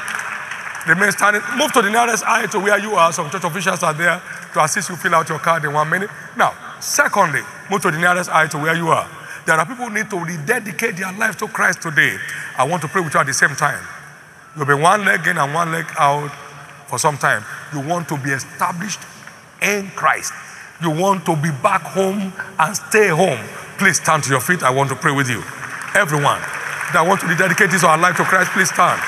Remain 0.87 1.13
standing. 1.13 1.43
Move 1.57 1.73
to 1.73 1.83
the 1.83 1.91
nearest 1.91 2.23
aisle 2.25 2.49
to 2.49 2.61
where 2.61 2.79
you 2.79 2.95
are. 2.95 3.13
Some 3.13 3.31
church 3.31 3.45
officials 3.45 3.83
are 3.83 3.95
there 3.95 4.21
to 4.53 4.63
assist 4.63 4.89
you 4.89 4.97
fill 4.97 5.15
out 5.15 5.29
your 5.29 5.39
card 5.39 5.65
in 5.65 5.73
one 5.73 5.89
minute. 5.89 6.11
Now, 6.37 6.55
secondly, 6.81 7.43
move 7.71 7.83
to 7.83 7.91
the 7.91 7.99
nearest 7.99 8.31
aisle 8.31 8.49
to 8.49 8.59
where 8.59 8.75
you 8.75 8.89
are. 8.89 9.09
There 9.47 9.57
are 9.57 9.65
people 9.65 9.87
who 9.87 9.95
need 9.95 10.11
to 10.11 10.19
rededicate 10.19 10.97
their 10.97 11.13
life 11.13 11.37
to 11.39 11.49
Christ 11.49 11.83
today. 11.83 12.17
I 12.57 12.65
want 12.65 12.83
to 12.83 12.89
pray 12.89 13.01
with 13.01 13.15
you 13.15 13.21
at 13.21 13.27
the 13.27 13.35
same 13.35 13.55
time. 13.57 13.83
You'll 14.57 14.67
be 14.67 14.75
one 14.75 15.05
leg 15.05 15.27
in 15.27 15.39
and 15.39 15.55
one 15.55 15.73
leg 15.73 15.87
out 15.99 16.31
for 16.87 16.99
some 16.99 17.17
time. 17.17 17.45
You 17.73 17.81
want 17.81 18.09
to 18.09 18.19
be 18.19 18.31
established 18.31 19.01
in 19.63 19.89
Christ. 19.91 20.33
You 20.83 20.91
want 20.91 21.25
to 21.27 21.37
be 21.37 21.51
back 21.63 21.83
home 21.83 22.33
and 22.59 22.77
stay 22.77 23.09
home. 23.09 23.41
Please 23.79 24.01
stand 24.01 24.25
to 24.25 24.31
your 24.31 24.41
feet. 24.41 24.63
I 24.63 24.71
want 24.71 24.91
to 24.91 24.97
pray 24.97 25.13
with 25.13 25.29
you. 25.29 25.43
Everyone 25.95 26.41
that 26.93 27.05
want 27.07 27.21
to 27.21 27.27
rededicate 27.27 27.73
his 27.73 27.85
or 27.85 27.91
her 27.91 27.99
life 27.99 28.17
to 28.17 28.25
Christ, 28.25 28.51
please 28.53 28.69
stand. 28.69 29.01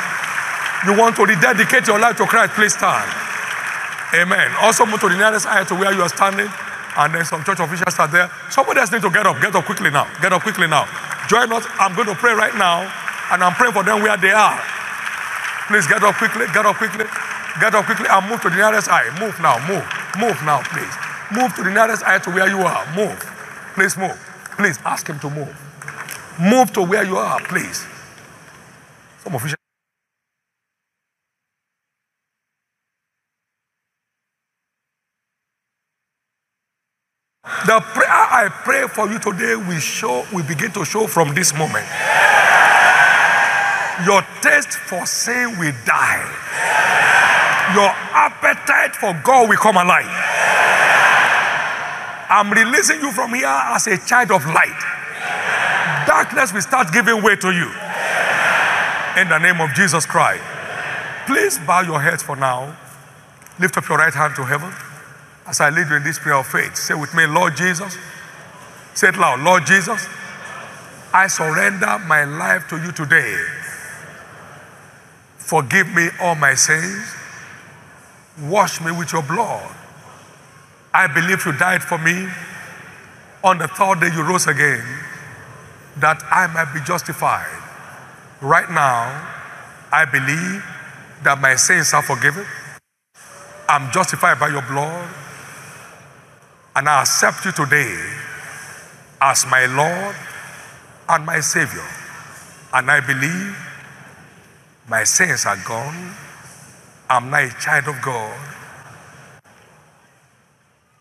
You 0.87 0.97
want 0.97 1.17
to 1.17 1.25
rededicate 1.25 1.87
your 1.87 1.99
life 1.99 2.17
to 2.17 2.27
Christ, 2.27 2.53
please 2.55 2.73
stand. 2.73 3.11
Amen. 4.15 4.51
Also 4.61 4.87
move 4.87 5.01
to 5.01 5.09
the 5.09 5.17
nearest 5.17 5.47
aisle 5.47 5.67
to 5.67 5.75
where 5.75 5.93
you 5.93 6.03
are 6.03 6.09
standing. 6.09 6.49
And 6.97 7.14
then 7.14 7.24
some 7.24 7.45
church 7.45 7.61
officials 7.61 7.99
are 7.99 8.09
there. 8.09 8.30
Somebody 8.51 8.80
else 8.80 8.91
needs 8.93 9.05
to 9.05 9.11
get 9.11 9.26
up. 9.26 9.41
Get 9.41 9.55
up 9.55 9.64
quickly 9.64 9.91
now. 9.91 10.07
Get 10.20 10.32
up 10.32 10.43
quickly 10.43 10.66
now. 10.66 10.86
Join 11.28 11.53
us. 11.53 11.64
I'm 11.78 11.95
going 11.95 12.09
to 12.09 12.14
pray 12.14 12.34
right 12.34 12.55
now. 12.57 12.82
And 13.30 13.45
I'm 13.45 13.55
praying 13.55 13.72
for 13.72 13.84
them 13.84 14.03
where 14.03 14.16
they 14.16 14.32
are. 14.32 14.59
Please 15.68 15.86
get 15.86 16.03
up 16.03 16.16
quickly. 16.16 16.47
Get 16.53 16.66
up 16.66 16.76
quickly. 16.76 17.07
Get 17.61 17.74
up 17.74 17.84
quickly 17.84 18.07
and 18.09 18.28
move 18.28 18.41
to 18.43 18.51
the 18.51 18.57
nearest 18.57 18.88
aisle. 18.88 19.12
Move 19.20 19.38
now. 19.41 19.59
Move. 19.68 19.86
Move 20.18 20.38
now, 20.43 20.62
please. 20.72 20.95
Move 21.30 21.55
to 21.55 21.62
the 21.62 21.70
nearest 21.70 22.03
aisle 22.03 22.20
to 22.20 22.30
where 22.30 22.49
you 22.49 22.59
are. 22.59 22.84
Move. 22.97 23.18
Please 23.74 23.97
move. 23.97 24.18
Please 24.57 24.78
ask 24.84 25.07
him 25.07 25.18
to 25.20 25.30
move. 25.30 25.55
Move 26.41 26.72
to 26.72 26.82
where 26.82 27.05
you 27.05 27.16
are, 27.16 27.41
please. 27.41 27.86
Some 29.22 29.34
officials. 29.34 29.60
The 37.67 37.81
prayer 37.93 38.09
I 38.09 38.49
pray 38.65 38.89
for 38.89 39.11
you 39.11 39.19
today 39.19 39.55
will 39.55 39.81
show, 39.81 40.25
will 40.33 40.45
begin 40.45 40.73
to 40.73 40.85
show 40.85 41.07
from 41.07 41.35
this 41.35 41.53
moment. 41.53 41.85
Your 44.07 44.23
taste 44.41 44.81
for 44.89 45.05
sin 45.05 45.59
will 45.59 45.75
die. 45.85 46.25
Your 47.75 47.93
appetite 48.17 48.97
for 48.97 49.13
God 49.23 49.49
will 49.51 49.59
come 49.59 49.77
alive. 49.77 50.09
I'm 52.31 52.51
releasing 52.51 53.01
you 53.01 53.13
from 53.13 53.35
here 53.35 53.47
as 53.47 53.87
a 53.89 53.99
child 53.99 54.31
of 54.31 54.47
light. 54.47 54.81
Darkness 56.07 56.53
will 56.53 56.63
start 56.63 56.93
giving 56.93 57.23
way 57.23 57.37
to 57.37 57.51
you. 57.51 57.69
In 59.21 59.29
the 59.29 59.39
name 59.39 59.61
of 59.61 59.75
Jesus 59.75 60.07
Christ. 60.07 60.43
Please 61.27 61.59
bow 61.59 61.83
your 61.83 62.01
heads 62.01 62.23
for 62.23 62.37
now. 62.37 62.75
Lift 63.59 63.77
up 63.77 63.87
your 63.89 63.99
right 63.99 64.15
hand 64.15 64.35
to 64.37 64.45
heaven. 64.45 64.73
As 65.51 65.61
I 65.61 65.69
lead 65.71 65.89
you 65.89 65.97
in 65.97 66.05
this 66.05 66.21
prayer 66.21 66.37
of 66.37 66.47
faith, 66.47 66.77
say 66.77 66.95
with 66.95 67.13
me, 67.13 67.27
Lord 67.27 67.57
Jesus. 67.57 67.99
Say 68.95 69.09
it 69.09 69.17
loud, 69.19 69.41
Lord 69.41 69.67
Jesus. 69.67 70.07
I 71.13 71.27
surrender 71.27 71.99
my 72.07 72.23
life 72.23 72.69
to 72.69 72.77
you 72.81 72.93
today. 72.93 73.37
Forgive 75.39 75.93
me 75.93 76.09
all 76.21 76.37
my 76.37 76.55
sins. 76.55 77.05
Wash 78.43 78.81
me 78.81 78.93
with 78.93 79.13
your 79.13 79.25
blood. 79.25 79.75
I 80.95 81.09
believe 81.09 81.45
you 81.45 81.53
died 81.59 81.83
for 81.83 81.99
me. 81.99 82.29
On 83.43 83.59
the 83.59 83.67
third 83.67 83.99
day, 83.99 84.11
you 84.15 84.23
rose 84.23 84.47
again 84.47 84.85
that 85.97 86.23
I 86.31 86.47
might 86.47 86.73
be 86.73 86.81
justified. 86.87 87.51
Right 88.41 88.71
now, 88.71 89.29
I 89.91 90.05
believe 90.05 90.65
that 91.25 91.41
my 91.41 91.57
sins 91.57 91.93
are 91.93 92.03
forgiven. 92.03 92.47
I'm 93.69 93.91
justified 93.91 94.39
by 94.39 94.51
your 94.51 94.63
blood. 94.63 95.09
And 96.77 96.89
I 96.89 97.03
accept 97.03 97.45
you 97.45 97.53
today 97.53 97.97
as 99.21 99.45
my 99.47 99.66
Lord 99.66 100.16
and 101.09 101.27
my 101.27 101.41
Savior. 101.41 101.87
And 102.73 102.91
I 102.91 103.01
believe 103.01 103.57
my 104.89 105.05
sins 105.05 105.47
are 105.47 105.59
gone. 105.66 106.14
I'm 107.09 107.31
now 107.31 107.45
a 107.45 107.51
child 107.61 107.89
of 107.89 108.01
God. 108.03 108.39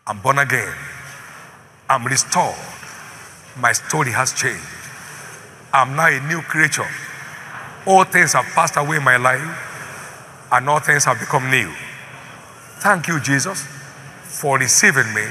I'm 0.06 0.20
born 0.20 0.38
again. 0.38 0.74
I'm 1.88 2.04
restored. 2.06 2.56
My 3.56 3.72
story 3.72 4.10
has 4.10 4.32
changed. 4.32 4.64
I'm 5.72 5.94
now 5.94 6.08
a 6.08 6.20
new 6.28 6.42
creature. 6.42 6.88
All 7.86 8.04
things 8.04 8.32
have 8.32 8.44
passed 8.46 8.76
away 8.76 8.96
in 8.96 9.04
my 9.04 9.16
life, 9.16 10.48
and 10.52 10.68
all 10.68 10.80
things 10.80 11.04
have 11.04 11.20
become 11.20 11.48
new. 11.50 11.72
Thank 12.80 13.08
you, 13.08 13.20
Jesus, 13.20 13.62
for 14.24 14.58
receiving 14.58 15.14
me. 15.14 15.26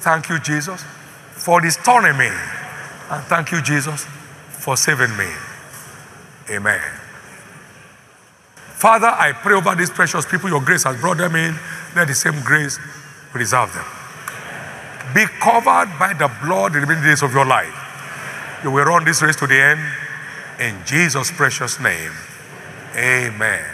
Thank 0.00 0.30
you, 0.30 0.38
Jesus, 0.38 0.82
for 1.32 1.60
restoring 1.60 2.16
me. 2.16 2.30
And 3.10 3.22
thank 3.24 3.52
you, 3.52 3.60
Jesus, 3.60 4.06
for 4.48 4.76
saving 4.76 5.14
me. 5.16 5.28
Amen. 6.48 6.80
Father, 8.56 9.08
I 9.08 9.32
pray 9.32 9.54
over 9.54 9.74
these 9.74 9.90
precious 9.90 10.24
people. 10.24 10.48
Your 10.48 10.62
grace 10.62 10.84
has 10.84 10.98
brought 10.98 11.18
them 11.18 11.36
in. 11.36 11.54
Let 11.94 12.08
the 12.08 12.14
same 12.14 12.40
grace 12.40 12.78
preserve 13.30 13.74
them. 13.74 13.84
Be 15.14 15.26
covered 15.38 15.92
by 15.98 16.14
the 16.14 16.30
blood 16.42 16.72
the 16.72 16.80
remaining 16.80 17.04
days 17.04 17.22
of 17.22 17.34
your 17.34 17.44
life. 17.44 17.74
You 18.64 18.70
will 18.70 18.84
run 18.84 19.04
this 19.04 19.20
race 19.20 19.36
to 19.36 19.46
the 19.46 19.60
end. 19.60 19.80
In 20.60 20.80
Jesus' 20.86 21.30
precious 21.30 21.78
name. 21.78 22.12
Amen. 22.96 23.64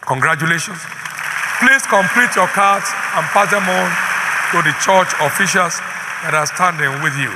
Congratulations. 0.00 0.78
Please 1.60 1.82
complete 1.86 2.34
your 2.34 2.48
cards 2.48 2.86
and 3.14 3.26
pass 3.28 3.50
them 3.50 3.68
on 3.68 4.13
to 4.54 4.62
the 4.62 4.70
church 4.78 5.10
officials 5.18 5.74
that 6.22 6.30
are 6.30 6.46
standing 6.46 7.02
with 7.02 7.18
you. 7.18 7.32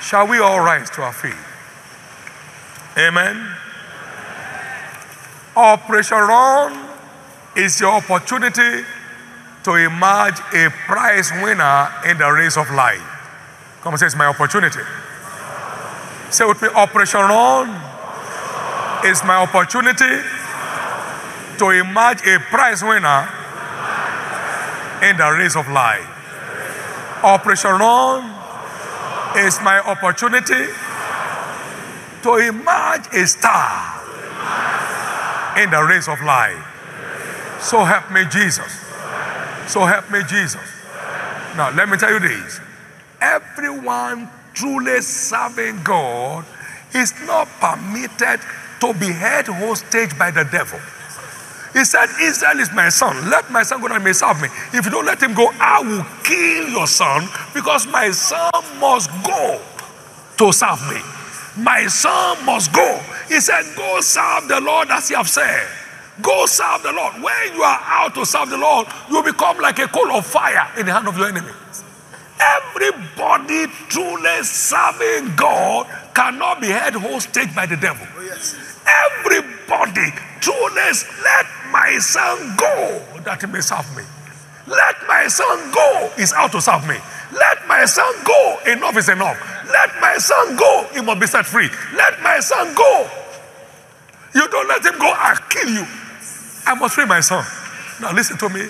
Shall 0.00 0.28
we 0.28 0.38
all 0.38 0.60
rise 0.60 0.88
to 0.90 1.02
our 1.02 1.12
feet? 1.12 1.34
Amen. 2.96 3.34
Operation 5.56 6.18
Run 6.18 6.88
is 7.56 7.80
your 7.80 7.94
opportunity 7.94 8.86
to 9.64 9.74
emerge 9.74 10.38
a 10.54 10.70
prize 10.86 11.32
winner 11.42 11.90
in 12.06 12.16
the 12.16 12.30
race 12.30 12.56
of 12.56 12.70
life. 12.70 13.02
Come 13.82 13.94
and 13.94 13.98
say, 13.98 14.06
it's 14.06 14.14
my 14.14 14.26
opportunity. 14.26 14.86
Say 16.30 16.44
with 16.44 16.62
me, 16.62 16.68
Operation 16.76 17.22
Run 17.22 17.70
is 19.04 19.24
my 19.24 19.42
opportunity 19.42 20.22
to 21.58 21.70
emerge 21.70 22.22
a 22.24 22.38
prize 22.38 22.84
winner 22.84 23.28
in 25.02 25.16
the 25.16 25.28
race 25.36 25.56
of 25.56 25.66
life. 25.68 26.06
Operation 27.22 27.72
Run 27.72 28.24
is 29.36 29.60
my 29.60 29.78
opportunity 29.80 30.72
to 32.22 32.34
emerge 32.36 33.06
a 33.12 33.26
star 33.26 34.00
in 35.62 35.70
the 35.70 35.82
race 35.82 36.08
of 36.08 36.20
life. 36.22 36.56
So 37.60 37.84
help 37.84 38.10
me, 38.10 38.24
Jesus. 38.30 38.72
So 39.70 39.84
help 39.84 40.10
me, 40.10 40.20
Jesus. 40.28 40.62
Now, 41.56 41.70
let 41.74 41.88
me 41.88 41.98
tell 41.98 42.12
you 42.12 42.20
this 42.20 42.60
everyone 43.20 44.30
truly 44.54 45.00
serving 45.02 45.82
God 45.82 46.46
is 46.94 47.12
not 47.26 47.48
permitted 47.60 48.40
to 48.80 48.94
be 48.94 49.12
held 49.12 49.46
hostage 49.46 50.18
by 50.18 50.30
the 50.30 50.44
devil. 50.44 50.80
He 51.72 51.84
said, 51.84 52.08
Israel 52.20 52.58
is 52.58 52.72
my 52.72 52.88
son. 52.88 53.30
Let 53.30 53.50
my 53.50 53.62
son 53.62 53.80
go 53.80 53.86
and 53.86 54.02
may 54.02 54.12
serve 54.12 54.42
me. 54.42 54.48
If 54.72 54.84
you 54.84 54.90
don't 54.90 55.06
let 55.06 55.22
him 55.22 55.34
go, 55.34 55.50
I 55.60 55.80
will 55.80 56.04
kill 56.24 56.68
your 56.68 56.86
son 56.86 57.28
because 57.54 57.86
my 57.86 58.10
son 58.10 58.50
must 58.80 59.10
go 59.22 59.60
to 60.38 60.52
serve 60.52 60.82
me. 60.88 61.00
My 61.62 61.86
son 61.86 62.44
must 62.44 62.72
go. 62.72 63.00
He 63.28 63.40
said, 63.40 63.62
Go 63.76 64.00
serve 64.00 64.48
the 64.48 64.60
Lord 64.60 64.88
as 64.90 65.10
you 65.10 65.16
have 65.16 65.28
said. 65.28 65.68
Go 66.22 66.46
serve 66.46 66.82
the 66.82 66.92
Lord. 66.92 67.14
When 67.22 67.54
you 67.54 67.62
are 67.62 67.80
out 67.82 68.14
to 68.14 68.26
serve 68.26 68.50
the 68.50 68.58
Lord, 68.58 68.86
you 69.10 69.22
become 69.22 69.58
like 69.58 69.78
a 69.78 69.86
coal 69.86 70.10
of 70.12 70.26
fire 70.26 70.68
in 70.78 70.86
the 70.86 70.92
hand 70.92 71.06
of 71.08 71.16
your 71.16 71.28
enemy. 71.28 71.52
Everybody 72.40 73.66
truly 73.88 74.42
serving 74.42 75.36
God 75.36 75.86
cannot 76.14 76.60
be 76.60 76.68
held 76.68 76.94
hostage 76.94 77.54
by 77.54 77.66
the 77.66 77.76
devil. 77.76 78.06
Oh, 78.16 79.59
Everybody 79.70 80.10
truly 80.40 80.90
let 81.22 81.46
my 81.70 81.98
son 82.00 82.56
go 82.56 83.02
that 83.22 83.40
he 83.40 83.46
may 83.46 83.60
serve 83.60 83.86
me. 83.96 84.02
Let 84.66 84.96
my 85.06 85.28
son 85.28 85.70
go 85.70 86.10
is 86.18 86.32
out 86.32 86.50
to 86.52 86.60
serve 86.60 86.86
me. 86.88 86.96
Let 87.32 87.66
my 87.68 87.84
son 87.84 88.12
go. 88.24 88.58
Enough 88.66 88.96
is 88.96 89.08
enough. 89.08 89.38
Let 89.70 90.00
my 90.00 90.16
son 90.18 90.56
go. 90.56 90.88
He 90.92 91.00
must 91.00 91.20
be 91.20 91.26
set 91.26 91.46
free. 91.46 91.68
Let 91.94 92.20
my 92.20 92.40
son 92.40 92.74
go. 92.74 93.08
You 94.34 94.48
don't 94.48 94.68
let 94.68 94.84
him 94.84 94.98
go, 94.98 95.12
I'll 95.16 95.36
kill 95.48 95.68
you. 95.68 95.86
I 96.66 96.74
must 96.74 96.94
free 96.94 97.06
my 97.06 97.20
son. 97.20 97.44
Now 98.00 98.12
listen 98.12 98.38
to 98.38 98.48
me. 98.48 98.66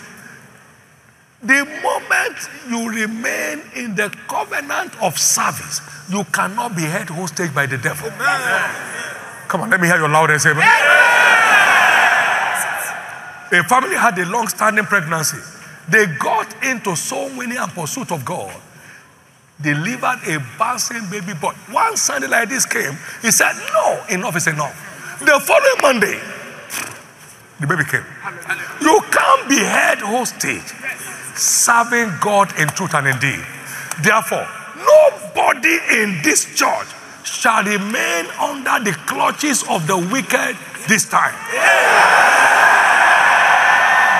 The 1.42 1.64
moment 1.82 2.36
you 2.68 2.90
remain 2.90 3.62
in 3.74 3.94
the 3.94 4.14
covenant 4.28 5.02
of 5.02 5.18
service, 5.18 5.80
you 6.10 6.24
cannot 6.24 6.76
be 6.76 6.82
held 6.82 7.08
hostage 7.08 7.54
by 7.54 7.64
the 7.64 7.78
devil. 7.78 8.10
Come 9.50 9.62
on, 9.62 9.70
let 9.70 9.80
me 9.80 9.88
hear 9.88 9.96
your 9.96 10.08
loudest 10.08 10.46
amen. 10.46 10.62
A 13.52 13.64
family 13.64 13.96
had 13.96 14.16
a 14.16 14.24
long 14.26 14.46
standing 14.46 14.84
pregnancy. 14.84 15.38
They 15.88 16.06
got 16.06 16.54
into 16.62 16.94
so 16.94 17.28
many 17.30 17.56
and 17.56 17.68
pursuit 17.72 18.12
of 18.12 18.24
God. 18.24 18.54
Delivered 19.60 20.20
a 20.28 20.38
bouncing 20.56 21.02
baby 21.10 21.34
boy. 21.34 21.50
One 21.68 21.96
Sunday 21.96 22.28
like 22.28 22.48
this 22.48 22.64
came, 22.64 22.96
he 23.22 23.32
said, 23.32 23.54
No, 23.74 24.04
enough 24.08 24.36
is 24.36 24.46
enough. 24.46 25.18
The 25.18 25.40
following 25.40 25.82
Monday, 25.82 26.20
the 27.58 27.66
baby 27.66 27.82
came. 27.90 28.06
You 28.80 29.00
can't 29.10 29.48
be 29.48 29.58
held 29.58 29.98
hostage 29.98 30.62
serving 31.36 32.12
God 32.20 32.56
in 32.56 32.68
truth 32.68 32.94
and 32.94 33.08
in 33.08 33.18
deed. 33.18 33.44
Therefore, 34.00 34.46
nobody 34.78 35.76
in 36.00 36.22
this 36.22 36.54
church 36.54 36.86
shall 37.24 37.64
remain 37.64 38.26
under 38.40 38.82
the 38.84 38.96
clutches 39.06 39.64
of 39.68 39.86
the 39.86 39.96
wicked 39.96 40.56
this 40.88 41.08
time. 41.08 41.34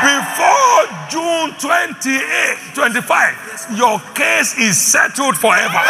Before 0.01 0.89
June 1.11 1.53
28, 1.61 2.75
25, 2.75 3.77
your 3.77 4.01
case 4.15 4.57
is 4.59 4.81
settled 4.81 5.37
forever. 5.37 5.83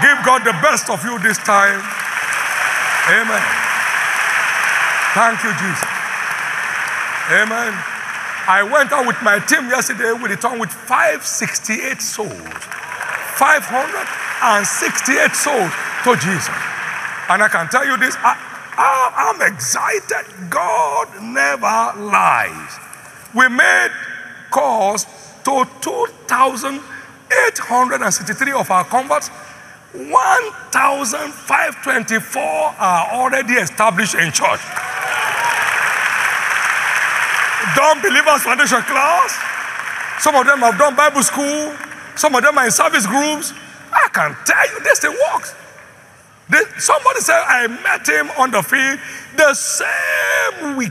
Give 0.00 0.18
God 0.24 0.44
the 0.44 0.54
best 0.62 0.88
of 0.90 1.02
you 1.04 1.18
this 1.18 1.38
time. 1.38 1.82
Amen. 3.10 3.42
Thank 5.14 5.42
you, 5.42 5.50
Jesus. 5.58 5.88
Amen. 7.30 7.74
I 8.46 8.62
went 8.62 8.92
out 8.92 9.06
with 9.06 9.20
my 9.22 9.38
team 9.40 9.68
yesterday. 9.68 10.12
We 10.12 10.28
returned 10.28 10.60
with 10.60 10.70
568 10.70 12.00
souls. 12.00 12.77
568 13.38 15.34
souls 15.34 15.72
to 16.04 16.14
Jesus. 16.16 16.54
And 17.30 17.42
I 17.42 17.48
can 17.48 17.68
tell 17.68 17.86
you 17.86 17.96
this 17.96 18.14
I, 18.18 18.36
I, 18.76 19.30
I'm 19.30 19.40
excited. 19.52 20.26
God 20.50 21.08
never 21.22 21.92
lies. 22.02 22.78
We 23.34 23.48
made 23.48 23.90
calls 24.50 25.06
to 25.44 25.64
2,863 25.80 28.52
of 28.52 28.70
our 28.70 28.84
converts. 28.84 29.30
1,524 29.92 32.42
are 32.42 33.12
already 33.12 33.54
established 33.54 34.14
in 34.14 34.30
church 34.32 34.60
done 37.78 38.02
believers 38.02 38.42
foundation 38.42 38.82
class. 38.82 39.38
Some 40.18 40.34
of 40.34 40.44
them 40.46 40.58
have 40.60 40.76
done 40.78 40.96
Bible 40.96 41.22
school. 41.22 41.72
Some 42.18 42.34
of 42.34 42.42
them 42.42 42.58
are 42.58 42.64
in 42.64 42.70
service 42.72 43.06
groups. 43.06 43.52
I 43.92 44.08
can 44.12 44.36
tell 44.44 44.68
you 44.72 44.80
this 44.80 44.98
thing 44.98 45.16
works. 45.32 45.54
Somebody 46.78 47.20
said 47.20 47.40
I 47.46 47.68
met 47.68 48.08
him 48.08 48.28
on 48.36 48.50
the 48.50 48.60
field 48.60 48.98
the 49.36 49.54
same 49.54 50.76
week. 50.76 50.90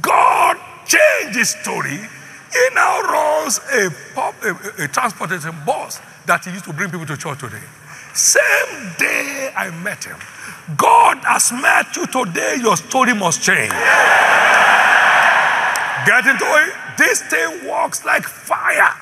God 0.00 0.56
changed 0.86 1.36
his 1.36 1.50
story. 1.50 1.98
He 1.98 2.74
now 2.74 3.00
runs 3.02 3.58
a, 3.72 3.90
pub, 4.14 4.34
a, 4.44 4.84
a 4.84 4.88
transportation 4.88 5.54
bus 5.66 6.00
that 6.26 6.44
he 6.44 6.52
used 6.52 6.64
to 6.66 6.72
bring 6.72 6.90
people 6.90 7.06
to 7.06 7.16
church 7.16 7.40
today. 7.40 7.62
Same 8.14 8.92
day 8.96 9.52
I 9.56 9.70
met 9.82 10.04
him. 10.04 10.18
God 10.76 11.18
has 11.24 11.50
met 11.50 11.96
you 11.96 12.06
today, 12.06 12.58
your 12.60 12.76
story 12.76 13.14
must 13.14 13.42
change. 13.42 13.72
Get 16.06 16.26
into 16.26 16.44
it. 16.46 16.74
This 16.98 17.22
thing 17.22 17.68
works 17.68 18.04
like 18.04 18.24
fire. 18.24 18.94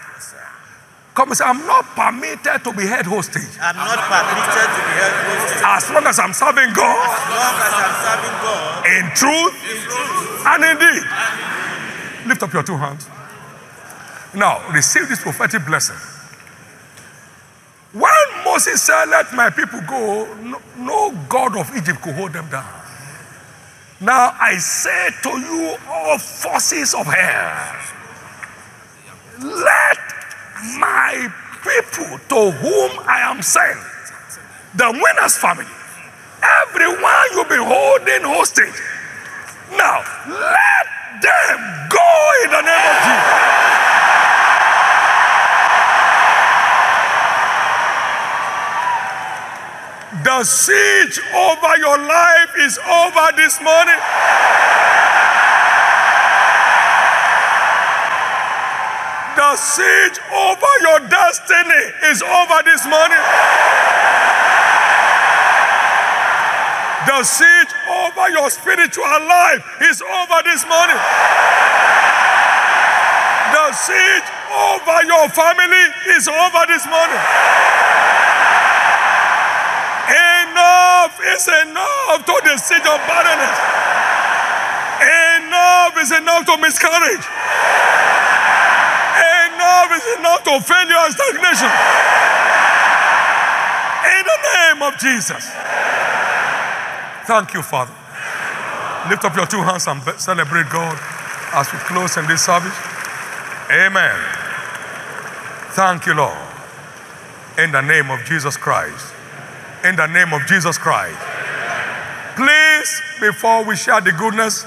Come 1.14 1.30
and 1.30 1.38
say, 1.38 1.44
I'm 1.46 1.66
not 1.66 1.84
permitted 1.96 2.62
to 2.64 2.72
be 2.74 2.86
held 2.86 3.06
hostage. 3.06 3.42
I'm 3.60 3.76
not 3.76 3.98
permitted 3.98 4.68
to 4.68 4.82
be 4.84 4.94
held 5.00 5.14
hostage. 5.32 5.62
As 5.64 5.90
long 5.90 6.06
as 6.06 6.18
I'm 6.18 6.32
serving 6.34 6.72
God 6.74 7.08
As 7.08 7.30
long 7.32 7.56
as 7.56 7.74
I'm 7.74 7.96
serving 8.04 8.36
God 8.44 8.86
in 8.86 9.04
truth 9.16 9.54
in 9.64 9.82
truth. 9.82 10.46
and 10.46 10.64
in 10.64 10.78
deed. 10.78 12.28
Lift 12.28 12.42
up 12.42 12.52
your 12.52 12.62
two 12.64 12.76
hands. 12.76 13.08
Now, 14.34 14.68
receive 14.72 15.08
this 15.08 15.20
prophetic 15.22 15.66
blessing. 15.66 15.96
When 17.92 18.44
Moses 18.44 18.82
said, 18.82 19.06
Let 19.06 19.32
my 19.34 19.50
people 19.50 19.80
go, 19.88 20.26
no, 20.42 20.60
no 20.78 21.12
God 21.28 21.56
of 21.56 21.70
Egypt 21.76 22.02
could 22.02 22.14
hold 22.14 22.32
them 22.34 22.48
down. 22.50 22.68
Now 24.00 24.36
I 24.40 24.58
say 24.58 25.10
to 25.24 25.30
you, 25.30 25.76
all 25.88 26.18
forces 26.18 26.94
of 26.94 27.06
hell, 27.06 27.76
let 29.42 29.98
my 30.78 31.32
people 31.62 32.18
to 32.28 32.50
whom 32.52 32.90
I 33.08 33.20
am 33.22 33.42
sent, 33.42 33.78
the 34.76 34.90
winner's 34.92 35.38
family, 35.38 35.66
everyone 36.42 37.26
you've 37.32 37.48
been 37.48 37.64
holding 37.64 38.22
hostage, 38.22 38.80
now 39.72 40.04
let 40.28 40.86
them 41.22 41.88
go 41.90 42.30
in 42.44 42.50
the 42.52 42.62
name 42.62 42.90
of 42.90 42.98
Jesus. 43.04 43.85
The 50.26 50.42
siege 50.42 51.20
over 51.32 51.78
your 51.78 51.98
life 52.02 52.50
is 52.58 52.78
over 52.82 53.26
this 53.36 53.62
morning. 53.62 53.94
The 59.38 59.54
siege 59.54 60.18
over 60.34 60.72
your 60.82 60.98
destiny 61.06 61.84
is 62.10 62.22
over 62.26 62.58
this 62.66 62.82
morning. 62.90 63.22
The 67.06 67.22
siege 67.22 67.72
over 67.86 68.28
your 68.30 68.50
spiritual 68.50 69.06
life 69.06 69.62
is 69.82 70.02
over 70.02 70.42
this 70.42 70.66
morning. 70.66 70.98
The 73.54 73.72
siege 73.78 74.28
over 74.50 74.98
your 75.06 75.28
family 75.30 75.86
is 76.18 76.26
over 76.26 76.66
this 76.66 76.84
morning. 76.90 77.22
Enough 80.08 81.15
is 81.34 81.48
enough 81.48 82.24
to 82.24 82.34
the 82.44 82.56
siege 82.58 82.86
of 82.86 83.00
barrenness. 83.08 83.58
Enough 85.02 85.94
is 86.00 86.10
enough 86.12 86.46
to 86.46 86.56
miscarriage. 86.58 87.26
Enough 89.16 89.90
is 89.92 90.06
enough 90.18 90.42
to 90.44 90.60
failure 90.60 91.00
and 91.02 91.12
stagnation. 91.12 91.72
In 94.06 94.24
the 94.24 94.38
name 94.54 94.82
of 94.82 94.98
Jesus. 94.98 95.50
Thank 97.26 97.54
you, 97.54 97.62
Father. 97.62 97.94
Lift 99.10 99.24
up 99.24 99.36
your 99.36 99.46
two 99.46 99.62
hands 99.62 99.86
and 99.86 100.02
celebrate 100.20 100.68
God 100.70 100.98
as 101.52 101.72
we 101.72 101.78
close 101.80 102.16
in 102.16 102.26
this 102.26 102.44
service. 102.44 102.76
Amen. 103.70 104.16
Thank 105.74 106.06
you, 106.06 106.14
Lord. 106.14 106.38
In 107.58 107.72
the 107.72 107.80
name 107.82 108.10
of 108.10 108.24
Jesus 108.24 108.56
Christ. 108.56 109.15
In 109.86 109.94
the 109.94 110.06
name 110.08 110.32
of 110.32 110.44
Jesus 110.46 110.78
Christ. 110.78 111.16
Please, 112.34 113.02
before 113.20 113.64
we 113.64 113.76
share 113.76 114.00
the 114.00 114.10
goodness, 114.10 114.66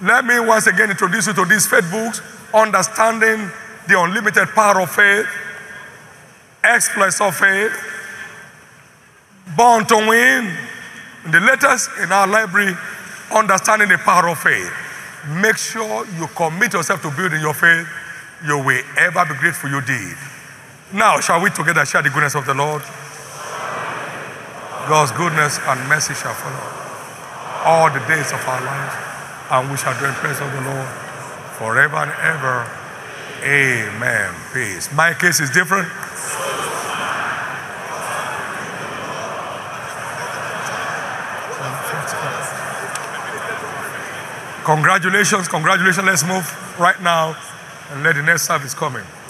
let 0.00 0.24
me 0.24 0.40
once 0.40 0.66
again 0.66 0.88
introduce 0.88 1.26
you 1.26 1.34
to 1.34 1.44
these 1.44 1.66
faith 1.66 1.84
books 1.90 2.22
Understanding 2.54 3.50
the 3.86 4.00
Unlimited 4.00 4.48
Power 4.48 4.80
of 4.80 4.90
Faith, 4.90 5.26
Exploits 6.64 7.20
of 7.20 7.36
Faith, 7.36 7.72
Born 9.54 9.84
to 9.86 9.96
Win, 9.96 10.56
the 11.30 11.40
latest 11.40 11.90
in 12.02 12.10
our 12.10 12.26
library, 12.26 12.74
Understanding 13.34 13.90
the 13.90 13.98
Power 13.98 14.30
of 14.30 14.38
Faith. 14.38 14.72
Make 15.42 15.58
sure 15.58 16.06
you 16.18 16.26
commit 16.28 16.72
yourself 16.72 17.02
to 17.02 17.10
building 17.10 17.42
your 17.42 17.54
faith. 17.54 17.86
You 18.46 18.64
will 18.64 18.82
ever 18.96 19.26
be 19.26 19.38
grateful 19.38 19.68
you 19.68 19.82
did. 19.82 20.16
Now, 20.94 21.20
shall 21.20 21.42
we 21.42 21.50
together 21.50 21.84
share 21.84 22.00
the 22.00 22.08
goodness 22.08 22.34
of 22.34 22.46
the 22.46 22.54
Lord? 22.54 22.82
God's 24.88 25.12
goodness 25.12 25.58
and 25.66 25.88
mercy 25.88 26.14
shall 26.14 26.34
follow 26.34 26.82
all 27.64 27.88
the 27.90 28.00
days 28.10 28.32
of 28.32 28.42
our 28.48 28.60
lives, 28.60 28.94
and 29.50 29.70
we 29.70 29.76
shall 29.76 29.96
dwell 29.98 30.10
in 30.10 30.16
presence 30.16 30.40
of 30.42 30.52
the 30.52 30.60
Lord 30.70 30.88
forever 31.54 31.96
and 31.96 32.12
ever. 32.18 32.66
Amen. 33.44 34.34
Peace. 34.52 34.92
My 34.92 35.14
case 35.14 35.40
is 35.40 35.50
different. 35.50 35.88
Congratulations, 44.64 45.48
congratulations. 45.48 46.06
Let's 46.06 46.24
move 46.24 46.78
right 46.78 47.00
now 47.02 47.36
and 47.90 48.02
let 48.02 48.14
the 48.14 48.22
next 48.22 48.46
service 48.46 48.74
come 48.74 48.96
in. 48.96 49.21